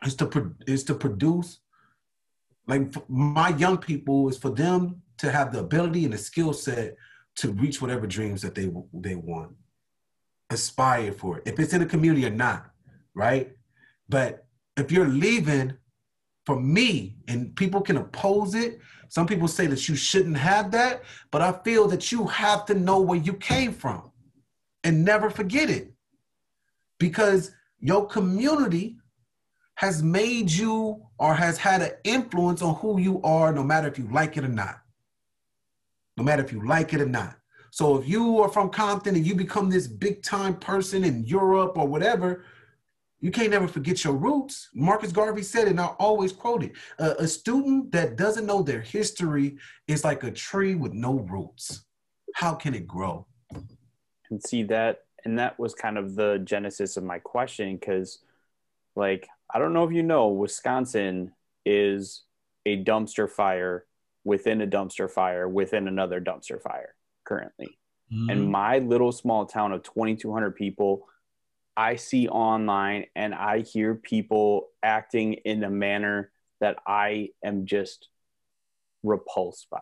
is 0.05 0.17
to 0.17 0.55
is 0.67 0.83
to 0.85 0.95
produce 0.95 1.61
like 2.67 2.93
my 3.09 3.51
young 3.51 3.79
people 3.79 4.29
is 4.29 4.37
for 4.37 4.51
them 4.51 5.01
to 5.19 5.31
have 5.31 5.53
the 5.53 5.61
ability 5.61 6.05
and 6.05 6.13
the 6.13 6.19
skill 6.19 6.53
set 6.53 6.97
to 7.37 7.53
reach 7.53 7.81
whatever 7.81 8.07
dreams 8.07 8.43
that 8.43 8.57
they 8.57 8.69
they 8.93 9.15
want 9.15 9.53
aspire 10.51 11.13
for 11.13 11.39
it 11.39 11.45
if 11.47 11.59
it's 11.59 11.73
in 11.73 11.83
a 11.83 11.87
community 11.87 12.27
or 12.27 12.31
not 12.31 12.71
right 13.15 13.53
but 14.09 14.47
if 14.77 14.91
you're 14.91 15.09
leaving 15.09 15.73
for 16.45 16.59
me 16.59 17.17
and 17.29 17.55
people 17.57 17.81
can 17.81 17.97
oppose 17.97 18.55
it 18.55 18.81
some 19.11 19.27
people 19.27 19.49
say 19.49 19.67
that 19.67 19.89
you 19.89 19.97
shouldn't 19.97 20.37
have 20.37 20.71
that, 20.71 21.03
but 21.33 21.43
I 21.43 21.51
feel 21.65 21.89
that 21.89 22.13
you 22.13 22.29
have 22.29 22.65
to 22.67 22.75
know 22.75 23.01
where 23.01 23.19
you 23.19 23.33
came 23.33 23.73
from 23.73 24.13
and 24.85 25.05
never 25.05 25.29
forget 25.29 25.69
it. 25.69 25.93
Because 27.01 27.51
your 27.81 28.07
community 28.07 28.99
has 29.75 30.01
made 30.01 30.49
you 30.49 31.03
or 31.19 31.35
has 31.35 31.59
had 31.59 31.83
an 31.83 31.91
influence 32.05 32.63
on 32.63 32.77
who 32.77 33.01
you 33.01 33.21
are, 33.23 33.53
no 33.53 33.65
matter 33.65 33.89
if 33.89 33.99
you 33.99 34.09
like 34.13 34.37
it 34.37 34.45
or 34.45 34.49
not. 34.49 34.81
No 36.17 36.23
matter 36.23 36.45
if 36.45 36.53
you 36.53 36.65
like 36.65 36.95
it 36.95 37.01
or 37.01 37.07
not. 37.07 37.37
So 37.71 37.97
if 37.97 38.09
you 38.09 38.41
are 38.41 38.49
from 38.49 38.69
Compton 38.69 39.15
and 39.15 39.27
you 39.27 39.35
become 39.35 39.71
this 39.71 39.87
big 39.87 40.23
time 40.23 40.57
person 40.57 41.05
in 41.05 41.25
Europe 41.25 41.79
or 41.79 41.87
whatever, 41.87 42.45
you 43.21 43.31
can't 43.31 43.51
never 43.51 43.69
forget 43.69 44.03
your 44.03 44.15
roots. 44.15 44.71
Marcus 44.75 45.13
Garvey 45.13 45.43
said 45.43 45.67
it, 45.67 45.71
and 45.71 45.81
I 45.81 45.87
always 45.99 46.33
quote 46.33 46.65
it. 46.65 46.73
Uh, 46.99 47.15
a 47.19 47.29
student 47.29 47.93
that 47.93 48.17
doesn't 48.17 48.47
know 48.47 48.63
their 48.63 48.81
history 48.81 49.59
is 49.87 50.05
like 50.05 50.25
a 50.25 50.31
tree 50.31 50.75
with 50.75 50.95
no 50.95 51.21
roots. 51.21 51.85
How 52.35 52.55
can 52.55 52.75
it 52.75 52.87
grow? 52.87 53.27
And 54.31 54.43
see 54.43 54.63
that, 54.65 55.01
and 55.25 55.39
that 55.39 55.59
was 55.59 55.75
kind 55.75 55.99
of 55.99 56.15
the 56.15 56.41
genesis 56.45 56.97
of 56.97 57.05
my 57.05 57.19
question 57.19 57.77
because, 57.77 58.21
like, 58.97 59.29
I 59.53 59.59
don't 59.59 59.75
know 59.75 59.85
if 59.85 59.93
you 59.93 60.03
know, 60.03 60.29
Wisconsin 60.29 61.33
is 61.67 62.23
a 62.65 62.83
dumpster 62.83 63.29
fire 63.29 63.85
within 64.25 64.63
a 64.63 64.67
dumpster 64.67 65.11
fire 65.11 65.49
within 65.49 65.89
another 65.89 66.21
dumpster 66.21 66.61
fire 66.61 66.95
currently. 67.31 67.79
Mm-hmm. 68.13 68.31
And 68.31 68.51
my 68.51 68.79
little 68.79 69.13
small 69.13 69.47
town 69.47 69.73
of 69.73 69.85
2,200 69.85 70.57
people 70.57 71.07
I 71.77 71.97
see 71.97 72.29
online 72.29 73.07
and 73.15 73.35
I 73.35 73.61
hear 73.61 73.95
people 73.95 74.69
acting 74.83 75.35
in 75.35 75.63
a 75.65 75.71
manner 75.71 76.31
that 76.61 76.77
I 76.87 77.31
am 77.45 77.65
just 77.65 78.09
repulsed 79.03 79.71
by. 79.71 79.81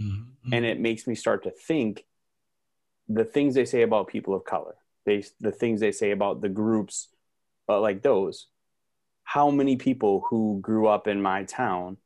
Mm-hmm. 0.00 0.52
And 0.52 0.64
it 0.64 0.78
makes 0.78 1.06
me 1.06 1.14
start 1.14 1.44
to 1.44 1.50
think 1.50 2.04
the 3.08 3.24
things 3.24 3.54
they 3.54 3.64
say 3.64 3.82
about 3.82 4.08
people 4.08 4.34
of 4.34 4.44
color, 4.44 4.76
they, 5.06 5.24
the 5.40 5.50
things 5.50 5.80
they 5.80 5.92
say 5.92 6.10
about 6.10 6.40
the 6.40 6.48
groups 6.48 7.08
uh, 7.68 7.80
like 7.80 8.02
those. 8.02 8.46
How 9.24 9.50
many 9.50 9.76
people 9.76 10.24
who 10.28 10.60
grew 10.60 10.86
up 10.86 11.08
in 11.08 11.20
my 11.20 11.44
town 11.44 11.96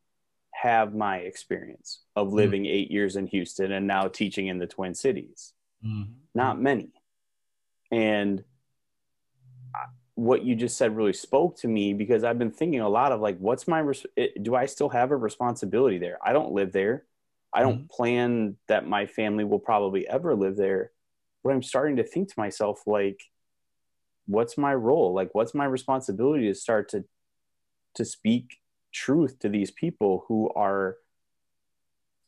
have 0.61 0.95
my 0.95 1.19
experience 1.19 2.01
of 2.17 2.29
mm-hmm. 2.29 2.37
living 2.37 2.63
mm-hmm. 2.63 2.75
eight 2.75 2.91
years 2.91 3.17
in 3.17 3.27
Houston 3.29 3.73
and 3.73 3.87
now 3.87 4.09
teaching 4.09 4.49
in 4.49 4.59
the 4.59 4.67
Twin 4.67 4.95
Cities? 4.95 5.53
Mm-hmm. 5.85 6.13
Not 6.35 6.61
many. 6.61 6.91
And 7.93 8.43
what 10.15 10.43
you 10.43 10.57
just 10.57 10.77
said 10.77 10.97
really 10.97 11.13
spoke 11.13 11.59
to 11.59 11.69
me 11.69 11.95
because 11.95 12.25
I've 12.25 12.39
been 12.39 12.51
thinking 12.51 12.81
a 12.81 12.89
lot 12.89 13.13
of 13.13 13.21
like, 13.21 13.39
what's 13.39 13.69
my, 13.69 13.79
res- 13.79 14.07
do 14.43 14.57
I 14.57 14.67
still 14.67 14.89
have 14.89 15.13
a 15.13 15.17
responsibility 15.17 15.99
there? 15.99 16.19
I 16.25 16.33
don't 16.33 16.53
live 16.53 16.73
there. 16.73 17.05
I 17.53 17.63
don't 17.63 17.79
mm-hmm. 17.79 17.87
plan 17.87 18.57
that 18.67 18.87
my 18.87 19.07
family 19.07 19.45
will 19.45 19.61
probably 19.61 20.09
ever 20.09 20.35
live 20.35 20.57
there. 20.57 20.91
But 21.45 21.51
I'm 21.51 21.63
starting 21.63 21.97
to 21.97 22.05
think 22.05 22.29
to 22.29 22.35
myself, 22.37 22.83
like, 22.85 23.21
what's 24.27 24.59
my 24.59 24.75
role? 24.75 25.15
Like, 25.15 25.35
what's 25.35 25.55
my 25.55 25.65
responsibility 25.65 26.49
to 26.49 26.55
start 26.55 26.89
to, 26.91 27.05
to 27.95 28.05
speak 28.05 28.57
truth 28.99 29.39
to 29.39 29.49
these 29.49 29.71
people 29.71 30.25
who 30.27 30.51
are 30.57 30.97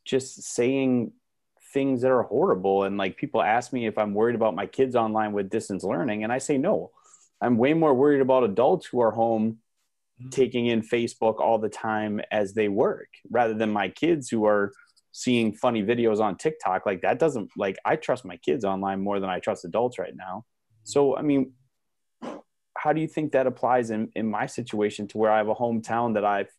just 0.04 0.42
saying 0.42 1.12
things 1.72 2.03
that 2.03 2.11
are 2.11 2.22
horrible. 2.22 2.84
And 2.84 2.97
like 2.97 3.16
people 3.16 3.42
ask 3.42 3.72
me 3.72 3.86
if 3.86 3.99
I'm 3.99 4.14
worried 4.14 4.36
about 4.36 4.55
my 4.55 4.66
kids 4.66 4.94
online 4.94 5.32
with 5.32 5.51
distance 5.51 5.82
learning, 5.82 6.22
and 6.22 6.32
I 6.32 6.38
say 6.38 6.59
no. 6.59 6.92
I'm 7.40 7.57
way 7.57 7.74
more 7.74 7.94
worried 7.94 8.20
about 8.20 8.44
adults 8.44 8.86
who 8.86 9.01
are 9.01 9.11
home 9.11 9.59
mm-hmm. 10.20 10.30
taking 10.30 10.66
in 10.66 10.82
Facebook 10.82 11.40
all 11.40 11.59
the 11.59 11.68
time 11.68 12.20
as 12.30 12.55
they 12.55 12.68
work 12.68 13.09
rather 13.30 13.55
than 13.55 13.70
my 13.70 13.88
kids 13.88 14.28
who 14.28 14.44
are 14.47 14.72
seeing 15.12 15.53
funny 15.53 15.82
videos 15.82 16.20
on 16.20 16.36
TikTok. 16.36 16.86
Like 16.86 17.03
that 17.03 17.18
doesn't 17.18 17.51
like 17.57 17.78
I 17.84 17.97
trust 17.97 18.24
my 18.24 18.36
kids 18.36 18.64
online 18.64 19.01
more 19.01 19.18
than 19.18 19.30
I 19.30 19.40
trust 19.40 19.64
adults 19.64 19.99
right 19.99 20.14
now. 20.14 20.44
Mm-hmm. 20.44 20.84
So 20.84 21.16
I 21.16 21.22
mean, 21.22 21.53
how 22.76 22.92
do 22.92 23.01
you 23.01 23.09
think 23.09 23.32
that 23.32 23.47
applies 23.47 23.90
in, 23.90 24.11
in 24.14 24.26
my 24.30 24.47
situation 24.47 25.07
to 25.09 25.18
where 25.18 25.30
I 25.30 25.38
have 25.38 25.49
a 25.49 25.55
hometown 25.55 26.14
that 26.14 26.24
I've 26.24 26.51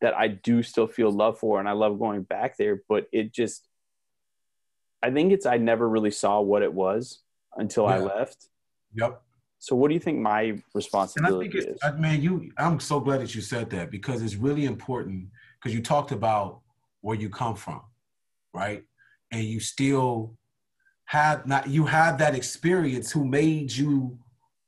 that 0.00 0.14
I 0.14 0.28
do 0.28 0.62
still 0.62 0.86
feel 0.86 1.10
love 1.10 1.38
for 1.38 1.58
and 1.58 1.68
I 1.68 1.72
love 1.72 1.98
going 1.98 2.22
back 2.22 2.56
there, 2.56 2.82
but 2.88 3.06
it 3.12 3.32
just 3.32 3.66
I 5.02 5.10
think 5.10 5.32
it's 5.32 5.46
I 5.46 5.58
never 5.58 5.88
really 5.88 6.10
saw 6.10 6.40
what 6.40 6.62
it 6.62 6.72
was 6.72 7.20
until 7.56 7.84
yeah. 7.84 7.94
I 7.94 7.98
left. 7.98 8.48
Yep. 8.94 9.22
So, 9.58 9.76
what 9.76 9.88
do 9.88 9.94
you 9.94 10.00
think 10.00 10.18
my 10.18 10.58
responsibility 10.74 11.46
and 11.46 11.54
I 11.54 11.66
think 11.66 11.74
is? 11.74 11.78
I, 11.82 11.90
man, 11.92 12.22
you. 12.22 12.50
I'm 12.58 12.80
so 12.80 13.00
glad 13.00 13.20
that 13.20 13.34
you 13.34 13.40
said 13.40 13.70
that 13.70 13.90
because 13.90 14.22
it's 14.22 14.34
really 14.34 14.66
important 14.66 15.28
because 15.58 15.74
you 15.74 15.82
talked 15.82 16.12
about 16.12 16.60
where 17.00 17.16
you 17.16 17.28
come 17.28 17.54
from, 17.54 17.82
right? 18.52 18.84
And 19.30 19.44
you 19.44 19.60
still 19.60 20.36
have 21.06 21.46
not 21.46 21.68
you 21.68 21.86
have 21.86 22.18
that 22.18 22.34
experience 22.34 23.10
who 23.10 23.24
made 23.24 23.72
you 23.72 24.18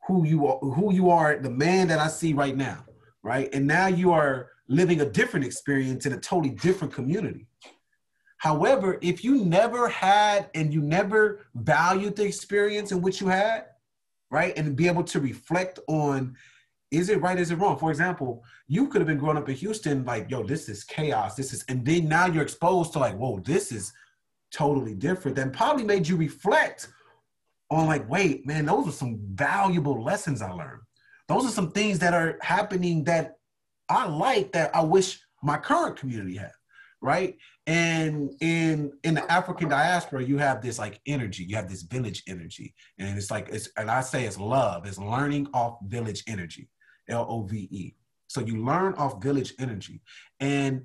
who 0.06 0.26
you 0.26 0.46
are 0.46 0.58
who 0.58 0.92
you 0.92 1.10
are 1.10 1.36
the 1.38 1.50
man 1.50 1.88
that 1.88 1.98
I 1.98 2.08
see 2.08 2.34
right 2.34 2.56
now 2.56 2.84
right? 3.26 3.52
And 3.52 3.66
now 3.66 3.88
you 3.88 4.12
are 4.12 4.50
living 4.68 5.00
a 5.00 5.08
different 5.08 5.46
experience 5.46 6.06
in 6.06 6.12
a 6.12 6.20
totally 6.20 6.54
different 6.54 6.92
community. 6.92 7.46
However, 8.38 8.98
if 9.00 9.24
you 9.24 9.44
never 9.44 9.88
had 9.88 10.50
and 10.54 10.72
you 10.72 10.80
never 10.80 11.46
valued 11.54 12.16
the 12.16 12.24
experience 12.24 12.92
in 12.92 13.00
which 13.00 13.20
you 13.20 13.28
had, 13.28 13.66
right, 14.30 14.56
and 14.56 14.76
be 14.76 14.88
able 14.88 15.04
to 15.04 15.20
reflect 15.20 15.78
on 15.88 16.36
is 16.92 17.08
it 17.08 17.20
right, 17.20 17.38
is 17.38 17.50
it 17.50 17.56
wrong? 17.56 17.76
For 17.76 17.90
example, 17.90 18.44
you 18.68 18.86
could 18.86 19.00
have 19.00 19.08
been 19.08 19.18
growing 19.18 19.36
up 19.36 19.48
in 19.48 19.56
Houston, 19.56 20.04
like, 20.04 20.30
yo, 20.30 20.44
this 20.44 20.68
is 20.68 20.84
chaos, 20.84 21.34
this 21.34 21.52
is, 21.52 21.64
and 21.68 21.84
then 21.84 22.08
now 22.08 22.26
you're 22.26 22.44
exposed 22.44 22.92
to 22.92 23.00
like, 23.00 23.16
whoa, 23.16 23.40
this 23.40 23.72
is 23.72 23.92
totally 24.52 24.94
different. 24.94 25.36
That 25.36 25.52
probably 25.52 25.82
made 25.82 26.06
you 26.06 26.16
reflect 26.16 26.88
on 27.70 27.86
like, 27.86 28.08
wait, 28.08 28.46
man, 28.46 28.66
those 28.66 28.86
are 28.86 28.92
some 28.92 29.18
valuable 29.32 30.02
lessons 30.02 30.40
I 30.40 30.50
learned. 30.52 30.82
Those 31.28 31.44
are 31.44 31.50
some 31.50 31.72
things 31.72 31.98
that 31.98 32.14
are 32.14 32.38
happening 32.40 33.02
that 33.04 33.38
I 33.88 34.06
like 34.06 34.52
that 34.52 34.74
I 34.74 34.82
wish 34.82 35.20
my 35.42 35.58
current 35.58 35.96
community 35.96 36.36
had, 36.36 36.52
right? 37.00 37.36
And 37.66 38.32
in 38.40 38.92
in 39.02 39.14
the 39.14 39.30
African 39.30 39.68
diaspora, 39.68 40.22
you 40.22 40.38
have 40.38 40.62
this 40.62 40.78
like 40.78 41.00
energy, 41.06 41.44
you 41.44 41.56
have 41.56 41.68
this 41.68 41.82
village 41.82 42.22
energy, 42.26 42.74
and 42.98 43.16
it's 43.16 43.30
like 43.30 43.48
it's 43.50 43.68
and 43.76 43.90
I 43.90 44.00
say 44.00 44.24
it's 44.24 44.38
love, 44.38 44.86
it's 44.86 44.98
learning 44.98 45.48
off 45.52 45.78
village 45.86 46.22
energy, 46.26 46.68
L 47.08 47.26
O 47.28 47.42
V 47.42 47.68
E. 47.70 47.94
So 48.28 48.40
you 48.40 48.64
learn 48.64 48.94
off 48.94 49.22
village 49.22 49.54
energy, 49.58 50.00
and 50.40 50.84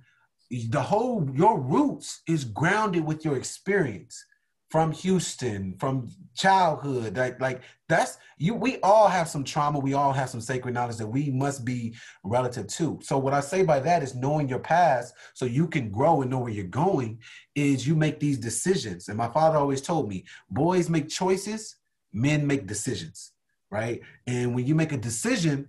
the 0.50 0.82
whole 0.82 1.28
your 1.34 1.60
roots 1.60 2.22
is 2.28 2.44
grounded 2.44 3.06
with 3.06 3.24
your 3.24 3.38
experience 3.38 4.24
from 4.72 4.94
Houston, 4.94 5.76
from 5.80 6.10
childhood. 6.34 7.18
Like, 7.18 7.42
like 7.42 7.62
that's 7.90 8.18
you. 8.38 8.54
We 8.54 8.80
all 8.80 9.10
have 9.10 9.28
some 9.28 9.44
trauma. 9.44 9.80
We 9.80 9.94
all 9.94 10.14
have 10.14 10.30
some 10.30 10.40
sacred 10.40 10.74
knowledge 10.74 10.96
that 10.98 11.08
we 11.08 11.30
must 11.30 11.66
be 11.66 11.94
relative 12.24 12.68
to. 12.68 12.98
So 13.04 13.18
what 13.18 13.34
I 13.34 13.42
say 13.42 13.64
by 13.64 13.82
that 13.82 14.02
is 14.02 14.16
knowing 14.16 14.48
your 14.48 14.60
past, 14.60 15.14
so 15.34 15.46
you 15.46 15.68
can 15.68 15.92
grow 15.92 16.22
and 16.22 16.32
know 16.32 16.40
where 16.40 16.52
you're 16.52 16.66
going. 16.66 17.20
Is 17.54 17.86
you 17.86 17.96
make 17.96 18.20
these 18.20 18.38
decisions. 18.38 19.10
And 19.10 19.18
my 19.18 19.28
father 19.28 19.58
always 19.58 19.82
told 19.82 20.08
me, 20.08 20.24
boys 20.50 20.90
make 20.90 21.10
choices, 21.10 21.76
men 22.14 22.48
make 22.48 22.66
decisions, 22.66 23.34
right? 23.70 24.00
And 24.26 24.56
when 24.56 24.66
you 24.66 24.74
make 24.74 24.94
a 24.94 24.98
decision, 24.98 25.68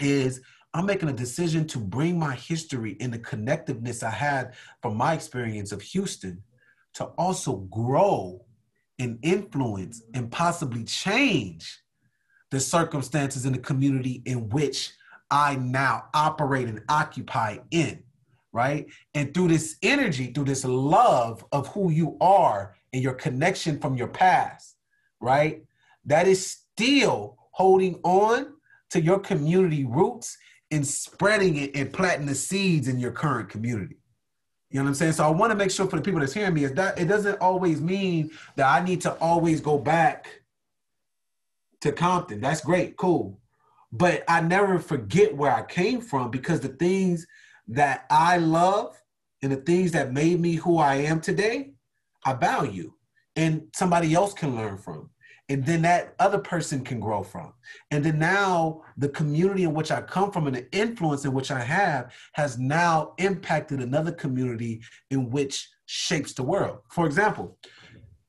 is 0.00 0.40
I'm 0.72 0.86
making 0.86 1.10
a 1.10 1.12
decision 1.12 1.66
to 1.68 1.78
bring 1.78 2.18
my 2.18 2.34
history 2.34 2.96
and 2.98 3.12
the 3.12 3.18
connectiveness 3.18 4.02
I 4.02 4.10
had 4.10 4.54
from 4.80 4.96
my 4.96 5.12
experience 5.12 5.70
of 5.70 5.82
Houston 5.82 6.42
to 6.94 7.04
also 7.18 7.56
grow 7.70 8.44
and 8.98 9.18
influence 9.22 10.02
and 10.14 10.30
possibly 10.30 10.84
change 10.84 11.80
the 12.50 12.60
circumstances 12.60 13.46
in 13.46 13.52
the 13.52 13.58
community 13.58 14.22
in 14.26 14.48
which 14.50 14.92
I 15.30 15.56
now 15.56 16.04
operate 16.12 16.68
and 16.68 16.82
occupy 16.88 17.58
in, 17.70 18.02
right? 18.52 18.86
And 19.14 19.32
through 19.32 19.48
this 19.48 19.76
energy, 19.82 20.26
through 20.26 20.44
this 20.44 20.64
love 20.64 21.44
of 21.52 21.68
who 21.68 21.90
you 21.90 22.18
are 22.20 22.76
and 22.92 23.02
your 23.02 23.14
connection 23.14 23.80
from 23.80 23.96
your 23.96 24.08
past, 24.08 24.76
right? 25.20 25.62
That 26.04 26.28
is 26.28 26.46
still 26.46 27.38
holding 27.52 27.98
on 28.04 28.52
to 28.90 29.00
your 29.00 29.18
community 29.18 29.84
roots 29.84 30.36
and 30.70 30.86
spreading 30.86 31.56
it 31.56 31.74
and 31.74 31.92
planting 31.92 32.26
the 32.26 32.34
seeds 32.34 32.88
in 32.88 32.98
your 32.98 33.12
current 33.12 33.48
community. 33.48 33.96
You 34.72 34.78
know 34.78 34.84
what 34.84 34.88
I'm 34.88 34.94
saying? 34.94 35.12
So 35.12 35.24
I 35.26 35.30
want 35.30 35.52
to 35.52 35.56
make 35.56 35.70
sure 35.70 35.86
for 35.86 35.96
the 35.96 36.02
people 36.02 36.20
that's 36.20 36.32
hearing 36.32 36.54
me 36.54 36.64
is 36.64 36.72
that 36.74 36.98
it 36.98 37.04
doesn't 37.04 37.40
always 37.40 37.82
mean 37.82 38.30
that 38.56 38.66
I 38.66 38.82
need 38.82 39.02
to 39.02 39.12
always 39.18 39.60
go 39.60 39.76
back 39.76 40.42
to 41.82 41.92
Compton. 41.92 42.40
That's 42.40 42.62
great, 42.62 42.96
cool. 42.96 43.38
But 43.92 44.24
I 44.28 44.40
never 44.40 44.78
forget 44.78 45.36
where 45.36 45.52
I 45.52 45.62
came 45.62 46.00
from 46.00 46.30
because 46.30 46.60
the 46.60 46.68
things 46.68 47.26
that 47.68 48.06
I 48.08 48.38
love 48.38 49.00
and 49.42 49.52
the 49.52 49.56
things 49.56 49.92
that 49.92 50.14
made 50.14 50.40
me 50.40 50.54
who 50.54 50.78
I 50.78 50.94
am 50.94 51.20
today, 51.20 51.72
I 52.24 52.32
value 52.32 52.94
and 53.36 53.68
somebody 53.74 54.14
else 54.14 54.32
can 54.32 54.56
learn 54.56 54.78
from 54.78 55.10
and 55.52 55.66
then 55.66 55.82
that 55.82 56.14
other 56.18 56.38
person 56.38 56.82
can 56.82 56.98
grow 56.98 57.22
from. 57.22 57.52
And 57.90 58.02
then 58.02 58.18
now 58.18 58.84
the 58.96 59.10
community 59.10 59.64
in 59.64 59.74
which 59.74 59.90
I 59.90 60.00
come 60.00 60.32
from 60.32 60.46
and 60.46 60.56
the 60.56 60.66
influence 60.74 61.26
in 61.26 61.34
which 61.34 61.50
I 61.50 61.60
have 61.60 62.10
has 62.32 62.58
now 62.58 63.12
impacted 63.18 63.80
another 63.80 64.12
community 64.12 64.80
in 65.10 65.28
which 65.28 65.68
shapes 65.84 66.32
the 66.32 66.42
world. 66.42 66.78
For 66.88 67.04
example, 67.04 67.58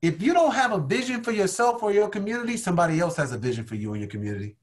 if 0.01 0.21
you 0.21 0.33
don't 0.33 0.53
have 0.53 0.73
a 0.73 0.79
vision 0.79 1.23
for 1.23 1.31
yourself 1.31 1.81
or 1.81 1.93
your 1.93 2.09
community, 2.09 2.57
somebody 2.57 2.99
else 2.99 3.15
has 3.15 3.31
a 3.31 3.37
vision 3.37 3.63
for 3.63 3.75
you 3.75 3.93
and 3.93 4.01
your 4.01 4.09
community. 4.09 4.57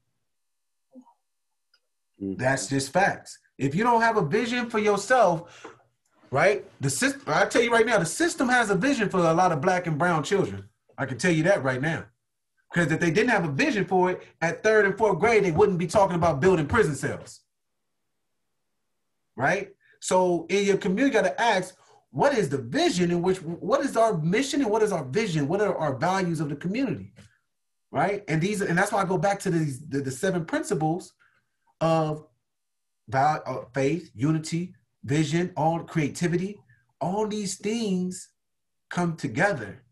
Mm-hmm. 2.21 2.35
That's 2.35 2.67
just 2.67 2.93
facts. 2.93 3.39
If 3.57 3.73
you 3.73 3.83
don't 3.83 4.01
have 4.01 4.17
a 4.17 4.25
vision 4.25 4.69
for 4.69 4.77
yourself, 4.77 5.65
right? 6.29 6.63
The 6.79 6.91
system, 6.91 7.23
I 7.25 7.45
tell 7.45 7.63
you 7.63 7.71
right 7.71 7.87
now, 7.87 7.97
the 7.97 8.05
system 8.05 8.49
has 8.49 8.69
a 8.69 8.75
vision 8.75 9.09
for 9.09 9.17
a 9.17 9.33
lot 9.33 9.51
of 9.51 9.61
black 9.61 9.87
and 9.87 9.97
brown 9.97 10.21
children. 10.23 10.69
I 10.95 11.07
can 11.07 11.17
tell 11.17 11.31
you 11.31 11.41
that 11.43 11.63
right 11.63 11.81
now. 11.81 12.05
Because 12.71 12.91
if 12.91 12.99
they 12.99 13.11
didn't 13.11 13.31
have 13.31 13.45
a 13.45 13.51
vision 13.51 13.85
for 13.85 14.11
it 14.11 14.23
at 14.41 14.63
third 14.63 14.85
and 14.85 14.97
fourth 14.97 15.19
grade, 15.19 15.43
they 15.43 15.51
wouldn't 15.51 15.77
be 15.77 15.87
talking 15.87 16.15
about 16.15 16.39
building 16.39 16.67
prison 16.67 16.95
cells. 16.95 17.41
Right? 19.35 19.69
So 19.99 20.45
in 20.49 20.65
your 20.65 20.77
community, 20.77 21.15
you 21.15 21.21
got 21.21 21.27
to 21.27 21.41
ask, 21.41 21.75
what 22.11 22.37
is 22.37 22.49
the 22.49 22.57
vision 22.57 23.11
in 23.11 23.21
which, 23.21 23.41
what 23.41 23.81
is 23.81 23.95
our 23.95 24.17
mission 24.17 24.61
and 24.61 24.69
what 24.69 24.83
is 24.83 24.91
our 24.91 25.05
vision? 25.05 25.47
What 25.47 25.61
are 25.61 25.75
our 25.75 25.95
values 25.95 26.39
of 26.39 26.49
the 26.49 26.55
community? 26.55 27.13
Right? 27.91 28.23
And 28.27 28.41
these, 28.41 28.61
and 28.61 28.77
that's 28.77 28.91
why 28.91 29.01
I 29.01 29.05
go 29.05 29.17
back 29.17 29.39
to 29.41 29.49
these, 29.49 29.85
the, 29.87 29.99
the 29.99 30.11
seven 30.11 30.45
principles 30.45 31.13
of 31.81 32.25
value, 33.09 33.41
uh, 33.45 33.65
faith, 33.73 34.11
unity, 34.13 34.75
vision, 35.03 35.51
all 35.57 35.79
creativity, 35.79 36.59
all 37.01 37.27
these 37.27 37.57
things 37.57 38.29
come 38.89 39.15
together. 39.17 39.83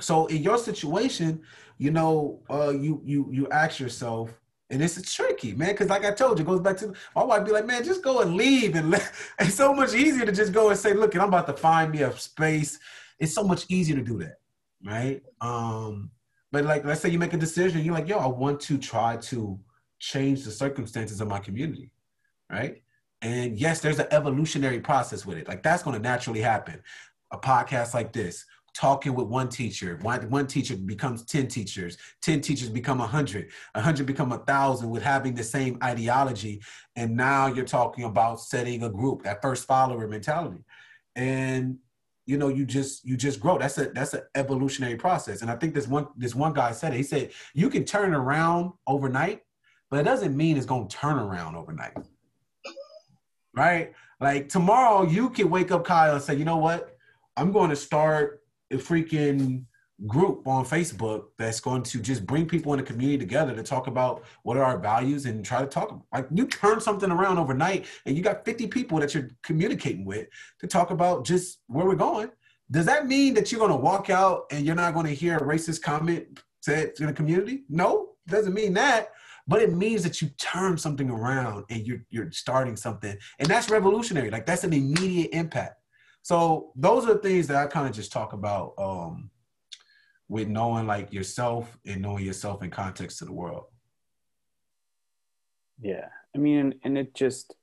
So 0.00 0.26
in 0.26 0.42
your 0.42 0.58
situation, 0.58 1.42
you 1.78 1.90
know, 1.90 2.40
uh, 2.50 2.70
you 2.70 3.00
you 3.04 3.28
you 3.30 3.48
ask 3.50 3.78
yourself, 3.80 4.30
and 4.70 4.82
it's 4.82 5.14
tricky, 5.14 5.54
man, 5.54 5.70
because 5.70 5.88
like 5.88 6.04
I 6.04 6.12
told 6.12 6.38
you, 6.38 6.44
it 6.44 6.48
goes 6.48 6.60
back 6.60 6.76
to 6.78 6.92
my 7.14 7.24
wife 7.24 7.44
be 7.44 7.52
like, 7.52 7.66
man, 7.66 7.84
just 7.84 8.02
go 8.02 8.20
and 8.20 8.34
leave, 8.34 8.74
and 8.74 8.90
let, 8.90 9.10
it's 9.38 9.54
so 9.54 9.72
much 9.72 9.94
easier 9.94 10.26
to 10.26 10.32
just 10.32 10.52
go 10.52 10.70
and 10.70 10.78
say, 10.78 10.92
look, 10.92 11.14
I'm 11.14 11.28
about 11.28 11.46
to 11.46 11.54
find 11.54 11.92
me 11.92 12.02
a 12.02 12.16
space. 12.16 12.78
It's 13.18 13.34
so 13.34 13.42
much 13.42 13.66
easier 13.68 13.96
to 13.96 14.02
do 14.02 14.18
that, 14.18 14.38
right? 14.84 15.22
Um, 15.40 16.10
but 16.52 16.64
like, 16.64 16.84
let's 16.84 17.00
say 17.00 17.08
you 17.10 17.18
make 17.18 17.34
a 17.34 17.38
decision, 17.38 17.84
you're 17.84 17.94
like, 17.94 18.08
yo, 18.08 18.18
I 18.18 18.26
want 18.26 18.60
to 18.62 18.78
try 18.78 19.16
to 19.16 19.58
change 19.98 20.44
the 20.44 20.50
circumstances 20.50 21.20
of 21.20 21.28
my 21.28 21.38
community, 21.38 21.90
right? 22.50 22.82
And 23.20 23.58
yes, 23.58 23.80
there's 23.80 23.98
an 23.98 24.06
evolutionary 24.10 24.80
process 24.80 25.26
with 25.26 25.38
it. 25.38 25.48
Like 25.48 25.62
that's 25.62 25.82
going 25.82 25.96
to 25.96 26.02
naturally 26.02 26.40
happen. 26.40 26.80
A 27.30 27.38
podcast 27.38 27.92
like 27.92 28.12
this, 28.12 28.46
talking 28.78 29.14
with 29.14 29.26
one 29.26 29.48
teacher. 29.48 29.98
One, 30.02 30.46
teacher 30.46 30.76
becomes 30.76 31.24
10 31.24 31.48
teachers. 31.48 31.98
10 32.22 32.40
teachers 32.40 32.68
become 32.68 32.98
100 32.98 33.50
100 33.74 34.06
become 34.06 34.32
a 34.32 34.38
thousand 34.38 34.88
with 34.90 35.02
having 35.02 35.34
the 35.34 35.42
same 35.42 35.78
ideology. 35.82 36.62
And 36.94 37.16
now 37.16 37.48
you're 37.48 37.64
talking 37.64 38.04
about 38.04 38.40
setting 38.40 38.84
a 38.84 38.88
group 38.88 39.24
that 39.24 39.42
first 39.42 39.66
follower 39.66 40.06
mentality. 40.06 40.64
And 41.16 41.78
you 42.24 42.36
know 42.36 42.48
you 42.48 42.66
just 42.66 43.04
you 43.04 43.16
just 43.16 43.40
grow. 43.40 43.58
That's 43.58 43.78
a 43.78 43.86
that's 43.86 44.14
an 44.14 44.20
evolutionary 44.34 44.96
process. 44.96 45.40
And 45.40 45.50
i 45.50 45.56
think 45.56 45.74
this 45.74 45.88
one 45.88 46.06
this 46.16 46.34
one 46.34 46.52
guy 46.52 46.72
said 46.72 46.92
it. 46.92 46.98
He 46.98 47.02
said 47.02 47.30
you 47.54 47.70
can 47.70 47.84
turn 47.84 48.14
around 48.14 48.72
overnight 48.86 49.42
but 49.90 50.00
it 50.00 50.04
doesn't 50.04 50.36
mean 50.36 50.56
it's 50.56 50.66
going 50.66 50.86
to 50.86 50.96
turn 50.96 51.18
around 51.18 51.56
overnight. 51.56 51.94
Right? 53.54 53.92
Like 54.20 54.48
tomorrow 54.48 55.04
you 55.04 55.30
can 55.30 55.50
wake 55.50 55.70
up 55.70 55.84
kyle 55.84 56.14
and 56.14 56.22
say 56.22 56.36
you 56.36 56.44
know 56.44 56.58
what? 56.58 56.96
I'm 57.36 57.52
going 57.52 57.70
to 57.70 57.76
start 57.76 58.42
a 58.70 58.76
freaking 58.76 59.64
group 60.06 60.46
on 60.46 60.64
Facebook 60.64 61.24
that's 61.38 61.58
going 61.58 61.82
to 61.82 62.00
just 62.00 62.24
bring 62.24 62.46
people 62.46 62.72
in 62.72 62.78
the 62.78 62.84
community 62.84 63.18
together 63.18 63.54
to 63.54 63.62
talk 63.62 63.88
about 63.88 64.22
what 64.44 64.56
are 64.56 64.62
our 64.62 64.78
values 64.78 65.26
and 65.26 65.44
try 65.44 65.60
to 65.60 65.66
talk 65.66 66.00
like 66.12 66.26
you 66.32 66.46
turn 66.46 66.80
something 66.80 67.10
around 67.10 67.36
overnight 67.36 67.86
and 68.06 68.16
you 68.16 68.22
got 68.22 68.44
50 68.44 68.68
people 68.68 69.00
that 69.00 69.12
you're 69.12 69.30
communicating 69.42 70.04
with 70.04 70.28
to 70.60 70.68
talk 70.68 70.90
about 70.90 71.24
just 71.24 71.58
where 71.66 71.84
we're 71.84 71.96
going. 71.96 72.30
Does 72.70 72.86
that 72.86 73.06
mean 73.06 73.34
that 73.34 73.50
you're 73.50 73.58
going 73.58 73.72
to 73.72 73.76
walk 73.76 74.08
out 74.08 74.44
and 74.52 74.64
you're 74.64 74.76
not 74.76 74.94
going 74.94 75.06
to 75.06 75.14
hear 75.14 75.38
a 75.38 75.42
racist 75.42 75.82
comment 75.82 76.40
said 76.60 76.92
in 77.00 77.06
the 77.06 77.12
community? 77.12 77.64
No, 77.68 78.10
doesn't 78.28 78.54
mean 78.54 78.74
that. 78.74 79.10
But 79.48 79.62
it 79.62 79.72
means 79.72 80.02
that 80.02 80.20
you 80.20 80.28
turn 80.36 80.76
something 80.76 81.08
around 81.08 81.64
and 81.70 81.86
you're 81.86 82.04
you're 82.10 82.30
starting 82.30 82.76
something, 82.76 83.16
and 83.38 83.48
that's 83.48 83.70
revolutionary. 83.70 84.30
Like 84.30 84.44
that's 84.44 84.62
an 84.62 84.74
immediate 84.74 85.30
impact. 85.32 85.80
So 86.22 86.72
those 86.76 87.08
are 87.08 87.16
things 87.16 87.46
that 87.46 87.56
I 87.56 87.66
kind 87.66 87.88
of 87.88 87.94
just 87.94 88.12
talk 88.12 88.32
about 88.32 88.74
um, 88.78 89.30
with 90.28 90.48
knowing 90.48 90.86
like 90.86 91.12
yourself 91.12 91.78
and 91.86 92.02
knowing 92.02 92.24
yourself 92.24 92.62
in 92.62 92.70
context 92.70 93.18
to 93.18 93.24
the 93.24 93.32
world. 93.32 93.64
Yeah, 95.80 96.08
I 96.34 96.38
mean, 96.38 96.74
and 96.82 96.98
it 96.98 97.14
just, 97.14 97.54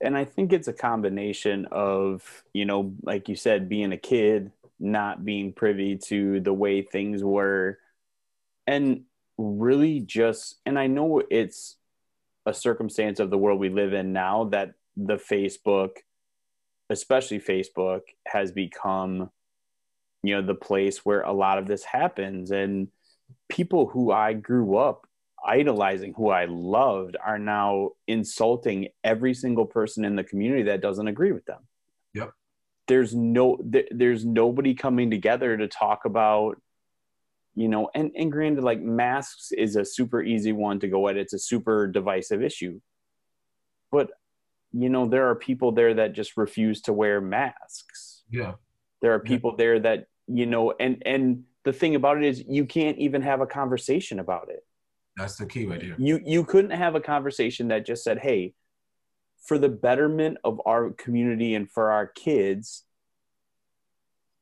and 0.00 0.16
I 0.16 0.24
think 0.24 0.52
it's 0.52 0.68
a 0.68 0.72
combination 0.72 1.66
of 1.70 2.44
you 2.52 2.64
know, 2.64 2.94
like 3.02 3.28
you 3.28 3.36
said, 3.36 3.68
being 3.68 3.92
a 3.92 3.96
kid, 3.96 4.50
not 4.78 5.24
being 5.24 5.52
privy 5.52 5.96
to 6.08 6.40
the 6.40 6.52
way 6.52 6.82
things 6.82 7.22
were, 7.22 7.78
and 8.66 9.04
really 9.38 10.00
just, 10.00 10.56
and 10.66 10.78
I 10.78 10.86
know 10.86 11.22
it's 11.30 11.76
a 12.46 12.54
circumstance 12.54 13.20
of 13.20 13.30
the 13.30 13.38
world 13.38 13.60
we 13.60 13.68
live 13.68 13.92
in 13.92 14.12
now 14.12 14.44
that 14.44 14.74
the 14.96 15.16
Facebook, 15.16 15.90
especially 16.90 17.38
Facebook, 17.38 18.02
has 18.26 18.52
become, 18.52 19.30
you 20.22 20.34
know, 20.34 20.42
the 20.42 20.54
place 20.54 21.04
where 21.04 21.22
a 21.22 21.32
lot 21.32 21.58
of 21.58 21.66
this 21.66 21.84
happens. 21.84 22.50
And 22.50 22.88
people 23.48 23.86
who 23.86 24.12
I 24.12 24.34
grew 24.34 24.76
up 24.76 25.06
idolizing, 25.42 26.14
who 26.14 26.28
I 26.28 26.44
loved, 26.44 27.16
are 27.24 27.38
now 27.38 27.90
insulting 28.06 28.88
every 29.02 29.32
single 29.32 29.64
person 29.64 30.04
in 30.04 30.16
the 30.16 30.24
community 30.24 30.64
that 30.64 30.82
doesn't 30.82 31.08
agree 31.08 31.32
with 31.32 31.46
them. 31.46 31.60
Yep. 32.12 32.32
There's 32.88 33.14
no, 33.14 33.58
there's 33.90 34.24
nobody 34.24 34.74
coming 34.74 35.10
together 35.10 35.56
to 35.56 35.68
talk 35.68 36.04
about 36.04 36.60
you 37.54 37.68
know 37.68 37.90
and 37.94 38.12
and 38.16 38.30
granted 38.30 38.62
like 38.62 38.80
masks 38.80 39.50
is 39.50 39.74
a 39.74 39.84
super 39.84 40.22
easy 40.22 40.52
one 40.52 40.78
to 40.78 40.86
go 40.86 41.08
at 41.08 41.16
it's 41.16 41.32
a 41.32 41.38
super 41.38 41.88
divisive 41.88 42.42
issue 42.42 42.80
but 43.90 44.10
you 44.72 44.88
know 44.88 45.06
there 45.06 45.28
are 45.28 45.34
people 45.34 45.72
there 45.72 45.94
that 45.94 46.12
just 46.12 46.36
refuse 46.36 46.80
to 46.82 46.92
wear 46.92 47.20
masks. 47.20 48.22
Yeah. 48.30 48.54
There 49.02 49.12
are 49.14 49.20
people 49.20 49.52
yeah. 49.52 49.56
there 49.58 49.80
that 49.80 50.06
you 50.26 50.46
know 50.46 50.74
and 50.78 51.02
and 51.04 51.44
the 51.64 51.72
thing 51.72 51.94
about 51.94 52.18
it 52.18 52.24
is 52.24 52.44
you 52.48 52.64
can't 52.64 52.98
even 52.98 53.22
have 53.22 53.40
a 53.40 53.46
conversation 53.46 54.18
about 54.18 54.48
it. 54.48 54.64
That's 55.16 55.36
the 55.36 55.46
key 55.46 55.66
right 55.66 55.82
here. 55.82 55.96
You 55.98 56.20
you 56.24 56.44
couldn't 56.44 56.70
have 56.70 56.94
a 56.94 57.00
conversation 57.00 57.68
that 57.68 57.86
just 57.86 58.04
said 58.04 58.18
hey 58.18 58.54
for 59.42 59.58
the 59.58 59.68
betterment 59.68 60.38
of 60.44 60.60
our 60.66 60.90
community 60.90 61.54
and 61.54 61.70
for 61.70 61.90
our 61.90 62.06
kids 62.06 62.84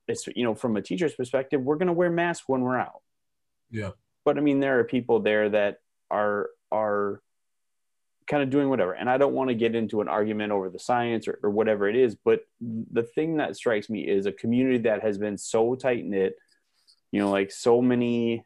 it's 0.08 0.26
you 0.34 0.42
know 0.42 0.54
from 0.54 0.76
a 0.76 0.82
teacher's 0.82 1.14
perspective 1.14 1.62
we're 1.62 1.76
going 1.76 1.86
to 1.86 1.92
wear 1.92 2.10
masks 2.10 2.44
when 2.48 2.62
we're 2.62 2.78
out. 2.78 3.02
Yeah. 3.70 3.90
But 4.24 4.38
i 4.38 4.40
mean 4.40 4.60
there 4.60 4.78
are 4.78 4.84
people 4.84 5.20
there 5.20 5.48
that 5.50 5.80
are 6.10 6.50
are 6.72 7.22
kind 8.28 8.42
of 8.42 8.50
doing 8.50 8.68
whatever 8.68 8.92
and 8.92 9.08
i 9.08 9.16
don't 9.16 9.34
want 9.34 9.48
to 9.48 9.54
get 9.54 9.74
into 9.74 10.00
an 10.00 10.08
argument 10.08 10.52
over 10.52 10.68
the 10.68 10.78
science 10.78 11.26
or, 11.26 11.38
or 11.42 11.50
whatever 11.50 11.88
it 11.88 11.96
is 11.96 12.14
but 12.14 12.40
the 12.60 13.02
thing 13.02 13.36
that 13.36 13.56
strikes 13.56 13.88
me 13.88 14.06
is 14.06 14.26
a 14.26 14.32
community 14.32 14.78
that 14.78 15.02
has 15.02 15.18
been 15.18 15.38
so 15.38 15.74
tight 15.74 16.04
knit 16.04 16.36
you 17.10 17.20
know 17.20 17.30
like 17.30 17.50
so 17.50 17.80
many 17.80 18.44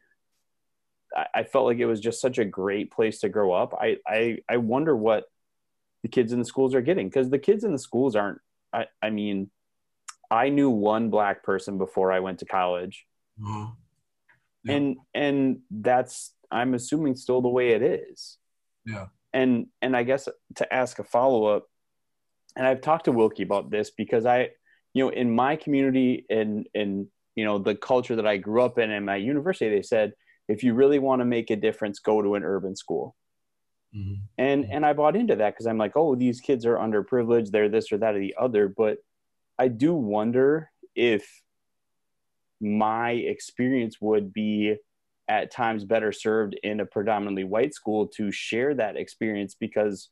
I, 1.15 1.25
I 1.35 1.43
felt 1.43 1.65
like 1.65 1.79
it 1.79 1.85
was 1.85 1.99
just 1.99 2.21
such 2.21 2.37
a 2.37 2.45
great 2.45 2.91
place 2.91 3.19
to 3.19 3.29
grow 3.29 3.51
up 3.51 3.73
i 3.79 3.97
i, 4.07 4.37
I 4.47 4.57
wonder 4.57 4.95
what 4.95 5.25
the 6.01 6.09
kids 6.09 6.33
in 6.33 6.39
the 6.39 6.45
schools 6.45 6.73
are 6.73 6.81
getting 6.81 7.07
because 7.07 7.29
the 7.29 7.39
kids 7.39 7.63
in 7.63 7.71
the 7.71 7.79
schools 7.79 8.15
aren't 8.15 8.39
I, 8.73 8.87
I 9.01 9.09
mean 9.09 9.49
I 10.33 10.49
knew 10.49 10.69
one 10.69 11.11
black 11.11 11.43
person 11.43 11.77
before 11.77 12.11
I 12.11 12.19
went 12.19 12.39
to 12.39 12.45
college. 12.45 13.05
Uh-huh. 13.39 13.67
Yeah. 14.63 14.73
And 14.73 14.97
and 15.13 15.59
that's 15.69 16.33
I'm 16.51 16.73
assuming 16.73 17.15
still 17.15 17.41
the 17.41 17.49
way 17.49 17.69
it 17.69 17.83
is. 17.83 18.37
Yeah. 18.85 19.07
And 19.33 19.67
and 19.81 19.95
I 19.95 20.03
guess 20.03 20.29
to 20.55 20.73
ask 20.73 20.99
a 20.99 21.03
follow-up, 21.03 21.67
and 22.55 22.67
I've 22.67 22.81
talked 22.81 23.05
to 23.05 23.11
Wilkie 23.11 23.43
about 23.43 23.71
this 23.71 23.91
because 23.91 24.25
I, 24.25 24.49
you 24.93 25.03
know, 25.03 25.09
in 25.09 25.33
my 25.33 25.55
community 25.55 26.25
and 26.29 26.67
in 26.73 27.07
you 27.35 27.45
know 27.45 27.57
the 27.57 27.75
culture 27.75 28.15
that 28.15 28.27
I 28.27 28.37
grew 28.37 28.61
up 28.61 28.77
in 28.77 28.91
and 28.91 29.05
my 29.05 29.15
university, 29.15 29.69
they 29.69 29.81
said 29.81 30.13
if 30.47 30.63
you 30.63 30.73
really 30.73 30.99
want 30.99 31.21
to 31.21 31.25
make 31.25 31.49
a 31.49 31.55
difference, 31.55 31.99
go 31.99 32.21
to 32.21 32.35
an 32.35 32.43
urban 32.43 32.75
school. 32.75 33.15
Mm-hmm. 33.95 34.13
And 34.37 34.65
and 34.71 34.85
I 34.85 34.93
bought 34.93 35.15
into 35.15 35.35
that 35.35 35.53
because 35.53 35.67
I'm 35.67 35.77
like, 35.77 35.93
oh, 35.95 36.15
these 36.15 36.41
kids 36.41 36.65
are 36.65 36.77
underprivileged, 36.77 37.51
they're 37.51 37.69
this 37.69 37.91
or 37.91 37.97
that 37.99 38.15
or 38.15 38.19
the 38.19 38.35
other. 38.39 38.67
But 38.67 38.97
I 39.57 39.67
do 39.67 39.93
wonder 39.93 40.69
if 40.95 41.41
my 42.59 43.11
experience 43.11 43.97
would 44.01 44.33
be 44.33 44.75
at 45.27 45.51
times 45.51 45.85
better 45.85 46.11
served 46.11 46.55
in 46.63 46.79
a 46.79 46.85
predominantly 46.85 47.43
white 47.43 47.73
school 47.73 48.07
to 48.07 48.31
share 48.31 48.73
that 48.75 48.97
experience 48.97 49.55
because 49.57 50.09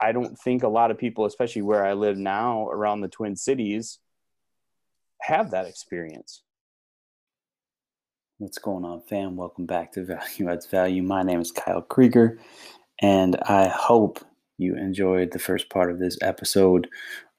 I 0.00 0.12
don't 0.12 0.38
think 0.38 0.62
a 0.62 0.68
lot 0.68 0.90
of 0.90 0.98
people, 0.98 1.26
especially 1.26 1.62
where 1.62 1.84
I 1.84 1.92
live 1.92 2.16
now 2.16 2.68
around 2.68 3.00
the 3.00 3.08
Twin 3.08 3.36
Cities, 3.36 3.98
have 5.20 5.50
that 5.50 5.66
experience. 5.66 6.42
What's 8.38 8.58
going 8.58 8.84
on, 8.84 9.02
fam? 9.02 9.36
Welcome 9.36 9.66
back 9.66 9.92
to 9.92 10.04
Value 10.04 10.48
Adds 10.48 10.66
Value. 10.66 11.02
My 11.02 11.24
name 11.24 11.40
is 11.40 11.50
Kyle 11.50 11.82
Krieger, 11.82 12.38
and 13.02 13.36
I 13.42 13.66
hope 13.66 14.20
you 14.58 14.76
enjoyed 14.76 15.32
the 15.32 15.40
first 15.40 15.68
part 15.70 15.90
of 15.90 15.98
this 15.98 16.16
episode 16.22 16.88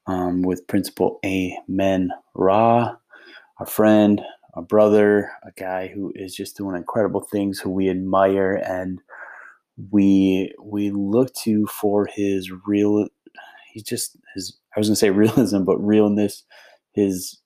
um, 0.06 0.42
with 0.42 0.66
Principal 0.66 1.18
Amen 1.24 2.10
Ra, 2.34 2.96
our 3.58 3.66
friend, 3.66 4.20
a 4.54 4.62
brother, 4.62 5.30
a 5.44 5.52
guy 5.56 5.88
who 5.88 6.12
is 6.14 6.34
just 6.34 6.56
doing 6.56 6.76
incredible 6.76 7.20
things, 7.20 7.58
who 7.58 7.70
we 7.70 7.88
admire 7.88 8.54
and 8.54 9.00
we 9.90 10.52
we 10.62 10.90
look 10.90 11.32
to 11.42 11.66
for 11.66 12.06
his 12.06 12.50
real. 12.66 13.06
He's 13.72 13.84
just 13.84 14.16
his. 14.34 14.58
I 14.76 14.80
was 14.80 14.88
gonna 14.88 14.96
say 14.96 15.10
realism, 15.10 15.64
but 15.64 15.78
realness, 15.78 16.44
his 16.92 17.38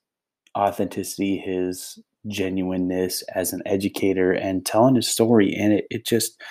authenticity, 0.57 1.37
his 1.37 1.99
genuineness 2.27 3.23
as 3.33 3.53
an 3.53 3.61
educator, 3.65 4.31
and 4.31 4.65
telling 4.65 4.95
his 4.95 5.07
story. 5.07 5.53
And 5.53 5.73
it 5.73 5.85
it 5.89 6.05
just 6.05 6.41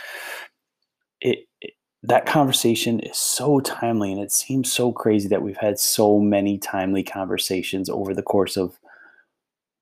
it, 1.21 1.41
it 1.61 1.73
that 2.03 2.27
conversation 2.27 3.01
is 3.01 3.17
so 3.17 3.61
timely 3.61 4.13
and 4.13 4.21
it 4.21 4.31
seems 4.31 4.71
so 4.71 4.93
crazy 4.93 5.27
that 5.29 5.43
we've 5.43 5.57
had 5.57 5.79
so 5.79 6.21
many 6.21 6.59
timely 6.59 7.03
conversations 7.03 7.89
over 7.89 8.13
the 8.13 8.23
course 8.23 8.59
of 8.59 8.79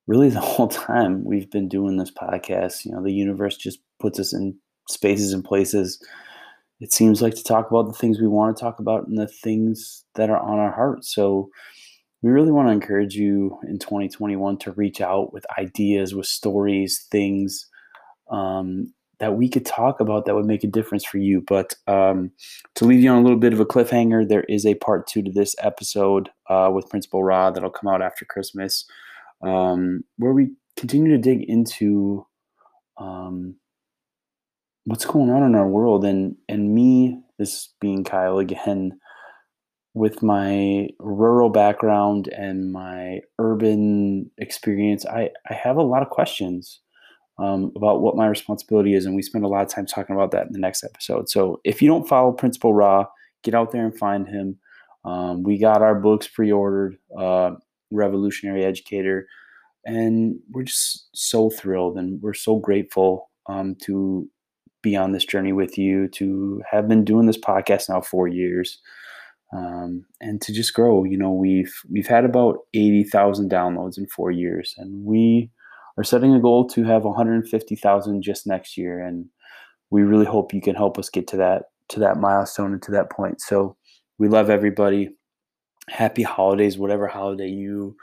really 0.06 0.28
the 0.28 0.40
whole 0.52 0.68
time 0.68 1.24
we've 1.24 1.50
been 1.50 1.68
doing 1.68 1.96
this 1.96 2.10
podcast 2.10 2.84
you 2.84 2.92
know 2.92 3.02
the 3.02 3.12
universe 3.12 3.56
just 3.56 3.80
puts 4.00 4.18
us 4.18 4.32
in 4.32 4.56
spaces 4.88 5.32
and 5.32 5.44
places. 5.44 6.02
It 6.80 6.92
seems 6.92 7.22
like 7.22 7.34
to 7.34 7.44
talk 7.44 7.70
about 7.70 7.86
the 7.86 7.92
things 7.92 8.20
we 8.20 8.26
want 8.26 8.56
to 8.56 8.60
talk 8.60 8.80
about 8.80 9.06
and 9.06 9.16
the 9.16 9.28
things 9.28 10.04
that 10.16 10.30
are 10.30 10.40
on 10.40 10.58
our 10.58 10.72
heart 10.72 11.04
so 11.04 11.48
we 12.22 12.30
really 12.30 12.52
want 12.52 12.68
to 12.68 12.72
encourage 12.72 13.14
you 13.14 13.58
in 13.68 13.78
2021 13.78 14.58
to 14.58 14.72
reach 14.72 15.00
out 15.00 15.32
with 15.32 15.44
ideas 15.58 16.14
with 16.14 16.26
stories 16.26 17.06
things 17.10 17.68
um, 18.30 18.92
that 19.18 19.36
we 19.36 19.48
could 19.48 19.66
talk 19.66 20.00
about 20.00 20.24
that 20.24 20.34
would 20.34 20.46
make 20.46 20.64
a 20.64 20.68
difference 20.68 21.04
for 21.04 21.18
you. 21.18 21.40
But 21.46 21.74
um, 21.86 22.32
to 22.74 22.84
leave 22.84 23.00
you 23.00 23.10
on 23.10 23.18
a 23.18 23.22
little 23.22 23.38
bit 23.38 23.52
of 23.52 23.60
a 23.60 23.66
cliffhanger, 23.66 24.28
there 24.28 24.44
is 24.44 24.66
a 24.66 24.74
part 24.76 25.06
two 25.06 25.22
to 25.22 25.30
this 25.30 25.54
episode 25.60 26.28
uh, 26.48 26.70
with 26.74 26.88
Principal 26.88 27.22
Ra 27.22 27.50
that'll 27.50 27.70
come 27.70 27.92
out 27.92 28.02
after 28.02 28.24
Christmas, 28.24 28.84
um, 29.42 30.04
where 30.18 30.32
we 30.32 30.52
continue 30.76 31.10
to 31.12 31.18
dig 31.18 31.42
into 31.48 32.26
um, 32.98 33.56
what's 34.84 35.04
going 35.04 35.30
on 35.30 35.42
in 35.42 35.54
our 35.54 35.68
world. 35.68 36.04
And 36.04 36.36
and 36.48 36.74
me, 36.74 37.20
this 37.38 37.74
being 37.80 38.04
Kyle 38.04 38.38
again, 38.38 38.98
with 39.94 40.22
my 40.22 40.88
rural 40.98 41.50
background 41.50 42.28
and 42.28 42.72
my 42.72 43.20
urban 43.38 44.30
experience, 44.38 45.04
I, 45.06 45.30
I 45.48 45.54
have 45.54 45.76
a 45.76 45.82
lot 45.82 46.02
of 46.02 46.08
questions 46.08 46.80
um, 47.38 47.72
about 47.76 48.00
what 48.00 48.16
my 48.16 48.26
responsibility 48.26 48.94
is. 48.94 49.04
And 49.04 49.14
we 49.14 49.22
spend 49.22 49.44
a 49.44 49.48
lot 49.48 49.62
of 49.62 49.68
time 49.68 49.86
talking 49.86 50.14
about 50.16 50.30
that 50.30 50.46
in 50.46 50.52
the 50.52 50.58
next 50.58 50.84
episode. 50.84 51.28
So 51.28 51.60
if 51.64 51.82
you 51.82 51.88
don't 51.88 52.08
follow 52.08 52.32
Principal 52.32 52.72
Ra, 52.72 53.06
get 53.42 53.54
out 53.54 53.72
there 53.72 53.84
and 53.84 53.96
find 53.96 54.26
him. 54.26 54.58
Um, 55.04 55.42
we 55.42 55.58
got 55.58 55.82
our 55.82 55.96
books 55.96 56.28
pre 56.28 56.52
ordered, 56.52 56.96
uh, 57.18 57.52
Revolutionary 57.92 58.64
Educator. 58.64 59.26
And 59.84 60.36
we're 60.50 60.64
just 60.64 61.08
so 61.14 61.50
thrilled 61.50 61.96
and 61.96 62.20
we're 62.22 62.34
so 62.34 62.58
grateful 62.58 63.30
um, 63.48 63.76
to 63.82 64.28
be 64.82 64.96
on 64.96 65.12
this 65.12 65.24
journey 65.24 65.52
with 65.52 65.78
you, 65.78 66.08
to 66.08 66.62
have 66.70 66.88
been 66.88 67.04
doing 67.04 67.26
this 67.26 67.38
podcast 67.38 67.88
now 67.88 68.00
four 68.00 68.28
years. 68.28 68.80
Um, 69.54 70.06
and 70.20 70.40
to 70.40 70.52
just 70.52 70.72
grow. 70.72 71.04
You 71.04 71.18
know, 71.18 71.30
we've 71.30 71.74
we've 71.90 72.06
had 72.06 72.24
about 72.24 72.60
eighty 72.72 73.04
thousand 73.04 73.50
downloads 73.50 73.98
in 73.98 74.06
four 74.06 74.30
years, 74.30 74.74
and 74.78 75.04
we 75.04 75.50
are 75.98 76.04
setting 76.04 76.34
a 76.34 76.40
goal 76.40 76.66
to 76.68 76.84
have 76.84 77.04
150,000 77.04 78.22
just 78.22 78.46
next 78.46 78.76
year, 78.76 79.00
and 79.00 79.26
we 79.90 80.02
really 80.02 80.24
hope 80.24 80.54
you 80.54 80.60
can 80.60 80.74
help 80.74 80.98
us 80.98 81.10
get 81.10 81.26
to 81.28 81.36
that 81.36 81.64
to 81.88 82.00
that 82.00 82.16
milestone 82.16 82.72
and 82.72 82.82
to 82.82 82.90
that 82.92 83.10
point. 83.10 83.40
So 83.40 83.76
we 84.18 84.28
love 84.28 84.48
everybody. 84.48 85.10
Happy 85.88 86.22
holidays, 86.22 86.78
whatever 86.78 87.08
holiday 87.08 87.48
you 87.48 87.96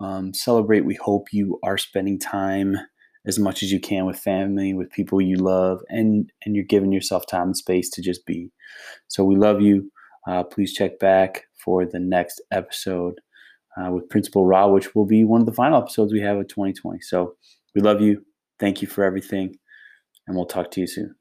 um, 0.00 0.34
celebrate. 0.34 0.84
We 0.84 0.94
hope 0.96 1.32
you 1.32 1.58
are 1.62 1.78
spending 1.78 2.18
time 2.18 2.76
as 3.24 3.38
much 3.38 3.62
as 3.62 3.70
you 3.70 3.80
can 3.80 4.04
with 4.04 4.18
family, 4.18 4.74
with 4.74 4.90
people 4.90 5.20
you 5.20 5.36
love, 5.36 5.80
and 5.88 6.30
and 6.44 6.56
you're 6.56 6.64
giving 6.64 6.92
yourself 6.92 7.26
time 7.26 7.48
and 7.48 7.56
space 7.56 7.88
to 7.90 8.02
just 8.02 8.26
be. 8.26 8.50
So 9.08 9.24
we 9.24 9.36
love 9.36 9.60
you. 9.60 9.90
Uh, 10.26 10.42
please 10.42 10.72
check 10.72 10.98
back 10.98 11.44
for 11.64 11.84
the 11.84 12.00
next 12.00 12.40
episode 12.50 13.20
uh, 13.76 13.90
with 13.90 14.08
Principal 14.08 14.46
Ra, 14.46 14.66
which 14.66 14.94
will 14.94 15.06
be 15.06 15.24
one 15.24 15.40
of 15.40 15.46
the 15.46 15.52
final 15.52 15.80
episodes 15.80 16.12
we 16.12 16.20
have 16.20 16.36
of 16.36 16.48
2020. 16.48 17.00
So 17.00 17.36
we 17.74 17.80
love 17.80 18.00
you. 18.00 18.24
Thank 18.58 18.82
you 18.82 18.88
for 18.88 19.04
everything. 19.04 19.56
And 20.26 20.36
we'll 20.36 20.46
talk 20.46 20.70
to 20.72 20.80
you 20.80 20.86
soon. 20.86 21.14